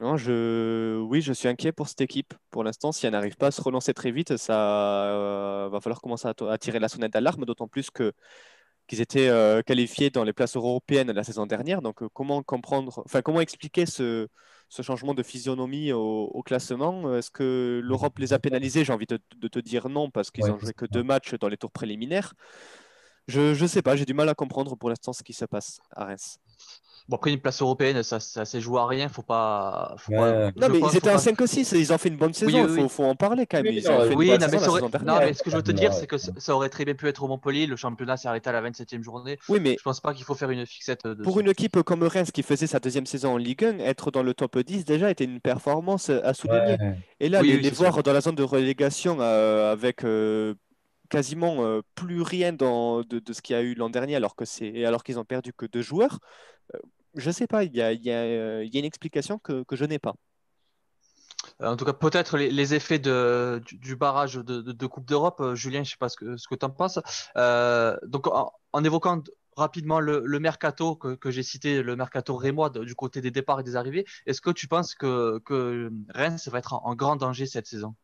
non, 0.00 0.16
je, 0.16 0.98
oui, 1.02 1.20
je 1.20 1.32
suis 1.34 1.48
inquiet 1.48 1.72
pour 1.72 1.88
cette 1.88 2.00
équipe. 2.00 2.34
Pour 2.50 2.64
l'instant, 2.64 2.92
si 2.92 3.06
elle 3.06 3.12
n'arrive 3.12 3.36
pas 3.36 3.48
à 3.48 3.50
se 3.50 3.60
relancer 3.60 3.92
très 3.94 4.10
vite, 4.10 4.36
ça 4.38 5.06
euh, 5.06 5.68
va 5.70 5.80
falloir 5.80 6.00
commencer 6.00 6.28
à, 6.28 6.58
tirer 6.58 6.78
la 6.78 6.88
sonnette 6.88 7.12
d'alarme, 7.12 7.44
d'autant 7.44 7.68
plus 7.68 7.90
que 7.90 8.12
qu'ils 8.88 9.00
étaient 9.00 9.28
euh, 9.28 9.62
qualifiés 9.62 10.10
dans 10.10 10.24
les 10.24 10.32
places 10.32 10.56
européennes 10.56 11.12
la 11.12 11.24
saison 11.24 11.46
dernière. 11.46 11.82
Donc, 11.82 12.02
comment 12.14 12.42
comprendre, 12.42 13.02
enfin, 13.04 13.22
comment 13.22 13.40
expliquer 13.40 13.86
ce 13.86 14.28
ce 14.70 14.82
changement 14.82 15.14
de 15.14 15.22
physionomie 15.22 15.92
au, 15.92 16.30
au 16.32 16.42
classement. 16.42 17.14
Est-ce 17.16 17.30
que 17.30 17.80
l'Europe 17.84 18.18
les 18.18 18.32
a 18.32 18.38
pénalisés 18.38 18.84
J'ai 18.84 18.92
envie 18.92 19.06
de, 19.06 19.18
de, 19.36 19.48
te 19.48 19.58
dire 19.58 19.88
non, 19.88 20.10
parce 20.10 20.30
qu'ils 20.30 20.44
ouais, 20.44 20.50
ont 20.50 20.58
joué 20.58 20.72
que 20.72 20.86
deux 20.86 21.02
matchs 21.02 21.34
dans 21.34 21.48
les 21.48 21.56
tours 21.56 21.72
préliminaires. 21.72 22.34
Je 23.26 23.60
ne 23.60 23.66
sais 23.66 23.82
pas, 23.82 23.96
j'ai 23.96 24.04
du 24.06 24.14
mal 24.14 24.28
à 24.28 24.34
comprendre 24.34 24.76
pour 24.76 24.88
l'instant 24.88 25.12
ce 25.12 25.22
qui 25.22 25.32
se 25.32 25.44
passe 25.44 25.80
à 25.90 26.04
Reims. 26.04 26.38
Bon, 27.10 27.16
après, 27.16 27.32
une 27.32 27.40
place 27.40 27.60
européenne, 27.60 28.04
ça, 28.04 28.20
ça 28.20 28.44
s'est 28.44 28.60
joué 28.60 28.78
à 28.78 28.86
rien. 28.86 29.08
Faut 29.08 29.22
pas. 29.22 29.96
Faut 29.98 30.12
ouais. 30.12 30.52
pas 30.52 30.68
non, 30.68 30.72
mais 30.72 30.78
ils 30.78 30.96
étaient 30.96 31.10
en 31.10 31.18
5 31.18 31.40
aussi. 31.40 31.62
Ils 31.62 31.92
ont 31.92 31.98
fait 31.98 32.08
une 32.08 32.16
bonne 32.16 32.32
saison. 32.32 32.48
Il 32.48 32.64
oui, 32.64 32.70
oui, 32.70 32.82
faut, 32.82 32.88
faut, 32.88 33.04
en 33.04 33.16
parler 33.16 33.46
quand 33.46 33.60
même. 33.60 33.74
Oui, 33.74 33.82
non, 33.84 34.16
oui 34.16 34.30
non, 34.38 34.46
mais, 34.48 34.68
aurait... 34.68 34.80
non, 34.80 35.18
mais 35.18 35.34
ce 35.34 35.42
que 35.42 35.50
je 35.50 35.56
veux 35.56 35.62
te 35.64 35.72
dire, 35.72 35.92
c'est 35.92 36.06
que 36.06 36.18
ça 36.18 36.54
aurait 36.54 36.68
très 36.68 36.84
bien 36.84 36.94
pu 36.94 37.08
être 37.08 37.24
au 37.24 37.26
Montpellier. 37.26 37.66
Le 37.66 37.74
championnat 37.74 38.16
s'est 38.16 38.28
arrêté 38.28 38.48
à 38.48 38.52
la 38.52 38.62
27e 38.62 39.02
journée. 39.02 39.40
Oui, 39.48 39.58
mais. 39.60 39.74
Je 39.76 39.82
pense 39.82 40.00
pas 40.00 40.14
qu'il 40.14 40.24
faut 40.24 40.36
faire 40.36 40.50
une 40.50 40.64
fixette. 40.66 41.04
De 41.04 41.24
pour 41.24 41.40
une 41.40 41.48
équipe 41.48 41.82
comme 41.82 42.04
Reims 42.04 42.30
qui 42.30 42.44
faisait 42.44 42.68
sa 42.68 42.78
deuxième 42.78 43.06
saison 43.06 43.32
en 43.32 43.36
Ligue 43.38 43.64
1, 43.64 43.78
être 43.80 44.12
dans 44.12 44.22
le 44.22 44.32
top 44.32 44.58
10 44.58 44.84
déjà 44.84 45.10
était 45.10 45.24
une 45.24 45.40
performance 45.40 46.10
à 46.10 46.32
souligner. 46.32 46.76
Et 47.18 47.28
là, 47.28 47.42
les, 47.42 47.58
les 47.58 47.70
voir 47.70 48.04
dans 48.04 48.12
la 48.12 48.20
zone 48.20 48.36
de 48.36 48.44
relégation 48.44 49.16
euh, 49.20 49.72
avec. 49.72 50.04
Euh, 50.04 50.54
quasiment 51.10 51.64
euh, 51.64 51.82
plus 51.94 52.22
rien 52.22 52.52
dans, 52.52 53.02
de, 53.02 53.20
ce 53.32 53.42
qu'il 53.42 53.54
y 53.54 53.58
a 53.58 53.62
eu 53.62 53.74
l'an 53.74 53.90
dernier 53.90 54.16
alors 54.16 54.36
que 54.36 54.44
c'est 54.44 54.84
alors 54.84 55.04
qu'ils 55.04 55.18
ont 55.18 55.24
perdu 55.24 55.52
que 55.52 55.66
deux 55.66 55.82
joueurs 55.82 56.20
euh, 56.74 56.78
je 57.14 57.30
sais 57.30 57.46
pas, 57.46 57.64
il 57.64 57.74
y 57.74 57.82
a, 57.82 57.88
a, 57.88 58.62
une 58.62 58.84
explication 58.84 59.38
que, 59.38 59.64
je 59.72 59.84
n'ai 59.84 59.98
pas. 59.98 60.14
En 61.60 61.76
tout 61.76 61.84
cas, 61.84 61.92
peut-être 61.92 62.38
les, 62.38 62.74
effets 62.74 62.98
du, 62.98 63.96
barrage 63.96 64.34
de, 64.34 64.86
Coupe 64.86 65.06
d'Europe. 65.06 65.40
Euh, 65.40 65.54
Julien, 65.54 65.78
je 65.78 65.88
ne 65.88 65.90
sais 65.90 65.96
pas 65.98 66.08
ce 66.08 66.16
que, 66.16 66.54
tu 66.54 66.64
en 66.64 66.70
penses. 66.70 67.00
Euh, 67.36 67.96
donc, 68.06 68.26
en, 68.28 68.84
évoquant 68.84 69.22
rapidement 69.56 70.00
le, 70.00 70.38
mercato 70.38 70.94
que, 70.96 71.30
j'ai 71.30 71.42
cité, 71.42 71.82
le 71.82 71.96
mercato 71.96 72.36
rémois 72.36 72.70
du 72.70 72.94
côté 72.94 73.20
des 73.20 73.30
départs 73.30 73.60
et 73.60 73.64
des 73.64 73.76
arrivées, 73.76 74.06
est-ce 74.26 74.40
que 74.40 74.50
tu 74.50 74.68
penses 74.68 74.94
que, 74.94 75.38
que 75.44 75.90
Reims 76.10 76.48
va 76.48 76.58
être 76.58 76.74
en 76.74 76.94
grand 76.94 77.16
danger 77.16 77.46
cette 77.46 77.66
saison? 77.66 77.94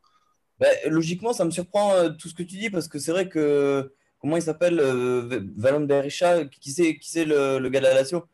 Ben, 0.60 0.70
Logiquement, 0.86 1.32
ça 1.32 1.44
me 1.44 1.50
surprend 1.50 1.92
euh, 1.92 2.10
tout 2.10 2.28
ce 2.28 2.34
que 2.34 2.42
tu 2.42 2.56
dis 2.56 2.70
parce 2.70 2.88
que 2.88 2.98
c'est 2.98 3.12
vrai 3.12 3.28
que, 3.28 3.92
comment 4.18 4.36
il 4.36 4.42
s'appelle, 4.42 4.80
euh, 4.80 5.40
Valon 5.56 5.80
Berisha, 5.80 6.44
qui 6.46 6.70
c'est 6.70 6.98
qui 6.98 7.24
le, 7.24 7.58
le 7.58 7.68
gars 7.68 7.80
de 7.80 7.84
la 7.84 7.94
Lazio? 7.94 8.24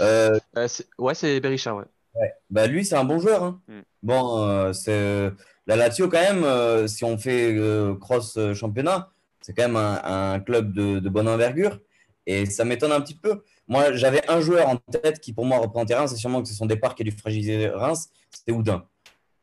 Euh, 0.00 0.38
euh, 0.56 0.68
ouais, 0.98 1.14
c'est 1.14 1.40
Berisha, 1.40 1.74
ouais. 1.74 1.84
ouais. 2.14 2.32
Bah, 2.50 2.66
lui, 2.66 2.84
c'est 2.84 2.96
un 2.96 3.04
bon 3.04 3.18
joueur. 3.18 3.42
Hein. 3.42 3.60
Mm. 3.68 3.80
Bon, 4.02 4.42
euh, 4.42 4.72
c'est 4.72 5.30
la 5.66 5.76
Lazio, 5.76 6.08
quand 6.08 6.20
même, 6.20 6.44
euh, 6.44 6.86
si 6.86 7.04
on 7.04 7.18
fait 7.18 7.56
cross 8.00 8.38
championnat, 8.54 9.10
c'est 9.40 9.52
quand 9.52 9.64
même 9.64 9.76
un, 9.76 10.34
un 10.34 10.40
club 10.40 10.72
de, 10.72 10.98
de, 10.98 11.08
bonne 11.08 11.28
envergure. 11.28 11.80
Et 12.26 12.46
ça 12.46 12.64
m'étonne 12.64 12.92
un 12.92 13.00
petit 13.00 13.16
peu. 13.16 13.42
Moi, 13.66 13.92
j'avais 13.94 14.22
un 14.30 14.40
joueur 14.40 14.68
en 14.68 14.76
tête 14.76 15.18
qui, 15.18 15.32
pour 15.32 15.44
moi, 15.44 15.58
reprend 15.58 15.84
terrain. 15.84 16.06
C'est 16.06 16.16
sûrement 16.16 16.40
que 16.40 16.48
c'est 16.48 16.54
son 16.54 16.66
départ 16.66 16.94
qui 16.94 17.02
a 17.02 17.04
dû 17.04 17.10
fragiliser 17.10 17.68
Reims. 17.68 18.10
C'était 18.30 18.52
Oudin. 18.52 18.86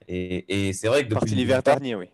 Et, 0.08 0.68
et 0.70 0.74
c'est 0.74 0.88
vrai 0.88 1.06
que 1.06 1.14
depuis 1.14 1.36
l'hiver 1.36 1.62
dernier, 1.62 1.96
oui. 1.96 2.10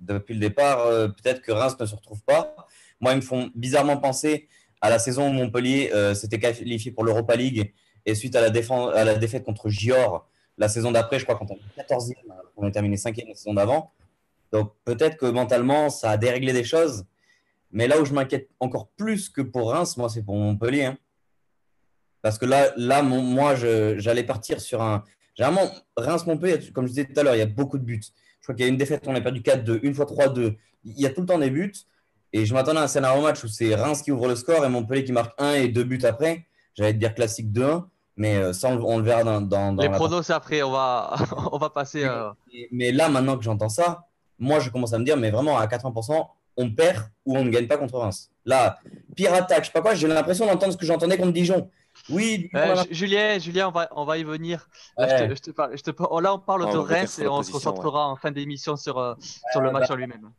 Depuis 0.00 0.34
le 0.34 0.40
départ, 0.40 0.84
peut-être 0.86 1.42
que 1.42 1.50
Reims 1.50 1.76
ne 1.80 1.86
se 1.86 1.94
retrouve 1.94 2.22
pas. 2.22 2.54
Moi, 3.00 3.12
ils 3.12 3.16
me 3.16 3.20
font 3.20 3.50
bizarrement 3.54 3.96
penser 3.96 4.48
à 4.80 4.90
la 4.90 4.98
saison 4.98 5.28
où 5.28 5.32
Montpellier 5.32 5.90
euh, 5.92 6.14
s'était 6.14 6.38
qualifié 6.38 6.92
pour 6.92 7.04
l'Europa 7.04 7.36
League 7.36 7.72
et 8.06 8.14
suite 8.14 8.36
à 8.36 8.40
la, 8.40 8.46
à 8.94 9.04
la, 9.04 9.14
défaite 9.16 9.44
contre 9.44 9.68
Gior 9.68 10.28
la 10.56 10.68
saison 10.68 10.90
d'après, 10.90 11.18
je 11.18 11.24
crois 11.24 11.36
qu'on 11.36 11.46
a 11.46 11.82
14e, 11.82 12.14
on 12.56 12.66
a 12.66 12.70
terminé 12.70 12.96
5e 12.96 13.28
la 13.28 13.34
saison 13.34 13.54
d'avant. 13.54 13.92
Donc 14.50 14.72
peut-être 14.84 15.16
que 15.16 15.26
mentalement, 15.26 15.88
ça 15.88 16.10
a 16.10 16.16
déréglé 16.16 16.52
des 16.52 16.64
choses. 16.64 17.04
Mais 17.70 17.86
là 17.86 18.00
où 18.00 18.04
je 18.04 18.12
m'inquiète 18.12 18.48
encore 18.58 18.88
plus 18.96 19.28
que 19.28 19.42
pour 19.42 19.70
Reims, 19.70 19.96
moi, 19.96 20.08
c'est 20.08 20.22
pour 20.22 20.34
Montpellier. 20.36 20.84
hein. 20.86 20.98
Parce 22.22 22.38
que 22.38 22.46
là, 22.46 22.72
là 22.76 23.02
moi, 23.02 23.54
j'allais 23.54 24.24
partir 24.24 24.60
sur 24.60 24.82
un. 24.82 25.04
Généralement, 25.36 25.70
Reims-Montpellier, 25.96 26.72
comme 26.72 26.86
je 26.86 26.90
disais 26.90 27.04
tout 27.04 27.18
à 27.20 27.22
l'heure, 27.22 27.36
il 27.36 27.38
y 27.38 27.42
a 27.42 27.46
beaucoup 27.46 27.78
de 27.78 27.84
buts. 27.84 28.00
Crois 28.48 28.54
qu'il 28.56 28.64
y 28.64 28.68
a 28.68 28.70
une 28.72 28.78
défaite, 28.78 29.04
on 29.06 29.14
a 29.14 29.20
perdu 29.20 29.42
4-2, 29.42 29.80
une 29.82 29.92
fois 29.94 30.06
3-2. 30.06 30.56
Il 30.86 30.98
y 30.98 31.04
a 31.04 31.10
tout 31.10 31.20
le 31.20 31.26
temps 31.26 31.38
des 31.38 31.50
buts. 31.50 31.70
Et 32.32 32.46
je 32.46 32.54
m'attendais 32.54 32.78
à 32.78 32.84
un 32.84 32.88
scénario 32.88 33.20
match 33.20 33.44
où 33.44 33.48
c'est 33.48 33.74
Reims 33.74 34.00
qui 34.00 34.10
ouvre 34.10 34.26
le 34.26 34.36
score 34.36 34.64
et 34.64 34.70
Montpellier 34.70 35.04
qui 35.04 35.12
marque 35.12 35.34
1 35.38 35.52
et 35.52 35.68
2 35.68 35.84
buts 35.84 36.00
après. 36.04 36.46
J'allais 36.74 36.94
te 36.94 36.98
dire 36.98 37.14
classique 37.14 37.52
2-1, 37.52 37.84
mais 38.16 38.36
euh, 38.36 38.52
ça, 38.54 38.70
on, 38.70 38.96
le- 38.96 39.04
verra 39.04 39.22
dans, 39.22 39.42
dans, 39.42 39.74
dans 39.74 39.82
Les 39.82 39.90
pronos, 39.90 40.22
c'est 40.26 40.32
après. 40.32 40.62
On 40.62 40.70
va, 40.70 41.14
on 41.52 41.58
va 41.58 41.68
passer. 41.68 42.04
euh, 42.04 42.30
mais- 42.50 42.68
Mais 42.72 42.92
là, 42.92 43.10
maintenant 43.10 43.36
que 43.36 43.44
j'entends 43.44 43.68
ça, 43.68 44.06
moi, 44.38 44.60
je 44.60 44.70
commence 44.70 44.94
à 44.94 44.98
me 44.98 45.04
dire, 45.04 45.18
mais 45.18 45.30
vraiment, 45.30 45.58
à 45.58 45.66
80%, 45.66 46.26
on 46.56 46.70
perd 46.70 47.04
ou 47.26 47.36
on 47.36 47.44
ne 47.44 47.50
gagne 47.50 47.66
pas 47.66 47.76
contre 47.76 47.98
Reims. 47.98 48.30
Là, 48.46 48.78
pire 49.14 49.34
attaque, 49.34 49.64
je 49.64 49.66
sais 49.66 49.72
pas 49.72 49.82
quoi, 49.82 49.94
j'ai 49.94 50.08
l'impression 50.08 50.46
d'entendre 50.46 50.72
ce 50.72 50.78
que 50.78 50.86
j'entendais 50.86 51.18
contre 51.18 51.32
Dijon. 51.32 51.70
Oui, 52.10 52.48
Euh, 52.54 52.84
Julien, 52.90 53.38
Julien, 53.38 53.68
on 53.68 53.70
va, 53.70 53.88
on 53.92 54.04
va 54.04 54.18
y 54.18 54.24
venir. 54.24 54.68
Là, 54.96 55.08
je 55.18 55.24
te- 55.28 55.34
je 55.36 55.40
te 55.42 55.50
parle- 55.50 55.76
je 55.76 55.82
te 55.82 55.90
par- 55.90 56.20
là, 56.20 56.34
on 56.34 56.38
parle 56.38 56.64
Ah, 56.68 56.72
de 56.72 56.78
Reims 56.78 57.18
et 57.18 57.28
on 57.28 57.42
se 57.42 57.52
concentrera 57.52 58.08
en 58.08 58.16
fin 58.16 58.30
d'émission 58.30 58.76
sur, 58.76 58.98
euh, 58.98 59.14
sur 59.52 59.60
le 59.60 59.70
match 59.70 59.88
bah. 59.88 59.94
en 59.94 59.96
lui-même. 59.96 60.30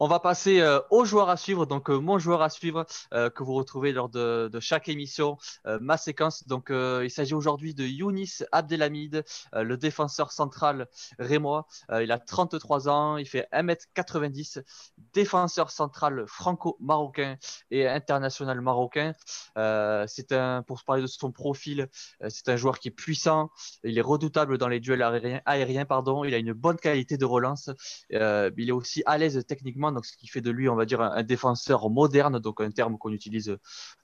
On 0.00 0.08
va 0.08 0.18
passer 0.18 0.60
euh, 0.60 0.80
aux 0.90 1.04
joueurs 1.04 1.28
à 1.28 1.36
suivre. 1.36 1.66
Donc, 1.66 1.88
euh, 1.88 1.98
mon 1.98 2.18
joueur 2.18 2.42
à 2.42 2.50
suivre 2.50 2.84
euh, 3.12 3.30
que 3.30 3.44
vous 3.44 3.54
retrouvez 3.54 3.92
lors 3.92 4.08
de, 4.08 4.50
chaque 4.58 4.88
émission, 4.88 5.38
euh, 5.66 5.78
ma 5.80 5.96
séquence. 5.96 6.46
Donc, 6.48 6.70
il 6.70 7.10
s'agit 7.10 7.34
aujourd'hui 7.34 7.74
de 7.74 7.84
Younis 7.84 8.38
Abdelhamid, 8.50 9.24
le 9.52 9.76
défenseur 9.76 10.32
central 10.32 10.88
rémois. 11.18 11.66
Il 11.92 12.10
a 12.10 12.18
33 12.18 12.88
ans, 12.88 13.16
il 13.16 13.26
fait 13.26 13.46
1m90, 13.52 14.62
défenseur 15.12 15.70
central 15.70 16.24
franco-marocain 16.26 17.36
et 17.70 17.86
international 17.86 18.60
marocain. 18.60 19.12
C'est 20.06 20.32
un, 20.32 20.62
pour 20.62 20.82
parler 20.84 21.02
de 21.02 21.06
son 21.06 21.30
profil, 21.30 21.88
c'est 22.28 22.48
un 22.48 22.56
joueur 22.56 22.78
qui 22.78 22.88
est 22.88 22.92
puissant, 22.92 23.50
il 23.82 23.98
est 23.98 24.02
redoutable 24.02 24.58
dans 24.58 24.68
les 24.68 24.80
duels 24.80 25.02
aériens, 25.02 25.40
aériens 25.44 25.84
pardon. 25.84 26.24
il 26.24 26.34
a 26.34 26.38
une 26.38 26.52
bonne 26.52 26.76
qualité 26.76 27.16
de 27.16 27.24
relance, 27.24 27.70
il 28.10 28.68
est 28.68 28.72
aussi 28.72 29.02
à 29.06 29.18
l'aise 29.18 29.44
techniquement, 29.46 29.83
donc 29.92 30.06
ce 30.06 30.16
qui 30.16 30.26
fait 30.26 30.40
de 30.40 30.50
lui, 30.50 30.68
on 30.68 30.76
va 30.76 30.84
dire, 30.84 31.00
un, 31.00 31.22
défenseur 31.22 31.90
moderne, 31.90 32.38
donc 32.38 32.60
un 32.60 32.70
terme 32.70 32.98
qu'on 32.98 33.12
utilise 33.12 33.56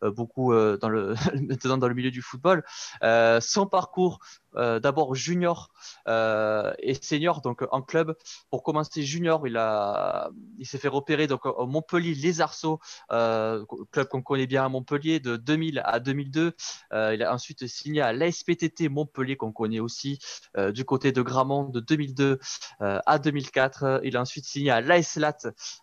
euh, 0.02 0.10
beaucoup 0.10 0.52
euh, 0.52 0.76
dans 0.78 0.88
le, 0.88 1.14
dans 1.64 1.88
le 1.88 1.94
milieu 1.94 2.10
du 2.10 2.22
football. 2.22 2.64
Euh, 3.02 3.40
son 3.40 3.66
parcours, 3.66 4.20
d'abord 4.54 5.14
junior 5.14 5.70
euh, 6.08 6.72
et 6.78 6.94
senior, 6.94 7.40
donc 7.40 7.64
en 7.70 7.82
club. 7.82 8.16
Pour 8.50 8.62
commencer 8.62 9.02
junior, 9.02 9.46
il, 9.46 10.66
s'est 10.66 10.78
fait 10.78 10.88
repérer 10.88 11.26
donc, 11.26 11.46
au 11.46 11.66
Montpellier 11.66 12.14
Les 12.14 12.40
Arceaux, 12.40 12.80
euh, 13.12 13.64
club 13.92 14.08
qu'on 14.08 14.22
connaît 14.22 14.46
bien 14.46 14.64
à 14.64 14.68
Montpellier, 14.68 15.20
de 15.20 15.36
2000 15.36 15.82
à 15.84 16.00
2002. 16.00 16.52
Euh, 16.92 17.14
il 17.14 17.22
a 17.22 17.32
ensuite 17.32 17.66
signé 17.66 18.00
à 18.00 18.12
l'ASPTT 18.12 18.88
Montpellier, 18.88 19.36
qu'on 19.36 19.52
connaît 19.52 19.80
aussi, 19.80 20.18
euh, 20.56 20.72
du 20.72 20.84
côté 20.84 21.12
de 21.12 21.22
Gramont, 21.22 21.64
de 21.64 21.80
2002 21.80 22.38
euh, 22.82 22.98
à 23.06 23.18
2004. 23.18 24.00
Il 24.04 24.16
a 24.16 24.20
ensuite 24.20 24.44
signé 24.44 24.70
à 24.70 24.80
l'ASLAT, 24.80 25.38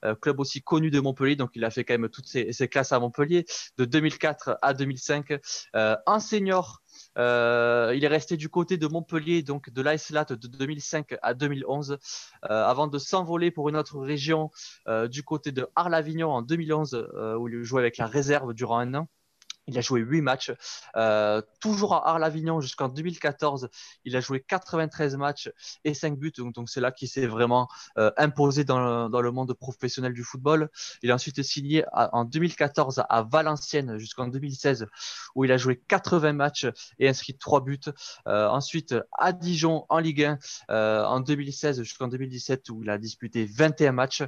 euh, 0.05 0.15
club 0.15 0.39
aussi 0.39 0.61
connu 0.61 0.91
de 0.91 0.99
Montpellier, 0.99 1.35
donc 1.35 1.51
il 1.55 1.63
a 1.63 1.71
fait 1.71 1.83
quand 1.83 1.97
même 1.97 2.09
toutes 2.09 2.27
ses, 2.27 2.53
ses 2.53 2.67
classes 2.67 2.91
à 2.91 2.99
Montpellier, 2.99 3.45
de 3.77 3.85
2004 3.85 4.57
à 4.61 4.73
2005. 4.73 5.39
Euh, 5.75 5.95
en 6.05 6.19
senior, 6.19 6.81
euh, 7.17 7.93
il 7.95 8.03
est 8.03 8.07
resté 8.07 8.37
du 8.37 8.49
côté 8.49 8.77
de 8.77 8.87
Montpellier, 8.87 9.43
donc 9.43 9.69
de 9.69 9.81
l'ASLAT 9.81 10.25
de 10.25 10.47
2005 10.47 11.15
à 11.21 11.33
2011, 11.33 11.91
euh, 11.91 11.97
avant 12.49 12.87
de 12.87 12.97
s'envoler 12.97 13.51
pour 13.51 13.69
une 13.69 13.75
autre 13.75 13.99
région 13.99 14.51
euh, 14.87 15.07
du 15.07 15.23
côté 15.23 15.51
de 15.51 15.67
Arles-Avignon 15.75 16.29
en 16.29 16.41
2011, 16.41 16.93
euh, 16.93 17.35
où 17.37 17.47
il 17.47 17.63
jouait 17.63 17.81
avec 17.81 17.97
la 17.97 18.07
réserve 18.07 18.53
durant 18.53 18.79
un 18.79 18.93
an. 18.93 19.07
Il 19.67 19.77
a 19.77 19.81
joué 19.81 19.99
8 20.01 20.21
matchs, 20.21 20.51
euh, 20.95 21.41
toujours 21.59 21.93
à 21.93 22.09
Arles-Avignon 22.09 22.61
jusqu'en 22.61 22.89
2014. 22.89 23.69
Il 24.05 24.15
a 24.15 24.21
joué 24.21 24.41
93 24.41 25.17
matchs 25.17 25.51
et 25.83 25.93
5 25.93 26.17
buts. 26.17 26.31
Donc, 26.37 26.69
c'est 26.69 26.81
là 26.81 26.91
qu'il 26.91 27.07
s'est 27.07 27.27
vraiment 27.27 27.67
euh, 27.97 28.11
imposé 28.17 28.63
dans 28.63 28.79
le, 28.79 29.09
dans 29.09 29.21
le, 29.21 29.31
monde 29.31 29.53
professionnel 29.53 30.13
du 30.13 30.23
football. 30.23 30.69
Il 31.03 31.11
a 31.11 31.15
ensuite 31.15 31.43
signé 31.43 31.83
en 31.91 32.23
2014 32.23 33.03
à 33.09 33.23
Valenciennes 33.23 33.97
jusqu'en 33.97 34.27
2016, 34.27 34.87
où 35.35 35.45
il 35.45 35.51
a 35.51 35.57
joué 35.57 35.81
80 35.87 36.33
matchs 36.33 36.67
et 36.99 37.07
inscrit 37.07 37.37
3 37.37 37.61
buts. 37.61 37.79
Euh, 38.27 38.47
ensuite 38.47 38.95
à 39.11 39.33
Dijon 39.33 39.85
en 39.89 39.99
Ligue 39.99 40.23
1 40.23 40.39
euh, 40.69 41.03
en 41.03 41.19
2016 41.19 41.81
jusqu'en 41.83 42.07
2017, 42.07 42.69
où 42.69 42.83
il 42.83 42.89
a 42.89 42.97
disputé 42.97 43.45
21 43.45 43.91
matchs. 43.91 44.23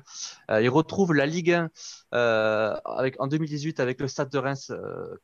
Euh, 0.49 0.62
il 0.62 0.69
retrouve 0.69 1.13
la 1.13 1.25
Ligue 1.25 1.52
1 1.52 1.69
euh, 2.13 2.75
avec, 2.86 3.19
en 3.19 3.28
2018 3.28 3.80
avec 3.80 3.99
le 3.99 4.08
Stade 4.08 4.30
de 4.30 4.38
Reims 4.38 4.71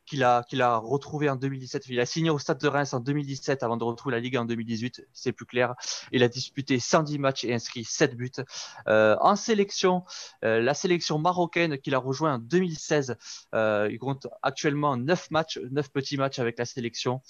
qu'il 0.05 0.23
a, 0.23 0.43
qu'il 0.43 0.61
a 0.61 0.77
retrouvé 0.77 1.29
en 1.29 1.35
2017. 1.35 1.87
Il 1.89 1.99
a 1.99 2.05
signé 2.05 2.29
au 2.29 2.39
Stade 2.39 2.59
de 2.59 2.67
Reims 2.67 2.93
en 2.93 2.99
2017 2.99 3.63
avant 3.63 3.77
de 3.77 3.83
retrouver 3.83 4.15
la 4.15 4.19
Ligue 4.19 4.37
en 4.37 4.45
2018, 4.45 5.07
c'est 5.13 5.31
plus 5.31 5.45
clair. 5.45 5.75
Il 6.11 6.23
a 6.23 6.27
disputé 6.27 6.79
110 6.79 7.19
matchs 7.19 7.43
et 7.43 7.53
inscrit 7.53 7.83
7 7.83 8.15
buts. 8.15 8.31
Euh, 8.87 9.15
en 9.19 9.35
sélection, 9.35 10.03
euh, 10.43 10.61
la 10.61 10.73
sélection 10.73 11.17
marocaine 11.17 11.77
qu'il 11.77 11.95
a 11.95 11.99
rejoint 11.99 12.35
en 12.35 12.39
2016, 12.39 13.17
euh, 13.53 13.89
il 13.91 13.99
compte 13.99 14.27
actuellement 14.41 14.97
9 14.97 15.31
matchs, 15.31 15.59
9 15.71 15.89
petits 15.91 16.17
matchs 16.17 16.39
avec 16.39 16.57
la 16.57 16.65
sélection. 16.65 17.21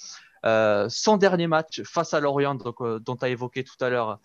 Euh, 0.45 0.87
son 0.89 1.17
dernier 1.17 1.47
match 1.47 1.81
face 1.83 2.13
à 2.13 2.19
Lorient, 2.19 2.55
donc, 2.55 2.81
euh, 2.81 2.99
dont 2.99 3.15
évoqué 3.15 3.63
tout 3.63 3.83
à 3.83 3.89
l'heure 3.89 4.19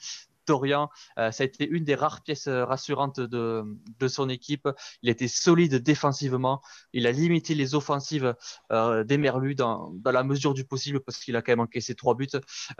Dorian, 0.50 0.90
euh, 1.16 1.30
ça 1.30 1.44
a 1.44 1.46
été 1.46 1.68
une 1.68 1.84
des 1.84 1.94
rares 1.94 2.22
pièces 2.22 2.48
rassurantes 2.48 3.20
de, 3.20 4.08
son 4.08 4.28
équipe. 4.28 4.68
Il 5.02 5.08
était 5.08 5.28
solide 5.28 5.76
défensivement. 5.76 6.60
Il 6.92 7.06
a 7.06 7.12
limité 7.12 7.54
les 7.54 7.76
offensives 7.76 8.34
euh, 8.72 9.04
des 9.04 9.16
Merlus 9.16 9.54
dans, 9.54 9.92
la 10.04 10.24
mesure 10.24 10.52
du 10.52 10.64
possible 10.64 10.98
parce 10.98 11.18
qu'il 11.18 11.36
a 11.36 11.42
quand 11.42 11.52
même 11.52 11.60
encaissé 11.60 11.94
trois 11.94 12.16
buts. 12.16 12.26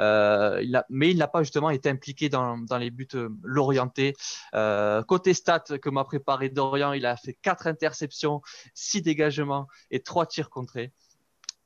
Euh, 0.00 0.60
mais 0.88 1.10
il 1.10 1.18
n'a 1.18 1.28
pas 1.28 1.44
justement 1.44 1.70
été 1.70 1.88
impliqué 1.88 2.28
dans, 2.28 2.58
dans 2.58 2.78
les 2.78 2.90
buts 2.90 3.06
l'orienté. 3.44 4.16
Euh, 4.54 5.04
côté 5.04 5.32
stats 5.32 5.78
que 5.80 5.90
m'a 5.90 6.02
préparé 6.02 6.48
Dorian, 6.48 6.92
il 6.92 7.06
a 7.06 7.16
fait 7.16 7.34
quatre 7.34 7.68
interceptions, 7.68 8.42
six 8.74 9.00
dégagements 9.00 9.68
et 9.92 10.00
trois 10.00 10.26
tirs 10.26 10.50
contrés. 10.50 10.92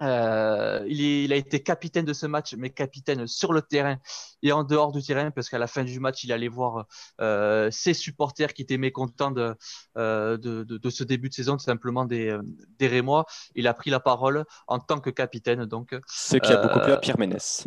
Euh, 0.02 0.84
il, 0.88 1.00
est, 1.00 1.24
il, 1.24 1.32
a 1.32 1.36
été 1.36 1.62
capitaine 1.62 2.04
de 2.04 2.12
ce 2.12 2.26
match, 2.26 2.54
mais 2.58 2.70
capitaine 2.70 3.26
sur 3.26 3.52
le 3.52 3.62
terrain 3.62 3.96
et 4.42 4.50
en 4.50 4.64
dehors 4.64 4.92
du 4.92 5.02
terrain, 5.02 5.30
parce 5.30 5.48
qu'à 5.48 5.58
la 5.58 5.68
fin 5.68 5.84
du 5.84 6.00
match, 6.00 6.24
il 6.24 6.32
allait 6.32 6.48
voir 6.48 6.86
euh, 7.20 7.70
ses 7.70 7.94
supporters 7.94 8.52
qui 8.54 8.62
étaient 8.62 8.76
mécontents 8.76 9.30
de, 9.30 9.54
euh, 9.96 10.36
de, 10.36 10.64
de, 10.64 10.78
de, 10.78 10.90
ce 10.90 11.04
début 11.04 11.28
de 11.28 11.34
saison, 11.34 11.56
tout 11.56 11.64
simplement 11.64 12.04
des, 12.04 12.36
des 12.78 12.88
Rémois. 12.88 13.24
Il 13.54 13.68
a 13.68 13.74
pris 13.74 13.90
la 13.90 14.00
parole 14.00 14.44
en 14.66 14.80
tant 14.80 15.00
que 15.00 15.10
capitaine. 15.10 15.64
Donc, 15.64 15.96
Ce 16.08 16.36
qui 16.36 16.52
a 16.52 16.56
beaucoup 16.56 16.80
plu 16.80 16.92
à 16.92 16.96
Pierre 16.96 17.18
Ménès. 17.18 17.66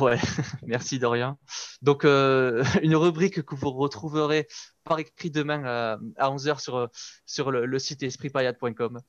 Ouais, 0.00 0.18
merci 0.62 0.98
Dorian. 0.98 1.36
Donc, 1.82 2.04
euh, 2.04 2.62
une 2.82 2.94
rubrique 2.94 3.42
que 3.42 3.54
vous 3.54 3.72
retrouverez 3.72 4.46
par 4.84 4.98
écrit 4.98 5.30
demain 5.30 5.64
euh, 5.64 5.96
à 6.16 6.30
11h 6.30 6.60
sur, 6.60 6.88
sur 7.26 7.50
le, 7.50 7.78
site 7.78 8.02
espritpayade.com. 8.02 9.00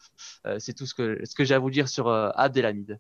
Euh, 0.48 0.58
c'est 0.60 0.74
tout 0.74 0.86
ce 0.86 0.94
que, 0.94 1.24
j'ai 1.40 1.54
à 1.54 1.60
vous 1.60 1.70
dire 1.70 1.88
sur 1.88 2.08
euh, 2.08 2.30
Abdelhamid. 2.36 3.00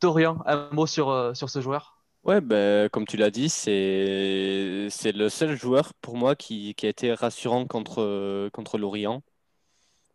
Dorian, 0.00 0.38
un 0.46 0.70
mot 0.72 0.86
sur, 0.86 1.32
ce 1.34 1.60
joueur? 1.60 1.98
Ouais, 2.22 2.40
ben, 2.40 2.88
comme 2.90 3.06
tu 3.06 3.16
l'as 3.16 3.30
dit, 3.30 3.48
c'est, 3.48 4.88
le 5.12 5.28
seul 5.28 5.56
joueur 5.58 5.92
pour 6.00 6.16
moi 6.16 6.36
qui, 6.36 6.74
qui 6.74 6.86
a 6.86 6.88
été 6.90 7.12
rassurant 7.12 7.66
contre 7.66 8.78
Lorient. 8.78 9.22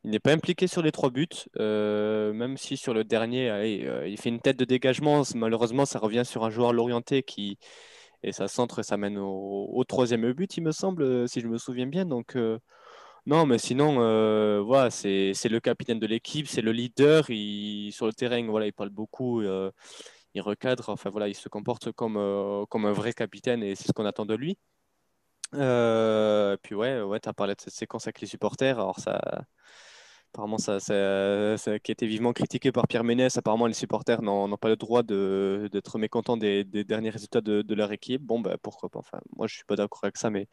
Il 0.05 0.11
n'est 0.11 0.19
pas 0.19 0.31
impliqué 0.31 0.67
sur 0.67 0.81
les 0.81 0.91
trois 0.91 1.09
buts, 1.09 1.27
euh, 1.59 2.31
même 2.31 2.57
si 2.57 2.77
sur 2.77 2.93
le 2.93 3.03
dernier, 3.03 3.49
euh, 3.49 4.07
il 4.07 4.17
fait 4.17 4.29
une 4.29 4.39
tête 4.39 4.57
de 4.57 4.65
dégagement. 4.65 5.23
Malheureusement, 5.35 5.85
ça 5.85 5.99
revient 5.99 6.23
sur 6.25 6.45
un 6.45 6.49
joueur 6.49 6.73
l'orienté 6.73 7.23
qui 7.23 7.57
et 8.23 8.31
ça 8.31 8.47
centre, 8.47 8.81
ça 8.83 8.97
mène 8.97 9.17
au, 9.19 9.83
troisième 9.87 10.31
but, 10.33 10.57
il 10.57 10.63
me 10.63 10.71
semble, 10.71 11.29
si 11.29 11.41
je 11.41 11.47
me 11.47 11.57
souviens 11.57 11.85
bien. 11.87 12.05
Donc 12.05 12.35
euh, 12.35 12.59
non, 13.27 13.45
mais 13.47 13.57
sinon, 13.57 13.97
euh, 14.01 14.61
voilà, 14.61 14.91
c'est, 14.91 15.33
le 15.49 15.59
capitaine 15.59 15.99
de 15.99 16.07
l'équipe, 16.07 16.47
c'est 16.47 16.61
le 16.61 16.71
leader. 16.71 17.29
Il, 17.29 17.91
sur 17.91 18.05
le 18.05 18.13
terrain, 18.13 18.45
voilà, 18.47 18.67
il 18.67 18.73
parle 18.73 18.89
beaucoup, 18.89 19.41
euh, 19.41 19.71
il 20.35 20.41
recadre. 20.41 20.89
Enfin 20.89 21.09
voilà, 21.09 21.27
il 21.27 21.35
se 21.35 21.49
comporte 21.49 21.91
comme 21.91 22.17
euh, 22.17 22.65
comme 22.67 22.85
un 22.85 22.91
vrai 22.93 23.13
capitaine 23.13 23.63
et 23.63 23.75
c'est 23.75 23.87
ce 23.87 23.93
qu'on 23.93 24.05
attend 24.05 24.25
de 24.25 24.35
lui. 24.35 24.57
puis 25.51 26.75
ouais, 26.75 27.01
ouais, 27.01 27.19
tu 27.19 27.29
as 27.29 27.33
parlé 27.33 27.55
de 27.55 27.61
cette 27.61 27.73
séquence 27.73 28.07
avec 28.07 28.21
les 28.21 28.27
supporters. 28.27 28.79
Alors 28.79 28.99
ça 28.99 29.19
apparemment 30.35 30.57
ça, 30.57 30.79
ça, 30.81 31.79
qui 31.79 31.91
a 31.91 31.93
été 31.93 32.05
vivement 32.05 32.33
critiqué 32.33 32.73
par 32.73 32.87
Pierre 32.87 33.05
Ménès. 33.05 33.35
Apparemment, 33.37 33.67
les 33.67 33.73
supporters 33.73 34.21
n'ont 34.21 34.57
pas 34.57 34.67
le 34.67 34.75
droit 34.75 35.01
d'être 35.01 35.97
mécontents 35.97 36.35
des, 36.35 36.65
derniers 36.65 37.09
résultats 37.09 37.39
de, 37.41 37.73
leur 37.73 37.91
équipe. 37.93 38.21
Bon, 38.21 38.41
ben, 38.41 38.57
pourquoi 38.61 38.89
pas. 38.89 38.99
Enfin, 38.99 39.19
moi, 39.35 39.47
je 39.47 39.55
suis 39.55 39.63
pas 39.63 39.77
d'accord 39.77 40.01
avec 40.03 40.17
ça, 40.17 40.29
mais 40.29 40.47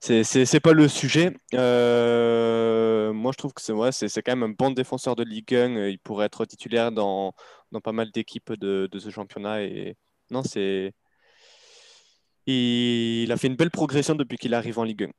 c'est, 0.00 0.24
c'est 0.24 0.60
pas 0.60 0.72
le 0.72 0.88
sujet. 0.88 1.36
Euh, 1.54 3.12
moi, 3.12 3.32
je 3.32 3.36
trouve 3.36 3.52
que 3.52 3.60
c'est, 3.60 4.22
quand 4.22 4.36
même 4.36 4.50
un 4.50 4.54
bon 4.58 4.70
défenseur 4.70 5.14
de 5.14 5.24
Ligue 5.24 5.54
1. 5.54 5.88
Il 5.88 5.98
pourrait 5.98 6.26
être 6.26 6.46
titulaire 6.46 6.90
dans, 6.90 7.34
dans 7.70 7.80
pas 7.80 7.92
mal 7.92 8.10
d'équipes 8.10 8.54
de, 8.54 8.88
de 8.90 8.98
ce 8.98 9.10
championnat. 9.10 9.62
Et 9.62 9.96
non, 10.30 10.42
c'est 10.42 10.94
il 12.46 13.30
a 13.30 13.36
fait 13.36 13.48
une 13.48 13.56
belle 13.56 13.70
progression 13.70 14.14
depuis 14.14 14.38
qu'il 14.38 14.54
arrive 14.54 14.78
en 14.78 14.84
Ligue 14.84 15.04
1. 15.04 15.10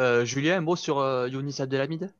Euh, 0.00 0.24
Julien, 0.24 0.58
un 0.58 0.60
mot 0.60 0.76
sur 0.76 0.98
euh, 0.98 1.28
Younis 1.28 1.56
Abdelhamid? 1.60 2.12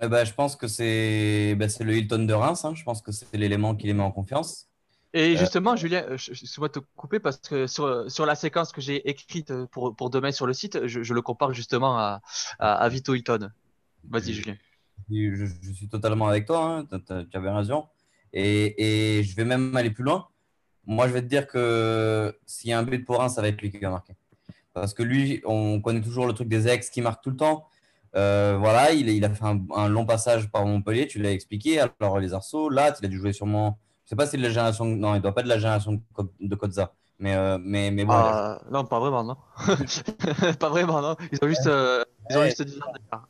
Eh 0.00 0.08
ben, 0.08 0.24
Je 0.24 0.32
pense 0.32 0.56
que 0.56 0.68
c'est 0.68 1.54
ben, 1.56 1.70
le 1.80 1.96
Hilton 1.96 2.24
de 2.24 2.32
Reims. 2.32 2.64
Hein. 2.64 2.74
Je 2.74 2.84
pense 2.84 3.02
que 3.02 3.12
c'est 3.12 3.36
l'élément 3.36 3.74
qui 3.74 3.86
les 3.86 3.94
met 3.94 4.02
en 4.02 4.12
confiance. 4.12 4.70
Et 5.12 5.36
justement, 5.36 5.74
Julien, 5.74 6.04
je, 6.16 6.32
je 6.32 6.46
souhaite 6.46 6.72
te 6.72 6.78
couper 6.94 7.18
parce 7.18 7.38
que 7.38 7.66
sur, 7.66 8.08
sur 8.08 8.26
la 8.26 8.36
séquence 8.36 8.70
que 8.70 8.80
j'ai 8.80 9.08
écrite 9.08 9.52
pour, 9.66 9.96
pour, 9.96 10.08
demain 10.08 10.30
sur 10.30 10.46
le 10.46 10.52
site, 10.52 10.86
je, 10.86 11.02
je 11.02 11.14
le 11.14 11.20
compare 11.20 11.52
justement 11.52 11.98
à, 11.98 12.22
à, 12.60 12.88
Vito 12.88 13.14
Hilton. 13.14 13.50
Vas-y, 14.08 14.32
Julien. 14.32 14.56
Je, 15.10 15.46
je, 15.60 15.72
suis 15.72 15.88
totalement 15.88 16.28
avec 16.28 16.46
toi, 16.46 16.84
hein. 16.92 17.00
tu 17.08 17.36
avais 17.36 17.50
raison. 17.50 17.88
Et, 18.32 19.18
et, 19.18 19.24
je 19.24 19.34
vais 19.34 19.44
même 19.44 19.76
aller 19.76 19.90
plus 19.90 20.04
loin. 20.04 20.28
Moi, 20.86 21.08
je 21.08 21.12
vais 21.12 21.22
te 21.22 21.26
dire 21.26 21.48
que 21.48 22.38
s'il 22.46 22.70
y 22.70 22.72
a 22.72 22.78
un 22.78 22.84
but 22.84 23.04
pour 23.04 23.18
Reims, 23.18 23.34
ça 23.34 23.42
va 23.42 23.48
être 23.48 23.60
lui 23.60 23.72
qui 23.72 23.78
va 23.78 23.90
marquer. 23.90 24.14
Parce 24.72 24.94
que 24.94 25.02
lui, 25.02 25.42
on 25.44 25.80
connaît 25.80 26.00
toujours 26.00 26.26
le 26.26 26.32
truc 26.32 26.48
des 26.48 26.68
ex 26.68 26.88
qui 26.88 27.00
marquent 27.00 27.22
tout 27.22 27.30
le 27.30 27.36
temps. 27.36 27.66
Euh, 28.16 28.56
voilà, 28.58 28.92
il, 28.92 29.08
il, 29.08 29.24
a 29.24 29.30
fait 29.30 29.44
un, 29.44 29.60
un, 29.76 29.88
long 29.88 30.04
passage 30.04 30.50
par 30.50 30.66
Montpellier, 30.66 31.06
tu 31.06 31.20
l'as 31.20 31.32
expliqué. 31.32 31.80
Alors, 31.80 32.18
les 32.18 32.34
Arceaux, 32.34 32.68
là, 32.68 32.92
il 33.00 33.06
a 33.06 33.08
dû 33.08 33.18
jouer 33.18 33.32
sûrement 33.32 33.78
sais 34.10 34.16
pas 34.16 34.26
si 34.26 34.32
c'est 34.32 34.36
de 34.38 34.42
la 34.42 34.48
génération. 34.50 34.84
Non, 34.84 35.14
il 35.14 35.20
doit 35.20 35.32
pas 35.32 35.40
être 35.40 35.46
de 35.46 35.52
la 35.52 35.58
génération 35.58 36.02
de 36.40 36.54
Kodza. 36.56 36.92
Mais, 37.18 37.34
euh, 37.34 37.58
mais, 37.60 37.90
mais 37.90 38.04
bon. 38.04 38.12
Ah, 38.14 38.60
non, 38.70 38.84
pas 38.84 38.98
vraiment, 38.98 39.22
non. 39.22 39.36
pas 40.58 40.68
vraiment, 40.68 41.00
non. 41.00 41.16
Ils 41.30 41.38
ont 41.42 41.48
juste, 41.48 41.66
euh, 41.66 42.02
ils 42.28 42.36
ont 42.36 42.44
juste 42.44 42.62
10 42.62 42.78
ans 42.78 43.20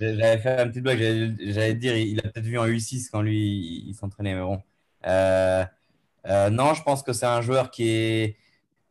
J'avais 0.00 0.38
fait 0.38 0.62
une 0.62 0.68
petite 0.68 0.82
blague. 0.82 0.98
J'allais 1.40 1.74
dire, 1.74 1.96
il 1.96 2.20
a 2.20 2.22
peut-être 2.22 2.44
vu 2.44 2.58
en 2.58 2.66
U6 2.66 3.08
quand 3.10 3.22
lui, 3.22 3.84
il, 3.88 3.94
s'entraînait. 3.94 4.34
Mais 4.34 4.42
bon. 4.42 4.62
Euh, 5.06 5.64
non, 6.50 6.74
je 6.74 6.82
pense 6.82 7.02
que 7.02 7.12
c'est 7.12 7.26
un 7.26 7.40
joueur 7.40 7.70
qui 7.70 7.88
est, 7.88 8.36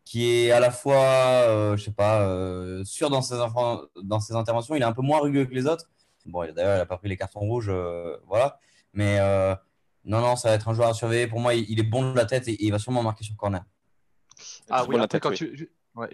qui 0.07 0.25
est 0.25 0.51
à 0.51 0.61
la 0.61 0.71
fois, 0.71 1.75
je 1.75 1.83
sais 1.83 1.91
pas, 1.91 2.25
sûr 2.85 3.09
dans 3.09 3.21
ses, 3.21 3.35
dans 4.03 4.19
ses 4.19 4.33
interventions. 4.33 4.75
Il 4.75 4.81
est 4.81 4.85
un 4.85 4.93
peu 4.93 5.01
moins 5.01 5.19
rugueux 5.19 5.45
que 5.45 5.53
les 5.53 5.65
autres. 5.67 5.89
Bon, 6.25 6.41
d'ailleurs, 6.53 6.75
il 6.75 6.79
n'a 6.79 6.85
pas 6.85 6.97
pris 6.97 7.09
les 7.09 7.17
cartons 7.17 7.41
rouges. 7.41 7.71
voilà. 8.25 8.57
Mais 8.93 9.19
non, 10.05 10.21
non, 10.21 10.37
ça 10.37 10.49
va 10.49 10.55
être 10.55 10.69
un 10.69 10.73
joueur 10.73 10.87
à 10.87 10.93
surveiller. 10.93 11.27
Pour 11.27 11.41
moi, 11.41 11.53
il, 11.53 11.77
est 11.77 11.83
bon 11.83 12.11
de 12.11 12.15
la 12.15 12.25
tête 12.25 12.47
et, 12.47 12.65
il 12.65 12.71
va 12.71 12.79
sûrement 12.79 13.03
marquer 13.03 13.25
sur 13.25 13.35
corner. 13.35 13.63
Ah 14.69 14.85
oui, 14.87 14.97
après, 14.97 15.19
quand 15.19 15.31
tu, 15.31 15.69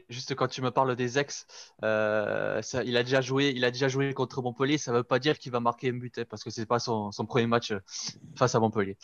juste 0.10 0.36
quand 0.36 0.48
tu 0.48 0.62
me 0.62 0.72
parles 0.72 0.96
des 0.96 1.20
ex, 1.20 1.46
euh, 1.84 2.62
il, 2.86 2.98
a 2.98 3.04
déjà 3.04 3.22
joué, 3.22 3.54
il 3.56 3.66
a 3.66 3.72
déjà 3.72 3.88
joué 3.88 4.14
contre 4.14 4.42
Montpellier. 4.42 4.78
Ça 4.78 4.92
ne 4.92 4.98
veut 4.98 5.04
pas 5.04 5.20
dire 5.20 5.38
qu'il 5.38 5.52
va 5.52 5.60
marquer 5.60 5.90
un 5.90 5.94
but 5.94 6.18
hein, 6.18 6.24
parce 6.30 6.44
que 6.44 6.50
ce 6.50 6.60
n'est 6.60 6.66
pas 6.66 6.80
son, 6.80 7.12
premier 7.28 7.48
match 7.48 7.72
euh, 7.72 7.80
face 8.36 8.56
à 8.56 8.60
Montpellier. 8.60 8.98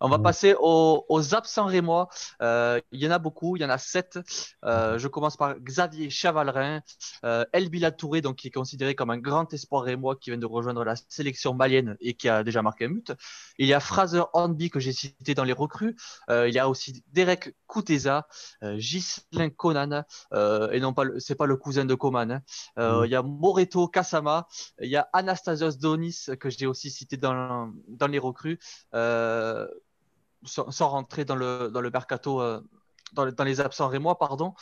On 0.00 0.08
va 0.08 0.18
passer 0.18 0.54
aux, 0.58 1.34
absents 1.34 1.66
rémois. 1.66 2.08
Euh, 2.42 2.80
il 2.92 3.00
y 3.02 3.06
en 3.06 3.10
a 3.10 3.18
beaucoup, 3.18 3.56
il 3.56 3.62
y 3.62 3.64
en 3.64 3.70
a 3.70 3.78
sept. 3.78 4.18
je 4.62 5.08
commence 5.08 5.36
par 5.36 5.58
Xavier 5.60 6.10
Chavalrin, 6.10 6.80
El 7.22 7.68
Bilatouré, 7.68 8.20
donc 8.20 8.36
qui 8.36 8.48
est 8.48 8.50
considéré 8.50 8.94
comme 8.94 9.10
un 9.10 9.18
grand 9.18 9.52
espoir 9.52 9.82
rémois 9.82 10.16
qui 10.16 10.30
vient 10.30 10.38
de 10.38 10.46
rejoindre 10.46 10.84
la 10.84 10.94
sélection 11.08 11.54
malienne 11.54 11.96
et 12.00 12.14
qui 12.14 12.28
a 12.28 12.44
déjà 12.44 12.62
marqué 12.62 12.86
un 12.86 12.90
but. 12.90 13.12
Il 13.58 13.66
y 13.66 13.74
a 13.74 13.80
Fraser 13.80 14.22
Hornby 14.32 14.70
que 14.70 14.80
j'ai 14.80 14.92
cité 14.92 15.34
dans 15.34 15.44
les 15.44 15.52
recrues. 15.52 15.96
il 16.28 16.52
y 16.52 16.58
a 16.58 16.68
aussi 16.68 17.04
Derek 17.12 17.54
Kouteza, 17.66 18.26
Ghislain 18.62 19.50
Conan. 19.50 20.04
Euh, 20.32 20.70
et 20.70 20.80
non 20.80 20.92
pas, 20.92 21.04
c'est 21.18 21.34
pas 21.34 21.46
le 21.46 21.56
cousin 21.56 21.84
de 21.84 21.94
Coman. 21.94 22.30
Hein. 22.30 22.42
Euh, 22.78 23.02
mm. 23.02 23.04
Il 23.06 23.10
y 23.10 23.14
a 23.14 23.22
Moreto 23.22 23.88
Kasama, 23.88 24.46
il 24.80 24.90
y 24.90 24.96
a 24.96 25.08
Anastasios 25.12 25.76
Donis 25.78 26.26
que 26.40 26.50
j'ai 26.50 26.66
aussi 26.66 26.90
cité 26.90 27.16
dans, 27.16 27.72
dans 27.88 28.06
les 28.06 28.18
recrues, 28.18 28.58
euh, 28.94 29.66
sans, 30.44 30.88
rentrer 30.88 31.24
dans 31.24 31.36
le, 31.36 31.70
dans 31.72 31.80
le 31.80 31.90
mercato, 31.90 32.40
dans, 33.12 33.30
dans, 33.30 33.44
les 33.44 33.60
absents 33.60 33.88
rémois, 33.88 34.18
pardon. 34.18 34.54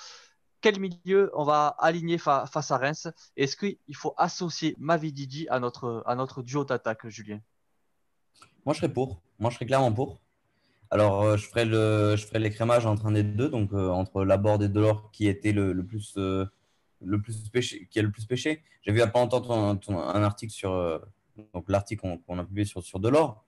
Quel 0.61 0.81
milieu 0.81 1.31
on 1.35 1.45
va 1.45 1.77
aligner 1.79 2.17
face 2.17 2.71
à 2.71 2.79
Reims? 2.79 3.09
Est-ce 3.37 3.55
qu'il 3.55 3.77
faut 3.95 4.15
associer 4.17 4.75
Mavididi 4.79 5.47
à 5.51 5.61
notre, 5.61 6.03
à 6.07 6.15
notre 6.15 6.43
duo 6.43 6.65
d'attaque, 6.65 7.07
Julien? 7.09 7.41
Moi, 8.65 8.73
je 8.73 8.79
serais 8.79 8.93
pour. 8.93 9.21
Moi, 9.39 9.51
je 9.51 9.57
serais 9.57 9.67
clairement 9.67 9.93
pour. 9.93 10.24
Alors, 10.91 11.23
euh, 11.23 11.37
je 11.37 11.47
ferai 11.47 11.65
le, 11.65 12.15
je 12.17 12.27
ferai 12.27 12.39
l'écrémage 12.39 12.87
entre 12.87 13.07
un 13.07 13.13
des 13.13 13.23
deux, 13.23 13.49
donc 13.49 13.73
euh, 13.73 13.89
entre 13.89 14.25
Laborde 14.25 14.63
et 14.63 14.69
Delors, 14.69 15.11
qui 15.13 15.27
était 15.29 15.53
le, 15.53 15.85
plus, 15.85 16.15
euh, 16.17 16.47
le 17.03 17.21
plus 17.21 17.49
péché, 17.49 17.89
qui 17.91 17.99
est 17.99 18.03
le 18.03 18.11
plus 18.11 18.27
péché. 18.27 18.63
J'ai 18.83 18.93
vu 18.93 18.99
il 18.99 19.03
n'y 19.03 19.09
a 19.09 19.11
pas 19.11 19.21
longtemps 19.21 19.51
un 19.51 20.23
article 20.23 20.53
sur, 20.53 21.01
donc 21.55 21.65
l'article 21.69 22.19
qu'on 22.27 22.39
a 22.39 22.45
publié 22.45 22.67
sur, 22.67 22.83
sur 22.83 23.01
Delors. 23.01 23.45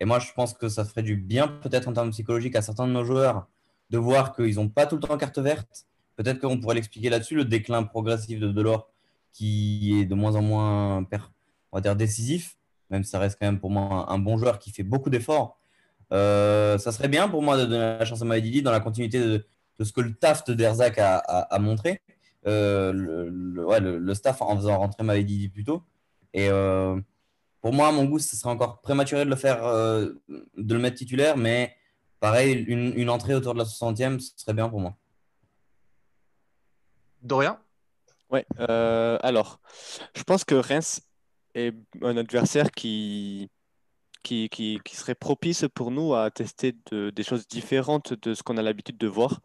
Et 0.00 0.04
moi, 0.04 0.18
je 0.18 0.32
pense 0.32 0.54
que 0.54 0.68
ça 0.68 0.84
ferait 0.84 1.04
du 1.04 1.16
bien, 1.16 1.46
peut-être 1.46 1.88
en 1.88 1.92
termes 1.92 2.10
psychologiques, 2.10 2.56
à 2.56 2.62
certains 2.62 2.88
de 2.88 2.92
nos 2.92 3.04
joueurs, 3.04 3.46
de 3.90 3.98
voir 3.98 4.34
qu'ils 4.34 4.56
n'ont 4.56 4.68
pas 4.68 4.86
tout 4.86 4.96
le 4.96 5.00
temps 5.02 5.16
carte 5.16 5.38
verte. 5.38 5.86
Peut-être 6.16 6.40
qu'on 6.40 6.58
pourrait 6.58 6.74
l'expliquer 6.74 7.08
là-dessus, 7.08 7.36
le 7.36 7.44
déclin 7.44 7.84
progressif 7.84 8.40
de 8.40 8.48
Delors, 8.48 8.90
qui 9.32 10.00
est 10.00 10.04
de 10.04 10.14
moins 10.14 10.34
en 10.34 10.42
moins, 10.42 10.98
on 10.98 11.76
va 11.76 11.80
dire, 11.80 11.94
décisif, 11.94 12.58
même 12.90 13.04
si 13.04 13.10
ça 13.10 13.18
reste 13.18 13.38
quand 13.40 13.46
même 13.46 13.60
pour 13.60 13.70
moi 13.70 14.12
un 14.12 14.18
bon 14.18 14.36
joueur 14.36 14.58
qui 14.58 14.70
fait 14.72 14.82
beaucoup 14.82 15.08
d'efforts 15.08 15.58
euh, 16.12 16.76
ça 16.78 16.92
serait 16.92 17.08
bien 17.08 17.28
pour 17.28 17.42
moi 17.42 17.56
de 17.56 17.64
donner 17.64 17.98
la 17.98 18.04
chance 18.04 18.20
à 18.20 18.24
Maïdidi 18.24 18.62
dans 18.62 18.70
la 18.70 18.80
continuité 18.80 19.18
de, 19.18 19.46
ce 19.80 19.92
que 19.92 20.00
le 20.02 20.10
de 20.10 20.54
Derzac 20.54 20.98
a, 20.98 21.58
montré. 21.58 22.02
Euh, 22.46 22.92
le, 22.92 24.14
staff 24.14 24.42
en 24.42 24.56
faisant 24.56 24.78
rentrer 24.78 25.02
Maïdidi 25.04 25.48
plus 25.48 25.64
tôt. 25.64 25.82
Et 26.34 26.48
euh, 26.50 27.00
pour 27.60 27.72
moi, 27.72 27.88
à 27.88 27.92
mon 27.92 28.04
goût, 28.04 28.18
ce 28.18 28.36
serait 28.36 28.50
encore 28.50 28.80
prématuré 28.80 29.24
de 29.24 29.30
le 29.30 29.36
faire, 29.36 29.62
de 29.62 30.14
le 30.74 30.78
mettre 30.78 30.96
titulaire, 30.96 31.36
mais 31.36 31.74
pareil, 32.20 32.64
une, 32.68 32.92
une, 32.96 33.08
entrée 33.08 33.34
autour 33.34 33.54
de 33.54 33.58
la 33.58 33.64
60e, 33.64 34.18
ce 34.20 34.32
serait 34.36 34.54
bien 34.54 34.68
pour 34.68 34.80
moi. 34.80 34.96
Dorian? 37.22 37.58
Ouais, 38.30 38.44
alors, 38.58 39.60
je 40.14 40.22
pense 40.24 40.44
que 40.44 40.54
Reims 40.54 41.00
est 41.54 41.74
un 42.02 42.16
adversaire 42.16 42.70
qui, 42.70 43.50
qui, 44.22 44.48
qui, 44.48 44.80
serait 44.96 45.14
propice 45.14 45.66
pour 45.74 45.90
nous 45.90 46.14
à 46.14 46.30
tester 46.30 46.74
des 46.92 47.22
choses 47.22 47.46
différentes 47.48 48.14
de 48.14 48.34
ce 48.34 48.42
qu'on 48.42 48.56
a 48.56 48.62
l'habitude 48.62 48.98
de 48.98 49.06
voir. 49.06 49.40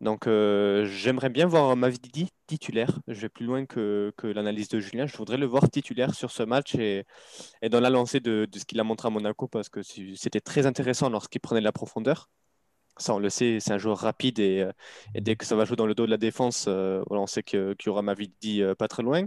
Donc, 0.00 0.26
euh, 0.26 0.84
j'aimerais 0.86 1.30
bien 1.30 1.46
voir 1.46 1.74
Mavididi 1.76 2.28
titulaire. 2.46 2.98
Je 3.08 3.20
vais 3.20 3.28
plus 3.28 3.46
loin 3.46 3.66
que, 3.66 4.12
l'analyse 4.22 4.68
de 4.68 4.80
Julien. 4.80 5.06
Je 5.06 5.16
voudrais 5.16 5.38
le 5.38 5.46
voir 5.46 5.70
titulaire 5.70 6.14
sur 6.14 6.30
ce 6.30 6.42
match 6.42 6.74
et, 6.74 7.04
et 7.62 7.68
dans 7.68 7.80
la 7.80 7.90
lancée 7.90 8.20
de, 8.20 8.46
de 8.50 8.58
ce 8.58 8.64
qu'il 8.64 8.80
a 8.80 8.84
montré 8.84 9.08
à 9.08 9.10
Monaco 9.10 9.48
parce 9.48 9.68
que 9.68 9.80
c'était 9.82 10.40
très 10.40 10.66
intéressant 10.66 11.10
lorsqu'il 11.10 11.40
prenait 11.40 11.60
de 11.60 11.64
la 11.64 11.72
profondeur. 11.72 12.28
Ça, 12.98 13.14
on 13.14 13.18
le 13.18 13.30
sait, 13.30 13.58
c'est 13.60 13.72
un 13.72 13.78
joueur 13.78 13.98
rapide 13.98 14.38
et, 14.40 14.62
euh, 14.62 14.72
dès 15.14 15.36
que 15.36 15.44
ça 15.46 15.56
va 15.56 15.64
jouer 15.64 15.76
dans 15.76 15.86
le 15.86 15.94
dos 15.94 16.06
de 16.06 16.10
la 16.10 16.16
défense, 16.16 16.66
euh, 16.68 17.02
on 17.10 17.26
sait 17.26 17.42
qu'il 17.42 17.76
y 17.86 17.88
aura 17.88 18.02
Mavididi 18.02 18.62
pas 18.78 18.88
très 18.88 19.02
loin. 19.02 19.24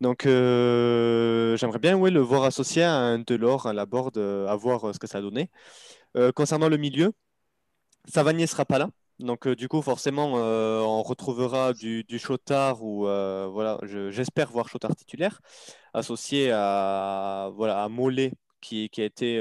Donc, 0.00 0.26
euh, 0.26 1.56
j'aimerais 1.56 1.78
bien 1.80 1.98
le 1.98 2.20
voir 2.20 2.44
associé 2.44 2.82
à 2.84 2.94
un 2.94 3.18
Delors, 3.18 3.66
à 3.66 3.72
la 3.72 3.84
board, 3.86 4.16
euh, 4.16 4.46
à 4.46 4.54
voir 4.56 4.88
euh, 4.88 4.92
ce 4.92 4.98
que 4.98 5.06
ça 5.06 5.18
a 5.18 5.20
donné. 5.20 5.50
concernant 6.34 6.68
le 6.68 6.76
milieu, 6.76 7.12
Savanier 8.06 8.42
ne 8.42 8.46
sera 8.46 8.64
pas 8.64 8.78
là. 8.78 8.90
Donc, 9.20 9.48
du 9.48 9.68
coup, 9.68 9.82
forcément, 9.82 10.34
on 10.34 11.02
retrouvera 11.02 11.72
du, 11.72 12.04
du 12.04 12.18
Chotard 12.18 12.82
ou 12.82 13.02
voilà, 13.02 13.78
j'espère 14.10 14.50
voir 14.50 14.68
Chotard 14.68 14.94
titulaire 14.96 15.40
associé 15.94 16.50
à 16.52 17.50
voilà 17.54 17.82
à 17.82 17.88
Mollet 17.88 18.32
qui 18.60 18.90
a 18.98 19.04
été 19.04 19.38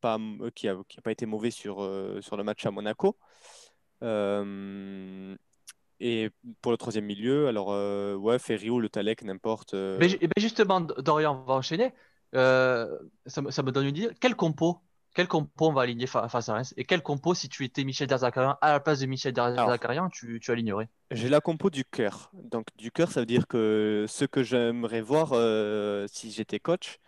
pas 0.00 0.18
qui 0.54 0.68
a, 0.68 0.76
qui 0.88 0.98
a, 0.98 1.02
pas 1.02 1.12
été 1.12 1.26
mauvais 1.26 1.50
sur 1.50 1.76
sur 2.20 2.36
le 2.36 2.44
match 2.44 2.66
à 2.66 2.70
Monaco. 2.70 3.16
Et 6.00 6.30
pour 6.62 6.72
le 6.72 6.78
troisième 6.78 7.04
milieu, 7.04 7.48
alors 7.48 7.68
euh, 7.72 8.14
ouais, 8.14 8.38
Ferrio, 8.38 8.80
le 8.80 8.88
Talek, 8.88 9.22
n'importe. 9.22 9.74
Euh. 9.74 9.98
Mais, 10.00 10.18
justement, 10.38 10.80
Dorian, 10.80 11.42
on 11.42 11.46
va 11.46 11.54
enchaîner. 11.54 11.92
Euh, 12.34 12.86
ça, 13.26 13.42
ça, 13.50 13.62
me 13.62 13.70
donne 13.70 13.86
une 13.86 13.96
idée. 13.96 14.10
Quel 14.20 14.34
compo 14.34 14.80
quel 15.12 15.26
compo 15.26 15.66
on 15.66 15.72
va 15.72 15.82
aligner 15.82 16.06
face 16.06 16.48
à 16.48 16.52
Reims? 16.52 16.72
Et 16.76 16.84
quel 16.84 17.02
compo, 17.02 17.34
si 17.34 17.48
tu 17.48 17.64
étais 17.64 17.82
Michel 17.82 18.06
Derzakarian, 18.06 18.56
à 18.60 18.70
la 18.70 18.78
place 18.78 19.00
de 19.00 19.06
Michel 19.06 19.32
Derzakarian, 19.32 20.08
tu, 20.08 20.38
tu 20.38 20.52
alignerais? 20.52 20.88
J'ai 21.10 21.28
la 21.28 21.40
compo 21.40 21.68
du 21.68 21.84
cœur. 21.84 22.30
Donc, 22.32 22.68
du 22.76 22.92
cœur, 22.92 23.10
ça 23.10 23.18
veut 23.18 23.26
dire 23.26 23.48
que 23.48 24.04
ce 24.08 24.24
que 24.24 24.44
j'aimerais 24.44 25.00
voir 25.00 25.30
si 26.08 26.30
j'étais 26.30 26.60
coach, 26.60 27.00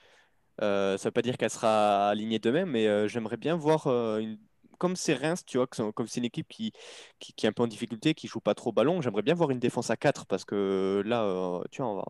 ça 0.63 0.95
ne 0.95 1.05
veut 1.05 1.11
pas 1.11 1.23
dire 1.23 1.37
qu'elle 1.37 1.51
sera 1.51 2.09
alignée 2.09 2.39
demain, 2.39 2.65
mais 2.65 3.09
j'aimerais 3.09 3.37
bien 3.37 3.57
voir 3.57 3.87
une 3.87 4.39
comme 4.83 4.97
c'est 4.97 5.15
Reims, 5.15 5.45
tu 5.47 5.59
vois, 5.59 5.69
comme 5.69 6.09
c'est 6.09 6.19
une 6.19 6.25
équipe 6.25 6.49
qui, 6.49 6.73
est 7.21 7.47
un 7.47 7.53
peu 7.53 7.63
en 7.63 7.69
difficulté, 7.69 8.15
qui 8.15 8.27
joue 8.27 8.41
pas 8.41 8.57
trop 8.57 8.73
ballon, 8.73 9.01
j'aimerais 9.01 9.23
bien 9.23 9.35
voir 9.35 9.51
une 9.51 9.61
défense 9.61 9.91
à 9.91 9.97
4 9.97 10.27
parce 10.27 10.45
que 10.45 11.05
là, 11.07 11.23
euh, 11.23 11.63
tu 11.71 11.83
vois, 11.83 12.05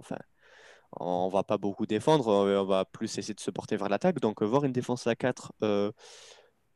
on 0.99 1.29
va, 1.29 1.37
va 1.37 1.45
pas 1.45 1.59
beaucoup 1.59 1.85
défendre, 1.85 2.29
on 2.29 2.65
va 2.65 2.87
plus 2.87 3.19
essayer 3.19 3.35
de 3.35 3.41
se 3.41 3.51
porter 3.51 3.77
vers 3.77 3.91
l'attaque. 3.91 4.21
Donc, 4.21 4.41
euh, 4.41 4.47
voir 4.47 4.65
une 4.65 4.73
défense 4.73 5.07
à 5.07 5.15
4, 5.15 5.53
euh, 5.63 5.93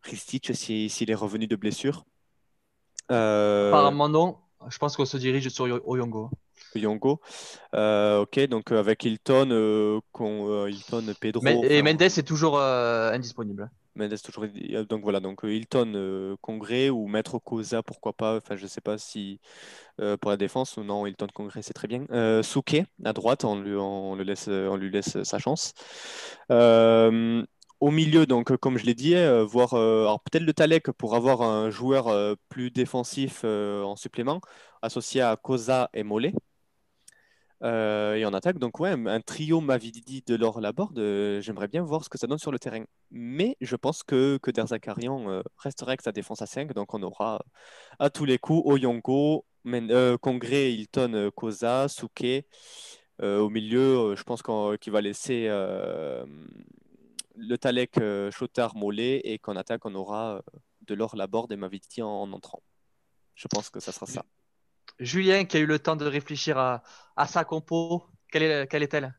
Ristich, 0.02 0.52
s'il 0.52 1.10
est 1.10 1.14
revenu 1.14 1.46
de 1.46 1.56
blessure. 1.56 2.04
Euh... 3.10 3.70
Apparemment, 3.70 4.10
non. 4.10 4.36
Je 4.68 4.76
pense 4.76 4.98
qu'on 4.98 5.06
se 5.06 5.16
dirige 5.16 5.48
sur 5.48 5.64
Oyongo. 5.64 6.28
Oyongo. 6.74 7.20
ok, 7.72 8.40
donc 8.48 8.72
avec 8.72 9.04
Hilton, 9.04 10.00
Hilton 10.18 11.14
Pedro. 11.20 11.44
et 11.64 11.82
Mendes 11.82 12.02
est 12.02 12.26
toujours 12.26 12.60
indisponible. 12.60 13.70
Mendes 13.96 14.20
toujours. 14.22 14.44
euh, 14.44 14.84
Donc 14.84 15.02
voilà, 15.02 15.20
donc 15.20 15.44
euh, 15.44 15.52
Hilton, 15.52 15.92
euh, 15.94 16.36
Congrès 16.42 16.90
ou 16.90 17.06
Maître 17.06 17.38
Cosa, 17.38 17.82
pourquoi 17.82 18.12
pas. 18.12 18.36
Enfin, 18.36 18.56
je 18.56 18.66
sais 18.66 18.80
pas 18.80 18.98
si 18.98 19.40
euh, 20.00 20.16
pour 20.16 20.30
la 20.30 20.36
défense 20.36 20.76
ou 20.76 20.84
non, 20.84 21.06
Hilton, 21.06 21.26
Congrès, 21.34 21.62
c'est 21.62 21.72
très 21.72 21.88
bien. 21.88 22.04
Euh, 22.10 22.42
Souquet 22.42 22.86
à 23.04 23.12
droite, 23.12 23.44
on 23.44 23.58
lui, 23.60 23.74
on 23.74 24.14
le 24.14 24.22
laisse, 24.22 24.48
on 24.48 24.76
lui 24.76 24.90
laisse 24.90 25.22
sa 25.22 25.38
chance. 25.38 25.72
Euh, 26.50 27.42
au 27.80 27.90
milieu, 27.90 28.26
donc 28.26 28.52
euh, 28.52 28.56
comme 28.56 28.78
je 28.78 28.84
l'ai 28.86 28.94
dit, 28.94 29.14
euh, 29.14 29.44
voir 29.44 29.74
euh, 29.74 30.14
peut-être 30.24 30.44
le 30.44 30.52
Talek 30.52 30.90
pour 30.92 31.14
avoir 31.14 31.42
un 31.42 31.70
joueur 31.70 32.08
euh, 32.08 32.34
plus 32.48 32.70
défensif 32.70 33.42
euh, 33.44 33.82
en 33.82 33.96
supplément, 33.96 34.40
associé 34.82 35.20
à 35.22 35.36
Cosa 35.36 35.90
et 35.92 36.02
Mollet. 36.02 36.32
Euh, 37.62 38.14
et 38.14 38.24
en 38.26 38.34
attaque, 38.34 38.58
donc 38.58 38.80
ouais, 38.80 38.90
un 38.90 39.20
trio 39.20 39.60
Mavididi 39.60 40.22
de 40.26 40.34
l'or 40.34 40.60
Laborde, 40.60 40.98
euh, 40.98 41.40
j'aimerais 41.40 41.68
bien 41.68 41.82
voir 41.82 42.04
ce 42.04 42.10
que 42.10 42.18
ça 42.18 42.26
donne 42.26 42.38
sur 42.38 42.52
le 42.52 42.58
terrain. 42.58 42.84
Mais 43.10 43.56
je 43.60 43.76
pense 43.76 44.02
que, 44.02 44.38
que 44.38 44.50
Derzakarian 44.50 45.30
euh, 45.30 45.42
resterait 45.56 45.92
avec 45.92 46.02
sa 46.02 46.12
défense 46.12 46.42
à 46.42 46.46
5, 46.46 46.72
donc 46.74 46.92
on 46.92 47.02
aura 47.02 47.42
à 47.98 48.10
tous 48.10 48.24
les 48.26 48.38
coups 48.38 48.62
Oyongo, 48.66 49.46
Men- 49.64 49.90
euh, 49.90 50.18
Congrès, 50.18 50.72
Hilton, 50.72 51.12
euh, 51.14 51.30
Koza, 51.30 51.88
Souke. 51.88 52.44
Euh, 53.22 53.38
au 53.40 53.48
milieu, 53.48 53.98
euh, 54.12 54.16
je 54.16 54.22
pense 54.24 54.42
qu'il 54.42 54.92
va 54.92 55.00
laisser 55.00 55.46
euh, 55.48 56.24
le 57.34 57.56
Talek, 57.56 57.98
euh, 57.98 58.30
Chotard, 58.30 58.76
Mollet, 58.76 59.20
et 59.24 59.38
qu'en 59.38 59.56
attaque, 59.56 59.86
on 59.86 59.94
aura 59.94 60.36
euh, 60.36 60.42
de 60.82 60.94
l'or 60.94 61.16
Laborde 61.16 61.52
et 61.52 61.56
Mavididi 61.56 62.02
en, 62.02 62.08
en 62.08 62.32
entrant. 62.32 62.62
Je 63.34 63.48
pense 63.48 63.70
que 63.70 63.80
ça 63.80 63.92
sera 63.92 64.06
ça. 64.06 64.24
Julien, 64.98 65.44
qui 65.46 65.56
a 65.56 65.60
eu 65.60 65.66
le 65.66 65.78
temps 65.78 65.96
de 65.96 66.04
réfléchir 66.06 66.58
à, 66.58 66.82
sa 67.26 67.44
compo, 67.44 68.06
quelle 68.30 68.42
est- 68.42 68.66
quelle 68.68 68.82
est-elle? 68.82 69.14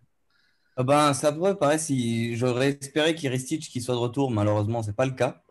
Ah 0.75 0.83
ben, 0.83 1.13
ça 1.13 1.31
pourrait 1.33 1.57
pareil 1.57 1.79
si 1.79 2.35
j'aurais 2.35 2.77
espéré 2.79 3.15
qu'Iristich 3.15 3.69
qui 3.71 3.81
soit 3.81 3.95
de 3.95 3.99
retour, 3.99 4.29
malheureusement, 4.31 4.83
c'est 4.83 4.95
pas 4.95 5.05
le 5.05 5.11
cas. 5.13 5.41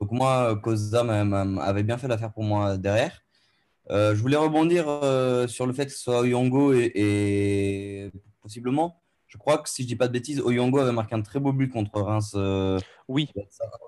Donc 0.00 0.12
moi, 0.12 0.56
Koza 0.62 1.04
m'a- 1.04 1.24
m'a- 1.24 1.62
avait 1.64 1.82
bien 1.84 1.98
fait 1.98 2.08
l'affaire 2.08 2.32
pour 2.32 2.44
moi 2.44 2.78
derrière. 2.78 3.20
Euh, 3.90 4.14
je 4.16 4.20
voulais 4.22 4.36
rebondir 4.36 4.88
euh, 4.88 5.48
sur 5.48 5.66
le 5.66 5.72
fait 5.74 5.86
que 5.86 5.92
ce 5.92 5.98
soit 6.00 6.20
Oyongo 6.20 6.72
et, 6.74 6.92
et 6.94 8.12
possiblement, 8.42 9.02
je 9.28 9.38
crois 9.38 9.58
que 9.58 9.68
si 9.68 9.82
je 9.82 9.88
dis 9.88 9.96
pas 9.96 10.08
de 10.08 10.12
bêtises, 10.12 10.40
Oyongo 10.40 10.78
avait 10.78 10.92
marqué 10.92 11.14
un 11.14 11.22
très 11.22 11.38
beau 11.38 11.52
but 11.52 11.68
contre 11.70 12.00
Reims. 12.00 12.32
euh, 12.34 12.80
Oui, 13.06 13.30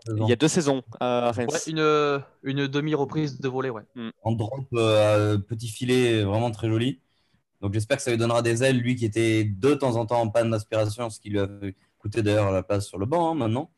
il 0.08 0.28
y 0.28 0.32
a 0.32 0.36
deux 0.36 0.48
saisons 0.48 0.82
à 1.00 1.32
Reims. 1.32 1.50
Ouais, 1.52 1.72
une, 1.72 2.22
une 2.42 2.66
demi-reprise 2.68 3.40
de 3.40 3.48
volée, 3.48 3.70
ouais. 3.70 3.82
en 4.22 4.32
drop, 4.32 4.66
euh, 4.74 5.38
petit 5.38 5.68
filet, 5.68 6.22
vraiment 6.22 6.50
très 6.50 6.68
joli. 6.68 7.00
Donc 7.60 7.74
j'espère 7.74 7.96
que 7.96 8.02
ça 8.02 8.10
lui 8.10 8.18
donnera 8.18 8.42
des 8.42 8.62
ailes, 8.62 8.78
lui 8.78 8.96
qui 8.96 9.04
était 9.04 9.44
de 9.44 9.74
temps 9.74 9.96
en 9.96 10.06
temps 10.06 10.20
en 10.20 10.28
panne 10.28 10.50
d'aspiration, 10.50 11.10
ce 11.10 11.20
qui 11.20 11.30
lui 11.30 11.40
a 11.40 11.48
coûté 11.98 12.22
d'ailleurs 12.22 12.52
la 12.52 12.62
place 12.62 12.86
sur 12.86 12.98
le 12.98 13.04
banc 13.06 13.30
hein, 13.30 13.34
maintenant. 13.34 13.70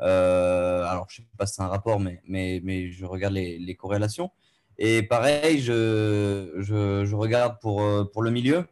Euh, 0.00 0.84
alors 0.86 1.06
je 1.08 1.16
sais 1.16 1.28
pas 1.38 1.46
si 1.46 1.54
c'est 1.54 1.62
un 1.62 1.68
rapport, 1.68 2.00
mais, 2.00 2.20
mais, 2.26 2.60
mais 2.64 2.90
je 2.90 3.04
regarde 3.04 3.34
les, 3.34 3.58
les 3.58 3.74
corrélations. 3.76 4.30
Et 4.78 5.02
pareil, 5.02 5.60
je, 5.60 6.52
je, 6.58 7.04
je 7.04 7.14
regarde 7.14 7.58
pour, 7.60 7.82
euh, 7.82 8.04
pour 8.04 8.22
le 8.22 8.30
milieu. 8.30 8.64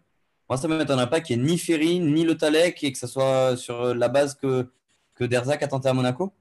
Moi, 0.51 0.57
ça 0.57 0.67
ne 0.67 0.77
m'étonnerait 0.77 1.09
pas 1.09 1.21
qu'il 1.21 1.41
n'y 1.41 1.49
ait 1.49 1.53
ni 1.53 1.59
Ferry, 1.59 2.01
ni 2.01 2.25
Le 2.25 2.37
Talek, 2.37 2.83
et 2.83 2.91
que 2.91 2.99
ce 2.99 3.07
soit 3.07 3.57
sur 3.57 3.95
la 3.95 4.09
base 4.09 4.35
que, 4.35 4.69
que 5.15 5.23
Derzac 5.23 5.63
a 5.63 5.69
tenté 5.69 5.89
à 5.89 5.93
Monaco. 5.93 6.33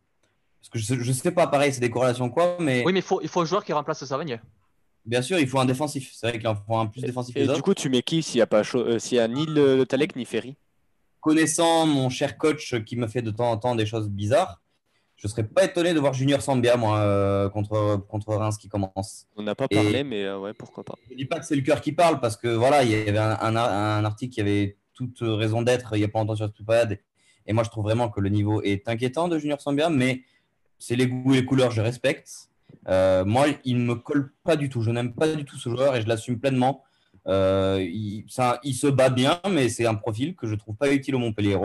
Parce 0.60 0.70
que 0.70 0.80
je 0.80 1.08
ne 1.08 1.14
sais 1.14 1.32
pas, 1.32 1.46
pareil, 1.46 1.72
c'est 1.72 1.80
des 1.80 1.92
corrélations 1.92 2.28
quoi, 2.32 2.58
mais 2.60 2.84
Oui, 2.84 2.92
mais 2.92 3.00
il 3.00 3.06
faut, 3.06 3.22
il 3.22 3.30
faut 3.30 3.42
un 3.42 3.46
joueur 3.46 3.64
qui 3.64 3.72
remplace 3.72 4.04
Savagnier. 4.04 4.40
bien 5.06 5.22
sûr, 5.22 5.38
il 5.38 5.48
faut 5.48 5.60
un 5.60 5.66
défensif. 5.66 6.12
C'est 6.12 6.28
vrai 6.28 6.40
qu'il 6.40 6.48
en 6.48 6.56
faut 6.56 6.76
un 6.76 6.88
plus 6.88 7.02
défensif 7.02 7.36
que 7.36 7.40
Et 7.40 7.48
du 7.48 7.62
coup, 7.62 7.76
tu 7.76 7.88
mets 7.88 8.02
qui 8.02 8.24
s'il 8.24 8.40
n'y 8.40 8.42
a, 8.42 8.48
pas 8.48 8.64
euh, 8.74 8.98
s'il 8.98 9.18
y 9.18 9.20
a 9.20 9.28
ni 9.28 9.46
le, 9.46 9.78
le 9.78 9.86
Talek 9.86 10.16
ni 10.16 10.26
Ferry? 10.26 10.56
Connaissant 11.22 11.86
mon 11.86 12.10
cher 12.10 12.36
coach 12.38 12.84
qui 12.86 12.96
me 12.96 13.06
fait 13.06 13.22
de 13.22 13.30
temps 13.30 13.52
en 13.52 13.58
temps 13.58 13.76
des 13.76 13.86
choses 13.86 14.10
bizarres, 14.10 14.60
je 15.22 15.28
ne 15.28 15.30
serais 15.30 15.44
pas 15.44 15.66
étonné 15.66 15.94
de 15.94 16.00
voir 16.00 16.14
Junior 16.14 16.42
Sambia, 16.42 16.78
moi, 16.78 16.98
euh, 17.00 17.50
contre, 17.50 17.98
contre 18.08 18.34
Reims 18.36 18.58
qui 18.58 18.70
commence. 18.70 19.28
On 19.36 19.44
n'a 19.44 19.54
pas 19.54 19.68
Et- 19.70 19.76
parlé, 19.76 20.04
mais 20.06 20.24
euh, 20.24 20.40
ouais, 20.40 20.54
pourquoi 20.54 20.84
pas. 20.86 20.96
Je 21.08 21.14
ne 21.14 21.18
dis 21.18 21.26
pas 21.26 21.40
que 21.40 21.46
c'est 21.46 21.56
le 21.58 21.62
cœur 21.62 21.82
qui 21.82 21.92
parle, 21.92 22.22
parce 22.22 22.38
que 22.38 22.48
voilà, 22.48 22.84
il 22.84 22.92
y 22.92 22.96
avait 22.96 23.18
un, 23.18 23.38
un, 23.42 23.56
un 23.58 24.06
article 24.06 24.34
qui 24.34 24.40
avait 24.42 24.78
toute 24.94 25.18
raison 25.22 25.62
d'être 25.62 25.96
il 25.96 26.00
n'y 26.00 26.06
a 26.06 26.08
pas 26.08 26.20
longtemps 26.20 26.36
sur 26.38 26.48
Stupad. 26.50 27.00
Et 27.46 27.54
moi, 27.54 27.64
je 27.64 27.70
trouve 27.70 27.84
vraiment 27.84 28.10
que 28.10 28.22
le 28.22 28.30
niveau 28.30 28.62
est 28.62 28.88
inquiétant 28.88 29.28
de 29.28 29.38
Junior 29.38 29.60
Sambia, 29.60 29.90
mais 29.90 30.22
c'est 30.78 30.96
les 30.96 31.08
goûts 31.08 31.34
et 31.34 31.38
les 31.42 31.46
couleurs, 31.46 31.72
je 31.72 31.82
respecte. 31.82 32.30
Euh, 32.88 33.26
moi, 33.26 33.48
il 33.66 33.78
ne 33.78 33.84
me 33.86 33.96
colle 33.96 34.32
pas 34.44 34.56
du 34.56 34.70
tout. 34.70 34.82
Je 34.82 34.92
n'aime 34.92 35.14
pas 35.14 35.28
du 35.28 35.44
tout 35.44 35.58
ce 35.58 35.70
joueur 35.70 35.96
et 35.96 36.02
je 36.02 36.08
l'assume 36.08 36.40
pleinement. 36.40 36.84
Euh, 37.28 37.80
il, 37.82 38.24
ça- 38.30 38.60
il 38.64 38.74
se 38.74 38.88
bat 38.88 39.10
bien, 39.10 39.40
mais 39.52 39.68
c'est 39.68 39.86
un 39.86 39.96
profil 39.96 40.36
que 40.36 40.48
je 40.48 40.56
trouve 40.56 40.76
pas 40.76 40.92
utile 40.94 41.16
au 41.16 41.20
Montpellier. 41.20 41.58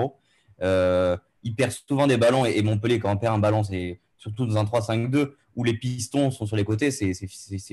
Euh, 0.62 1.16
il 1.44 1.54
perd 1.54 1.72
souvent 1.86 2.06
des 2.06 2.16
ballons 2.16 2.44
et, 2.44 2.60
Montpellier, 2.62 2.98
quand 2.98 3.12
on 3.12 3.18
perd 3.18 3.34
un 3.34 3.38
ballon, 3.38 3.62
c'est 3.62 4.00
surtout 4.18 4.46
dans 4.46 4.56
un 4.56 4.64
3-5-2 4.64 5.32
où 5.54 5.62
les 5.62 5.74
pistons 5.74 6.30
sont 6.30 6.46
sur 6.46 6.56
les 6.56 6.64
côtés, 6.64 6.90
c'est 6.90 7.14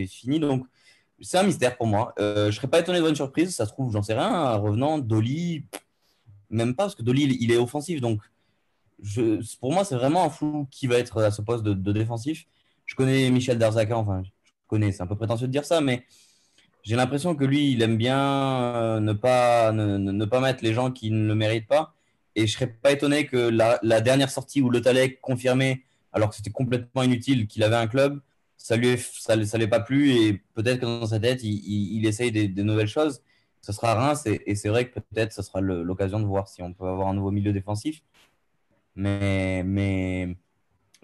fini. 0.05 0.39
Donc, 0.39 0.65
c'est 1.21 1.37
un 1.37 1.43
mystère 1.43 1.77
pour 1.77 1.87
moi. 1.87 2.13
Euh, 2.19 2.51
je 2.51 2.55
serais 2.57 2.67
pas 2.67 2.79
étonné 2.79 2.97
de 2.97 3.01
voir 3.01 3.09
une 3.09 3.15
surprise. 3.15 3.55
Ça 3.55 3.65
se 3.65 3.71
trouve, 3.71 3.91
j'en 3.91 4.03
sais 4.03 4.13
rien. 4.13 4.27
un 4.27 4.55
Revenant, 4.55 4.99
Dolly, 4.99 5.65
même 6.49 6.75
pas, 6.75 6.83
parce 6.83 6.95
que 6.95 7.03
Dolly, 7.03 7.37
il, 7.39 7.51
est 7.51 7.57
offensif. 7.57 8.01
Donc, 8.01 8.21
pour 9.59 9.71
moi, 9.71 9.85
c'est 9.85 9.95
vraiment 9.95 10.25
un 10.25 10.29
flou 10.29 10.67
qui 10.69 10.87
va 10.87 10.97
être 10.97 11.21
à 11.21 11.31
ce 11.31 11.41
poste 11.41 11.63
de, 11.63 11.91
défensif. 11.91 12.45
Je 12.85 12.95
connais 12.95 13.29
Michel 13.29 13.57
Darzaka, 13.57 13.97
enfin, 13.97 14.21
je 14.23 14.29
connais, 14.67 14.91
c'est 14.91 15.01
un 15.01 15.07
peu 15.07 15.15
prétentieux 15.15 15.47
de 15.47 15.51
dire 15.51 15.65
ça, 15.65 15.79
mais 15.79 16.03
j'ai 16.83 16.95
l'impression 16.95 17.35
que 17.35 17.45
lui, 17.45 17.71
il 17.71 17.81
aime 17.81 17.97
bien 17.97 18.19
euh, 18.75 18.99
ne, 18.99 19.13
pas, 19.13 19.71
ne, 19.71 19.97
ne- 19.97 20.11
ne 20.11 20.25
pas 20.25 20.39
mettre 20.41 20.63
les 20.63 20.73
gens 20.73 20.91
qui 20.91 21.09
ne 21.09 21.25
le 21.27 21.35
méritent 21.35 21.67
pas. 21.67 21.93
Et 22.35 22.47
je 22.47 22.53
serais 22.53 22.67
pas 22.67 22.91
étonné 22.91 23.25
que 23.25 23.37
la, 23.37 24.01
dernière 24.01 24.29
sortie 24.29 24.61
où 24.61 24.69
Le 24.69 24.81
Talek 24.81 25.21
confirmait, 25.21 25.83
alors 26.13 26.29
que 26.29 26.35
c'était 26.35 26.51
complètement 26.51 27.03
inutile, 27.03 27.47
qu'il 27.47 27.63
avait 27.63 27.75
un 27.75 27.87
club, 27.87 28.21
ça 28.57 28.75
lui 28.75 28.97
ça, 28.97 29.35
l'est 29.35 29.67
pas 29.67 29.79
plu 29.79 30.11
et 30.11 30.33
peut-être 30.53 30.81
que 30.81 30.85
dans 30.85 31.07
sa 31.07 31.19
tête, 31.19 31.43
il, 31.43 31.97
il, 31.97 32.05
essaye 32.05 32.31
des, 32.31 32.47
nouvelles 32.63 32.87
choses. 32.87 33.21
Ce 33.61 33.71
sera 33.73 33.95
Reims 33.95 34.25
et, 34.25 34.55
c'est 34.55 34.69
vrai 34.69 34.89
que 34.89 34.99
peut-être 34.99 35.33
ce 35.33 35.41
sera 35.41 35.61
l'occasion 35.61 36.19
de 36.19 36.25
voir 36.25 36.47
si 36.47 36.61
on 36.61 36.73
peut 36.73 36.87
avoir 36.87 37.07
un 37.07 37.13
nouveau 37.13 37.31
milieu 37.31 37.53
défensif. 37.53 38.01
Mais, 38.95 39.63
mais 39.63 40.35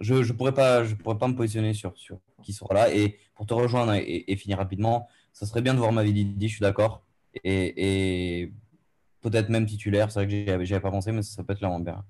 je 0.00 0.14
ne 0.14 0.32
pourrais, 0.32 0.54
pas, 0.54 0.84
je 0.84 0.94
pourrais 0.94 1.18
pas 1.18 1.28
me 1.28 1.34
positionner 1.34 1.74
sur, 1.74 1.96
sur 1.96 2.18
qui 2.42 2.52
sera 2.52 2.74
là. 2.74 2.94
Et 2.94 3.18
pour 3.34 3.46
te 3.46 3.54
rejoindre 3.54 3.94
et, 3.94 4.36
finir 4.36 4.58
rapidement, 4.58 5.08
ça 5.32 5.46
serait 5.46 5.62
bien 5.62 5.74
de 5.74 5.78
voir 5.78 5.92
Mavididi, 5.92 6.48
je 6.48 6.54
suis 6.54 6.62
d'accord. 6.62 7.02
Et, 7.44 8.42
et 8.42 8.52
peut-être 9.20 9.48
même 9.48 9.66
titulaire, 9.66 10.10
c'est 10.10 10.20
vrai 10.20 10.26
que 10.26 10.64
j'y 10.64 10.72
avais, 10.74 10.80
pas 10.80 10.90
pensé, 10.90 11.12
mais 11.12 11.22
ça 11.22 11.42
peut 11.44 11.52
être 11.52 11.58
clairement 11.58 11.80
bien. 11.80 12.04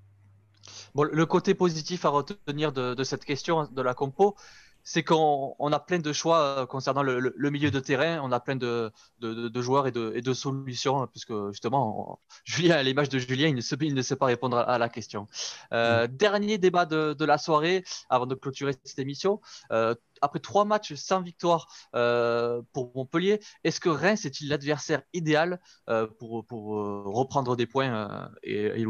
Bon, 0.95 1.03
le 1.03 1.25
côté 1.25 1.53
positif 1.55 2.05
à 2.05 2.09
retenir 2.09 2.71
de, 2.71 2.93
de 2.93 3.03
cette 3.03 3.25
question 3.25 3.67
de 3.71 3.81
la 3.81 3.93
compo, 3.93 4.35
c'est 4.83 5.03
qu'on 5.03 5.55
on 5.59 5.71
a 5.73 5.79
plein 5.79 5.99
de 5.99 6.13
choix 6.13 6.39
euh, 6.61 6.65
concernant 6.65 7.03
le, 7.03 7.19
le- 7.19 7.33
le 7.37 7.49
milieu 7.51 7.69
de 7.69 7.79
terrain, 7.79 8.19
on 8.23 8.31
a 8.31 8.39
plein 8.39 8.55
de, 8.55 8.91
de- 9.19 9.33
de- 9.33 9.47
de 9.49 9.61
joueurs 9.61 9.87
et 9.87 9.91
de, 9.91 10.13
et 10.15 10.21
de 10.21 10.33
solutions, 10.33 11.05
puisque 11.07 11.33
justement, 11.51 12.13
on- 12.13 12.17
Julien, 12.45 12.75
à 12.77 12.83
l'image 12.83 13.09
de 13.09 13.19
Julien, 13.19 13.47
il 13.49 13.55
ne, 13.55 13.61
sait, 13.61 13.75
il 13.81 13.93
ne 13.93 14.01
sait 14.01 14.15
pas 14.15 14.25
répondre 14.27 14.57
à, 14.57 14.61
à 14.63 14.77
la 14.77 14.89
question. 14.89 15.27
Euh, 15.73 16.07
Dernier 16.07 16.57
débat 16.57 16.85
de, 16.85 17.13
de 17.13 17.25
la 17.25 17.37
soirée, 17.37 17.83
avant 18.09 18.25
de 18.25 18.35
clôturer 18.35 18.73
cette 18.83 18.99
émission. 18.99 19.41
Euh, 19.71 19.93
après 20.21 20.39
trois 20.39 20.65
matchs 20.65 20.93
sans 20.93 21.21
victoire 21.21 21.67
euh, 21.95 22.61
pour 22.73 22.91
Montpellier, 22.95 23.39
est-ce 23.63 23.79
que 23.79 23.89
Reims 23.89 24.25
est-il 24.25 24.49
l'adversaire 24.49 25.01
idéal 25.13 25.59
euh, 25.89 26.07
pour, 26.19 26.45
pour 26.45 26.79
euh, 26.79 27.03
reprendre 27.05 27.55
des 27.55 27.65
points 27.65 28.29
et, 28.43 28.85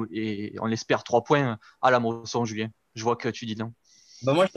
on 0.61 0.71
espère 0.71 1.03
trois 1.03 1.23
points 1.23 1.57
à 1.81 1.91
la 1.91 1.99
Mosson, 1.99 2.45
Julien? 2.45 2.69
Je 2.95 3.03
vois 3.03 3.15
que 3.15 3.29
tu 3.29 3.45
dis 3.45 3.55
non. 3.55 3.73
Bah 4.23 4.33
moi, 4.33 4.47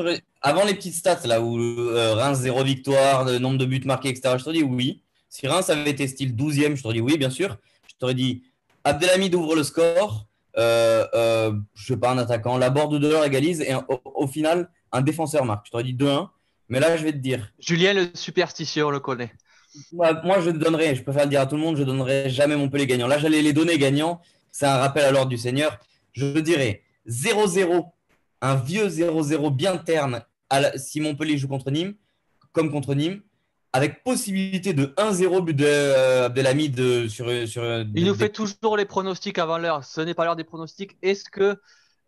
Avant 0.40 0.64
les 0.64 0.74
petites 0.74 0.94
stats, 0.94 1.26
là 1.26 1.40
où 1.40 1.54
Reims, 1.54 2.38
zéro 2.38 2.64
victoire, 2.64 3.24
le 3.24 3.38
nombre 3.38 3.58
de 3.58 3.64
buts 3.64 3.82
marqués, 3.84 4.08
etc., 4.08 4.34
je 4.38 4.44
t'aurais 4.44 4.56
dit 4.56 4.64
oui. 4.64 5.02
Si 5.28 5.46
Reims 5.46 5.70
avait 5.70 5.90
été 5.90 6.08
style 6.08 6.34
12e, 6.34 6.74
je 6.74 6.82
t'aurais 6.82 6.94
dit 6.94 7.00
oui, 7.00 7.16
bien 7.16 7.30
sûr. 7.30 7.56
Je 7.86 7.94
t'aurais 7.98 8.14
dit 8.14 8.42
Abdelhamid 8.84 9.34
ouvre 9.34 9.54
le 9.54 9.62
score, 9.62 10.26
euh, 10.58 11.06
euh, 11.14 11.52
je 11.74 11.86
sais 11.86 11.96
pas, 11.96 12.10
un 12.10 12.18
attaquant, 12.18 12.58
Laborde 12.58 12.94
ou 12.94 12.98
Delors 12.98 13.24
égalise, 13.24 13.60
et 13.60 13.74
au, 13.74 14.00
au 14.04 14.26
final, 14.26 14.70
un 14.90 15.00
défenseur 15.00 15.44
marque. 15.44 15.66
Je 15.66 15.70
t'aurais 15.70 15.84
dit 15.84 15.94
2-1. 15.94 16.28
Mais 16.72 16.80
là, 16.80 16.96
je 16.96 17.04
vais 17.04 17.12
te 17.12 17.18
dire, 17.18 17.52
Julien, 17.58 17.92
le 17.92 18.08
superstitieux, 18.14 18.84
on 18.86 18.90
le 18.90 18.98
connaît. 19.00 19.32
moi, 19.92 20.20
moi, 20.24 20.40
je 20.40 20.50
donnerai, 20.50 20.94
je 20.96 21.02
préfère 21.02 21.24
le 21.24 21.30
dire 21.30 21.40
à 21.40 21.46
tout 21.46 21.56
le 21.56 21.60
monde, 21.62 21.76
je 21.76 21.82
donnerai 21.82 22.30
jamais 22.30 22.56
Montpellier 22.56 22.86
gagnant. 22.86 23.06
Là, 23.06 23.18
j'allais 23.18 23.42
les 23.42 23.52
donner 23.52 23.78
gagnants. 23.78 24.20
C'est 24.50 24.66
un 24.66 24.76
rappel 24.78 25.04
à 25.04 25.10
l'ordre 25.10 25.28
du 25.30 25.38
Seigneur. 25.38 25.78
Je 26.12 26.38
dirais 26.40 26.82
0-0, 27.06 27.84
un 28.40 28.54
vieux 28.56 28.88
0-0 28.88 29.50
bien 29.54 29.76
terne 29.76 30.22
à 30.50 30.60
la- 30.60 30.78
si 30.78 31.00
Montpellier 31.00 31.38
joue 31.38 31.48
contre 31.48 31.70
Nîmes, 31.70 31.94
comme 32.52 32.70
contre 32.70 32.94
Nîmes, 32.94 33.22
avec 33.74 34.02
possibilité 34.04 34.74
de 34.74 34.92
1-0 34.98 35.40
but 35.42 35.54
de 35.54 35.64
euh, 35.66 36.26
Abdelhamid 36.26 36.74
de- 36.74 37.08
sur, 37.08 37.26
sur. 37.48 37.62
Il 37.94 38.04
nous 38.06 38.14
fait 38.14 38.28
toujours 38.28 38.76
les 38.76 38.84
pronostics 38.84 39.38
avant 39.38 39.56
l'heure. 39.58 39.84
Ce 39.84 40.00
n'est 40.02 40.12
pas 40.14 40.24
l'heure 40.26 40.36
des 40.36 40.44
pronostics. 40.44 40.96
Est-ce 41.02 41.24
que, 41.30 41.56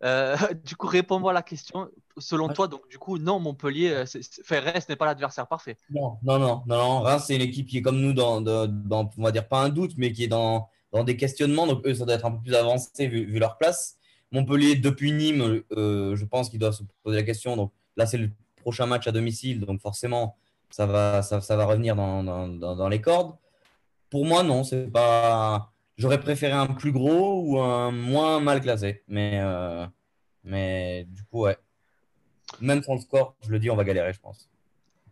euh, 0.03 0.35
du 0.65 0.75
coup, 0.75 0.87
réponds-moi 0.87 1.31
à 1.31 1.33
la 1.33 1.41
question. 1.41 1.89
Selon 2.17 2.47
toi, 2.49 2.67
donc, 2.67 2.89
du 2.89 2.97
coup, 2.97 3.17
non, 3.17 3.39
Montpellier, 3.39 3.89
euh, 3.89 4.05
Reims 4.49 4.87
n'est 4.87 4.95
pas 4.95 5.05
l'adversaire 5.05 5.47
parfait. 5.47 5.77
Non, 5.89 6.17
non, 6.23 6.39
non, 6.39 6.63
non, 6.65 6.77
non. 6.77 6.99
Reims, 7.01 7.25
c'est 7.27 7.35
une 7.35 7.41
équipe 7.41 7.67
qui 7.67 7.77
est 7.77 7.81
comme 7.81 7.99
nous 7.99 8.13
dans, 8.13 8.41
dans, 8.41 8.67
dans- 8.67 9.09
on 9.17 9.23
va 9.23 9.31
dire 9.31 9.47
pas 9.47 9.59
un 9.59 9.69
doute, 9.69 9.93
mais 9.97 10.11
qui 10.11 10.23
est 10.23 10.27
dans, 10.27 10.69
dans 10.91 11.03
des 11.03 11.17
questionnements. 11.17 11.67
Donc 11.67 11.85
eux, 11.85 11.93
ça 11.93 12.05
doit 12.05 12.15
être 12.15 12.25
un 12.25 12.31
peu 12.31 12.41
plus 12.41 12.55
avancé 12.55 13.07
vu, 13.07 13.25
vu 13.25 13.39
leur 13.39 13.57
place. 13.57 13.97
Montpellier, 14.31 14.75
depuis 14.75 15.11
Nîmes, 15.11 15.61
euh, 15.73 16.15
je 16.15 16.25
pense 16.25 16.49
qu'ils 16.49 16.59
doivent 16.59 16.73
se 16.73 16.83
poser 17.03 17.17
la 17.17 17.23
question. 17.23 17.55
Donc 17.55 17.71
là, 17.95 18.05
c'est 18.05 18.17
le 18.17 18.29
prochain 18.57 18.85
match 18.85 19.07
à 19.07 19.11
domicile, 19.11 19.59
donc 19.61 19.79
forcément, 19.79 20.35
ça 20.69 20.85
va, 20.85 21.21
ça, 21.21 21.39
ça 21.41 21.55
va 21.55 21.65
revenir 21.65 21.95
dans, 21.95 22.23
dans, 22.23 22.47
dans, 22.47 22.89
les 22.89 22.99
cordes. 22.99 23.35
Pour 24.09 24.25
moi, 24.25 24.43
non, 24.43 24.63
c'est 24.63 24.91
pas. 24.91 25.71
J'aurais 25.97 26.19
préféré 26.19 26.53
un 26.53 26.67
plus 26.67 26.91
gros 26.91 27.41
ou 27.41 27.59
un 27.59 27.91
moins 27.91 28.39
mal 28.39 28.61
classé. 28.61 29.03
Mais, 29.07 29.39
euh, 29.41 29.85
mais 30.43 31.05
du 31.09 31.23
coup, 31.23 31.41
ouais. 31.41 31.57
Même 32.61 32.83
sans 32.83 32.95
le 32.95 33.01
score, 33.01 33.35
je 33.41 33.49
le 33.49 33.59
dis, 33.59 33.69
on 33.69 33.75
va 33.75 33.83
galérer, 33.83 34.13
je 34.13 34.19
pense. 34.19 34.49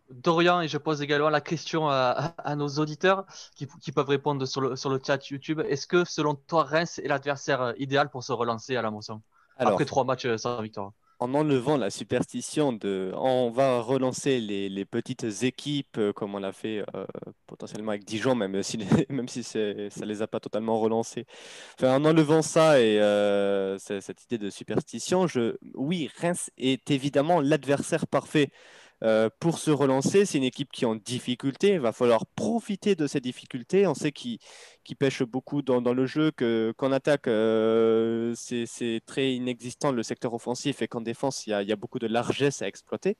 Dorian, 0.10 0.62
et 0.62 0.68
je 0.68 0.78
pose 0.78 1.02
également 1.02 1.30
la 1.30 1.42
question 1.42 1.90
à, 1.90 2.34
nos 2.56 2.68
auditeurs 2.68 3.26
qui, 3.56 3.92
peuvent 3.92 4.10
répondre 4.10 4.46
sur 4.46 4.62
le, 4.62 4.76
sur 4.76 4.90
le 4.90 5.00
chat 5.04 5.30
YouTube. 5.30 5.62
Est-ce 5.68 5.88
que 5.88 6.04
selon 6.06 6.36
toi, 6.36 6.64
Reims 6.64 7.00
est 7.00 7.08
l'adversaire 7.08 7.62
euh, 7.62 7.74
idéal 7.78 8.10
pour 8.10 8.24
se 8.24 8.32
relancer 8.32 8.76
à 8.76 8.82
la 8.82 8.92
moisson 8.92 9.22
après 9.58 9.86
trois 9.86 10.04
matchs 10.04 10.26
euh, 10.26 10.38
sans 10.38 10.62
victoire 10.62 10.94
en 11.20 11.34
enlevant 11.34 11.78
la 11.78 11.90
superstition 11.90 12.74
de 12.74 13.12
on 13.16 13.50
va 13.50 13.80
relancer 13.80 14.40
les, 14.40 14.86
petites 14.86 15.44
équipes 15.44 15.98
euh, 15.98 16.14
comme 16.14 16.36
on 16.36 16.40
l'a 16.40 16.52
fait 16.52 16.84
potentiellement 17.48 17.92
avec 17.92 18.04
Dijon, 18.04 18.36
même 18.36 18.62
si, 18.64 18.78
même 19.10 19.28
si 19.28 19.44
ça 19.44 19.60
ne 19.60 20.06
les 20.06 20.22
a 20.22 20.28
pas 20.28 20.40
totalement 20.40 20.80
relancés. 20.80 21.26
en 21.82 22.06
enlevant 22.06 22.42
ça 22.42 22.80
et 22.82 22.98
cette 23.80 24.24
idée 24.24 24.38
de 24.38 24.50
superstition, 24.50 25.28
oui, 25.76 26.10
Reims 26.20 26.50
est 26.58 26.92
évidemment 26.92 27.42
l'adversaire 27.42 28.08
parfait 28.08 28.52
euh, 29.04 29.30
pour 29.40 29.60
se 29.60 29.70
relancer, 29.70 30.26
c'est 30.26 30.38
une 30.38 30.46
équipe 30.46 30.72
qui 30.72 30.86
est 30.86 30.88
en 30.88 30.96
difficulté. 30.96 31.74
Il 31.74 31.80
va 31.82 31.92
falloir 31.92 32.26
profiter 32.26 32.96
de 32.96 33.06
ces 33.06 33.20
difficultés. 33.20 33.86
On 33.86 33.94
sait 33.94 34.14
qu'ils 34.14 34.40
pêchent 34.98 35.24
beaucoup 35.24 35.62
dans, 35.62 35.82
le 35.82 36.06
jeu, 36.06 36.32
qu'en 36.78 36.92
attaque, 36.92 37.28
euh, 37.28 38.34
c'est 38.36 39.02
très 39.06 39.34
inexistant 39.34 39.92
le 39.92 40.04
secteur 40.04 40.34
offensif 40.34 40.82
et 40.82 40.88
qu'en 40.88 41.02
défense, 41.02 41.46
il 41.48 41.50
y, 41.50 41.72
a, 41.72 41.76
beaucoup 41.76 42.00
de 42.00 42.08
largesse 42.08 42.62
à 42.62 42.68
exploiter. 42.68 43.18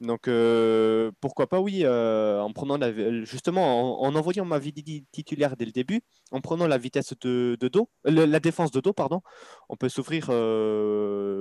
Donc, 0.00 0.28
euh, 0.28 1.10
pourquoi 1.20 1.48
pas, 1.48 1.60
oui, 1.60 1.84
en 1.86 2.52
prenant 2.52 2.78
justement, 3.24 4.02
en, 4.02 4.14
envoyant 4.14 4.44
ma 4.44 4.60
vie 4.60 4.72
titulaire 5.10 5.56
dès 5.56 5.64
le 5.64 5.72
début, 5.72 6.02
en 6.30 6.40
prenant 6.40 6.68
la 6.68 6.78
vitesse 6.78 7.14
de, 7.20 7.56
dos, 7.72 7.88
la 8.04 8.38
défense 8.38 8.70
de 8.70 8.80
dos, 8.80 8.92
pardon, 8.92 9.22
on 9.68 9.76
peut 9.76 9.88
s'ouvrir 9.88 10.26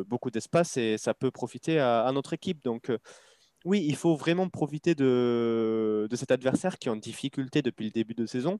beaucoup 0.07 0.31
d'espace 0.31 0.77
et 0.77 0.97
ça 0.97 1.13
peut 1.13 1.29
profiter 1.29 1.77
à, 1.77 2.05
à 2.05 2.11
notre 2.11 2.33
équipe. 2.33 2.63
Donc, 2.63 2.89
oui, 3.65 3.83
il 3.87 3.95
faut 3.95 4.15
vraiment 4.15 4.47
profiter 4.49 4.95
de, 4.95 6.07
cet 6.13 6.31
adversaire 6.31 6.77
qui 6.77 6.87
est 6.87 6.91
en 6.91 6.95
difficulté 6.95 7.61
depuis 7.61 7.85
le 7.85 7.91
début 7.91 8.13
de 8.13 8.25
saison. 8.25 8.59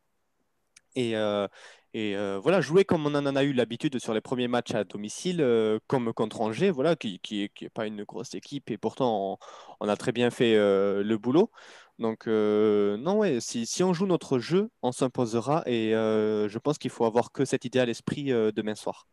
Et, 0.96 1.16
euh, 1.18 1.48
euh, 1.96 2.40
voilà, 2.42 2.62
jouer 2.62 2.86
comme 2.86 3.06
on 3.06 3.16
en 3.16 3.36
a 3.36 3.44
eu 3.44 3.54
l'habitude 3.54 4.00
sur 4.00 4.14
les 4.14 4.22
premiers 4.22 4.48
matchs 4.48 4.74
à 4.76 4.84
domicile, 4.84 5.42
euh, 5.42 5.80
comme 5.88 6.14
contre 6.14 6.42
Angers, 6.42 6.72
voilà, 6.72 6.96
qui 6.96 7.22
n'est 7.62 7.70
pas 7.70 7.88
une 7.88 8.04
grosse 8.04 8.34
équipe 8.36 8.72
et 8.72 8.78
pourtant 8.78 9.40
on, 9.80 9.88
a 9.88 9.96
très 9.98 10.12
bien 10.12 10.32
fait 10.32 10.56
le 10.56 11.18
boulot. 11.18 11.52
Donc 12.00 12.28
non, 12.28 13.18
ouais, 13.20 13.40
si, 13.42 13.66
si, 13.66 13.84
on 13.84 13.94
joue 13.94 14.08
notre 14.08 14.40
jeu, 14.40 14.70
on 14.82 14.92
s'imposera 14.92 15.64
et 15.68 15.92
je 15.92 16.58
pense 16.60 16.78
qu'il 16.78 16.92
faut 16.92 17.06
avoir 17.06 17.32
que 17.32 17.46
cette 17.46 17.66
idée 17.66 17.80
à 17.80 17.86
l'esprit 17.86 18.26
demain 18.26 18.76
soir. 18.76 19.08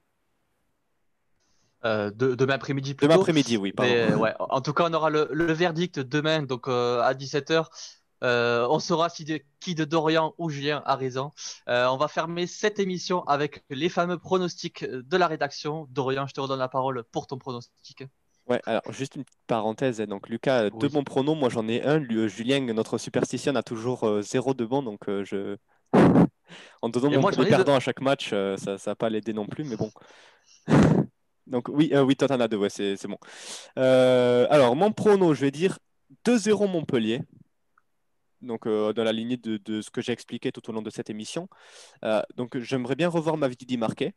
Euh, 1.85 2.11
de, 2.11 2.35
demain 2.35 2.55
après-midi 2.55 2.95
Demain 2.95 3.17
après-midi, 3.17 3.57
oui. 3.57 3.73
ouais, 3.79 4.35
en 4.39 4.61
tout 4.61 4.73
cas, 4.73 4.87
on 4.89 4.95
aura 4.95 5.11
le, 5.11 5.53
verdict 5.53 5.99
demain, 5.99 6.43
donc 6.43 6.69
euh, 6.69 7.01
à 7.01 7.15
17h. 7.15 7.67
Euh, 8.23 8.69
on 8.71 8.79
saura 8.79 9.09
si 9.09 9.25
de, 9.25 9.41
qui 9.59 9.75
de 9.75 9.85
Dorian 9.85 10.33
ou 10.39 10.49
Julien 10.49 10.81
a 10.87 10.95
raison. 10.95 11.33
on 11.67 11.97
va 11.97 12.07
fermer 12.07 12.47
cette 12.47 12.79
émission 12.79 13.25
avec 13.25 13.65
les 13.69 13.89
fameux 13.89 14.19
pronostics 14.19 14.85
de 14.85 15.17
la 15.17 15.27
rédaction. 15.27 15.89
Dorian, 15.91 16.27
je 16.29 16.35
te 16.35 16.41
redonne 16.41 16.61
la 16.61 16.69
parole 16.69 17.03
pour 17.11 17.27
ton 17.27 17.39
pronostic. 17.39 18.05
Ouais, 18.49 18.61
alors 18.65 18.83
juste 18.91 19.17
une 19.17 19.25
petite 19.25 19.41
parenthèse. 19.47 20.01
Donc 20.01 20.29
Lucas, 20.29 20.71
deux 20.71 20.89
bons 20.89 21.05
pronos, 21.05 21.37
moi 21.37 21.49
j'en 21.49 21.67
ai 21.67 21.83
un. 21.83 21.99
Lui, 21.99 22.29
Julien, 22.29 22.61
notre 22.73 22.97
superstition, 22.97 23.57
a 23.57 23.63
toujours 23.65 24.23
zéro 24.23 24.55
de 24.55 24.65
bon, 24.65 24.85
donc 24.85 25.01
je. 25.09 25.57
en 26.83 26.89
donnant 26.89 27.21
mon 27.21 27.45
perdant 27.45 27.75
à 27.75 27.81
chaque 27.81 28.01
match, 28.01 28.31
ça 28.31 28.37
ne 28.73 28.77
va 28.77 28.95
pas 28.95 29.11
l'aider 29.11 29.33
non 29.33 29.47
plus, 29.47 29.65
mais 29.65 29.77
bon. 29.77 29.91
Donc 31.47 31.69
oui, 31.69 31.91
euh, 31.93 32.03
oui 32.03 32.17
toi 32.17 32.29
t'en 32.29 32.41
as 32.41 32.49
deux, 32.49 32.57
ouais, 32.57 32.71
c'est 32.71 33.07
bon. 33.07 33.19
Euh, 33.79 34.47
alors, 34.51 34.77
mon 34.77 34.93
prono, 34.93 35.35
je 35.35 35.41
vais 35.41 35.51
dire 35.51 35.79
2-0 36.25 36.71
Montpellier. 36.71 37.21
Donc, 38.41 38.67
euh, 38.67 38.93
dans 38.93 39.05
la 39.05 39.13
lignée 39.13 39.37
de, 39.37 39.81
ce 39.81 39.91
que 39.91 40.01
j'ai 40.01 40.13
expliqué 40.13 40.51
tout 40.51 40.69
au 40.69 40.73
long 40.73 40.83
de 40.83 40.91
cette 40.91 41.11
émission. 41.11 41.49
donc, 42.37 42.59
j'aimerais 42.59 42.97
bien 42.97 43.09
revoir 43.09 43.37
ma 43.37 43.49
vidéo 43.49 43.79
marquée 43.79 44.15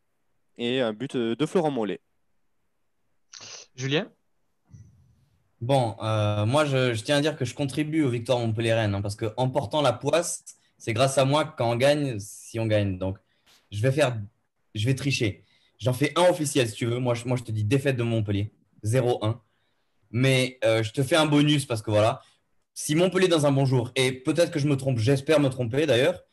et 0.58 0.82
un 0.82 0.94
but 0.94 1.16
de 1.16 1.46
Florent 1.46 1.72
Mollet. 1.72 2.00
Julien? 3.76 4.10
Bon, 5.62 5.96
moi, 6.46 6.66
je, 6.66 6.94
tiens 7.02 7.18
à 7.18 7.22
dire 7.22 7.36
que 7.36 7.46
je 7.46 7.54
contribue 7.54 8.04
aux 8.04 8.10
victoires 8.10 8.40
Montpellier-Rennes 8.40 8.96
hein, 8.96 9.02
parce 9.02 9.16
qu'en 9.16 9.50
portant 9.50 9.82
la 9.82 9.94
poisse, 9.94 10.44
c'est 10.78 10.94
grâce 10.94 11.18
à 11.18 11.26
moi 11.26 11.46
quand 11.46 11.72
on 11.72 11.76
gagne, 11.76 12.18
si 12.20 12.60
on 12.60 12.66
gagne. 12.66 12.98
Donc, 12.98 13.18
je 13.72 13.82
vais 13.82 13.92
faire, 13.92 14.20
je 14.74 14.86
vais 14.86 14.96
tricher. 14.96 15.45
J'en 15.86 15.94
fais 15.94 16.12
un 16.16 16.24
officiel 16.32 16.68
si 16.68 16.74
tu 16.74 16.88
veux. 16.88 16.98
Moi, 16.98 17.14
je, 17.14 17.26
moi, 17.26 17.38
je 17.38 17.44
te 17.44 17.52
dis 17.52 17.64
défaite 17.64 17.96
de 17.96 18.02
Montpellier, 18.02 18.52
0-1. 18.84 19.38
Mais 20.10 20.58
euh, 20.66 20.82
je 20.82 20.92
te 20.92 21.04
fais 21.04 21.16
un 21.16 21.28
bonus 21.28 21.68
parce 21.68 21.84
que 21.84 21.92
voilà, 21.92 22.22
si 22.74 22.96
Montpellier 22.96 23.28
dans 23.28 23.46
un 23.46 23.52
bon 23.52 23.66
jour, 23.66 23.92
et 23.96 24.12
peut-être 24.12 24.50
que 24.50 24.58
je 24.58 24.68
me 24.68 24.78
trompe, 24.78 24.98
j'espère 24.98 25.40
me 25.40 25.48
tromper 25.48 25.86
d'ailleurs, 25.86 26.24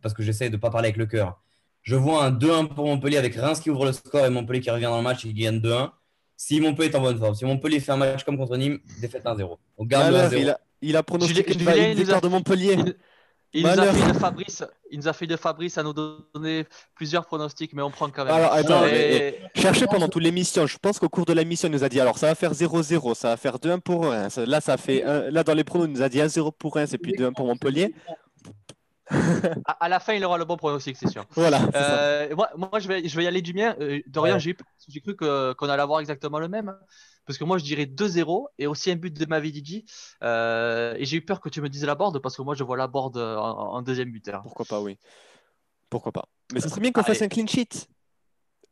parce 0.00 0.14
que 0.14 0.22
j'essaie 0.22 0.48
de 0.48 0.56
ne 0.56 0.60
pas 0.60 0.70
parler 0.70 0.88
avec 0.88 0.96
le 0.96 1.04
cœur. 1.04 1.42
Je 1.82 1.94
vois 1.94 2.24
un 2.24 2.30
2-1 2.30 2.74
pour 2.74 2.86
Montpellier 2.86 3.18
avec 3.18 3.34
Reims 3.34 3.60
qui 3.60 3.68
ouvre 3.68 3.84
le 3.84 3.92
score 3.92 4.24
et 4.24 4.30
Montpellier 4.30 4.60
qui 4.60 4.70
revient 4.70 4.84
dans 4.84 4.96
le 4.96 5.02
match 5.02 5.26
et 5.26 5.28
qui 5.28 5.34
gagne 5.34 5.58
2-1. 5.58 5.90
Si 6.38 6.58
Montpellier 6.62 6.88
est 6.88 6.96
en 6.96 7.02
bonne 7.02 7.18
forme, 7.18 7.34
si 7.34 7.44
Montpellier 7.44 7.80
fait 7.80 7.92
un 7.92 7.98
match 7.98 8.24
comme 8.24 8.38
contre 8.38 8.56
Nîmes, 8.56 8.78
défaite 9.02 9.24
1-0. 9.24 9.58
On 9.76 9.84
garde 9.84 10.14
le 10.14 10.28
0 10.30 10.42
Il 10.42 10.48
a, 10.48 10.60
il 10.80 10.96
a 10.96 11.02
pronostiqué 11.02 11.52
une 11.52 11.94
victoire 11.94 12.22
de 12.22 12.28
Montpellier. 12.28 12.78
Il 13.56 13.62
nous, 13.62 13.68
a 13.68 13.92
fait 13.92 14.12
de 14.12 14.18
Fabrice, 14.18 14.64
il 14.90 14.98
nous 14.98 15.08
a 15.08 15.12
fait 15.12 15.26
de 15.26 15.36
Fabrice 15.36 15.78
à 15.78 15.82
nous 15.82 15.92
donner 15.92 16.66
plusieurs 16.94 17.26
pronostics, 17.26 17.72
mais 17.72 17.82
on 17.82 17.90
prend 17.90 18.08
quand 18.10 18.24
même. 18.24 18.34
Alors, 18.34 18.52
attends, 18.52 18.82
cherchez 19.54 19.86
pendant 19.86 20.08
toute 20.08 20.22
l'émission. 20.22 20.66
Je 20.66 20.78
pense 20.78 20.98
qu'au 20.98 21.08
cours 21.08 21.24
de 21.24 21.32
l'émission, 21.32 21.68
il 21.68 21.72
nous 21.72 21.84
a 21.84 21.88
dit 21.88 22.00
alors 22.00 22.18
ça 22.18 22.26
va 22.26 22.34
faire 22.34 22.52
0-0, 22.52 23.14
ça 23.14 23.28
va 23.28 23.36
faire 23.36 23.56
2-1 23.56 23.80
pour 23.80 24.06
Reims. 24.06 24.38
Là, 24.38 24.60
ça 24.60 24.76
fait 24.76 25.02
là 25.30 25.42
dans 25.42 25.54
les 25.54 25.64
pronos, 25.64 25.86
il 25.86 25.92
nous 25.92 26.02
a 26.02 26.08
dit 26.08 26.18
1-0 26.18 26.52
pour 26.58 26.74
Reims 26.74 26.92
et 26.92 26.98
puis 26.98 27.12
2-1 27.12 27.32
pour 27.34 27.46
Montpellier. 27.46 27.94
à, 29.80 29.88
la 29.88 30.00
fin, 30.00 30.14
il 30.14 30.24
aura 30.24 30.38
le 30.38 30.44
bon 30.44 30.56
pronostic, 30.56 30.96
c'est 30.96 31.08
sûr. 31.08 31.24
Voilà. 31.30 31.60
Euh, 31.74 32.34
moi, 32.34 32.50
moi, 32.56 32.78
je 32.78 32.88
vais, 32.88 33.06
je 33.06 33.16
vais 33.16 33.24
y 33.24 33.26
aller 33.26 33.42
du 33.42 33.54
mien. 33.54 33.76
Euh, 33.80 34.00
de 34.06 34.18
rien, 34.18 34.38
j'ai 34.38 34.54
cru 35.00 35.16
qu'on 35.16 35.68
allait 35.68 35.82
avoir 35.82 36.00
exactement 36.00 36.38
le 36.38 36.48
même. 36.48 36.74
Parce 37.26 37.38
que 37.38 37.44
moi, 37.44 37.58
je 37.58 37.64
dirais 37.64 37.84
2-0 37.84 38.46
et 38.58 38.66
aussi 38.66 38.90
un 38.90 38.96
but 38.96 39.12
de 39.12 39.26
Mavidiji. 39.26 39.84
Euh, 40.22 40.94
et 40.96 41.04
j'ai 41.04 41.18
eu 41.18 41.24
peur 41.24 41.40
que 41.40 41.48
tu 41.48 41.60
me 41.60 41.68
dises 41.68 41.84
la 41.84 41.94
board 41.94 42.18
parce 42.20 42.36
que 42.36 42.42
moi, 42.42 42.54
je 42.54 42.64
vois 42.64 42.76
la 42.76 42.86
board 42.86 43.16
en, 43.16 43.82
deuxième 43.82 44.10
buteur. 44.10 44.42
Pourquoi 44.42 44.64
pas, 44.64 44.80
oui. 44.80 44.98
Pourquoi 45.90 46.12
pas. 46.12 46.26
Mais 46.52 46.60
ce 46.60 46.68
serait 46.68 46.80
bien 46.80 46.92
qu'on 46.92 47.02
fasse 47.02 47.22
un 47.22 47.28
clean 47.28 47.46
sheet. 47.46 47.88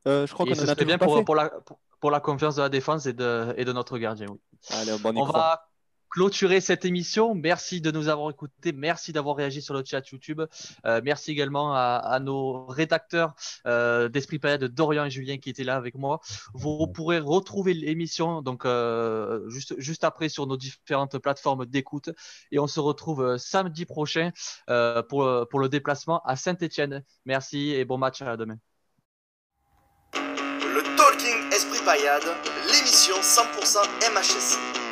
Euh, 0.06 0.26
je 0.26 0.32
crois 0.32 0.46
qu'on 0.46 0.52
en 0.52 0.68
a 0.68 0.74
bien 0.74 0.98
pour, 0.98 1.24
pour, 1.24 1.34
la, 1.34 1.50
pour, 2.00 2.10
la 2.10 2.20
confiance 2.20 2.56
de 2.56 2.62
la 2.62 2.68
défense 2.68 3.06
et 3.06 3.12
de, 3.12 3.54
et 3.56 3.64
de 3.64 3.72
notre 3.72 3.98
gardien. 3.98 4.26
Oui. 4.30 4.38
Allez, 4.70 4.98
bon, 4.98 5.16
on 5.16 5.24
va 5.24 5.66
clôturer 6.14 6.60
cette 6.60 6.84
émission. 6.84 7.34
Merci 7.34 7.80
de 7.80 7.90
nous 7.90 8.08
avoir 8.08 8.30
écoutés. 8.30 8.72
Merci 8.72 9.12
d'avoir 9.12 9.34
réagi 9.34 9.60
sur 9.60 9.74
le 9.74 9.82
chat 9.84 10.08
YouTube. 10.10 10.42
Euh, 10.86 11.00
merci 11.02 11.32
également 11.32 11.74
à, 11.74 12.20
nos 12.20 12.66
rédacteurs 12.66 13.34
euh, 13.66 14.08
d'Esprit 14.08 14.38
de 14.38 14.68
Dorian 14.68 15.06
et 15.06 15.10
Julien, 15.10 15.38
qui 15.38 15.50
étaient 15.50 15.64
là 15.64 15.74
avec 15.74 15.96
moi. 15.96 16.20
Vous 16.54 16.86
pourrez 16.86 17.18
retrouver 17.18 17.74
l'émission 17.74 18.42
donc 18.42 18.64
euh, 18.64 19.48
juste, 19.50 19.74
juste 19.78 20.04
après 20.04 20.28
sur 20.28 20.46
nos 20.46 20.56
différentes 20.56 21.18
plateformes 21.18 21.66
d'écoute. 21.66 22.10
Et 22.52 22.60
on 22.60 22.68
se 22.68 22.78
retrouve 22.78 23.36
samedi 23.36 23.84
prochain 23.84 24.30
pour, 25.08 25.48
pour 25.50 25.60
le 25.60 25.68
déplacement 25.68 26.22
à 26.24 26.36
Saint-Etienne. 26.36 27.02
Merci 27.24 27.72
et 27.72 27.84
bon 27.84 27.98
match 27.98 28.22
à 28.22 28.36
demain. 28.36 28.56
Le 30.14 30.96
Talking 30.96 31.52
Esprit 31.52 31.84
Payade, 31.84 32.22
l'émission 32.68 33.16
100% 33.16 33.78
MHS. 34.12 34.83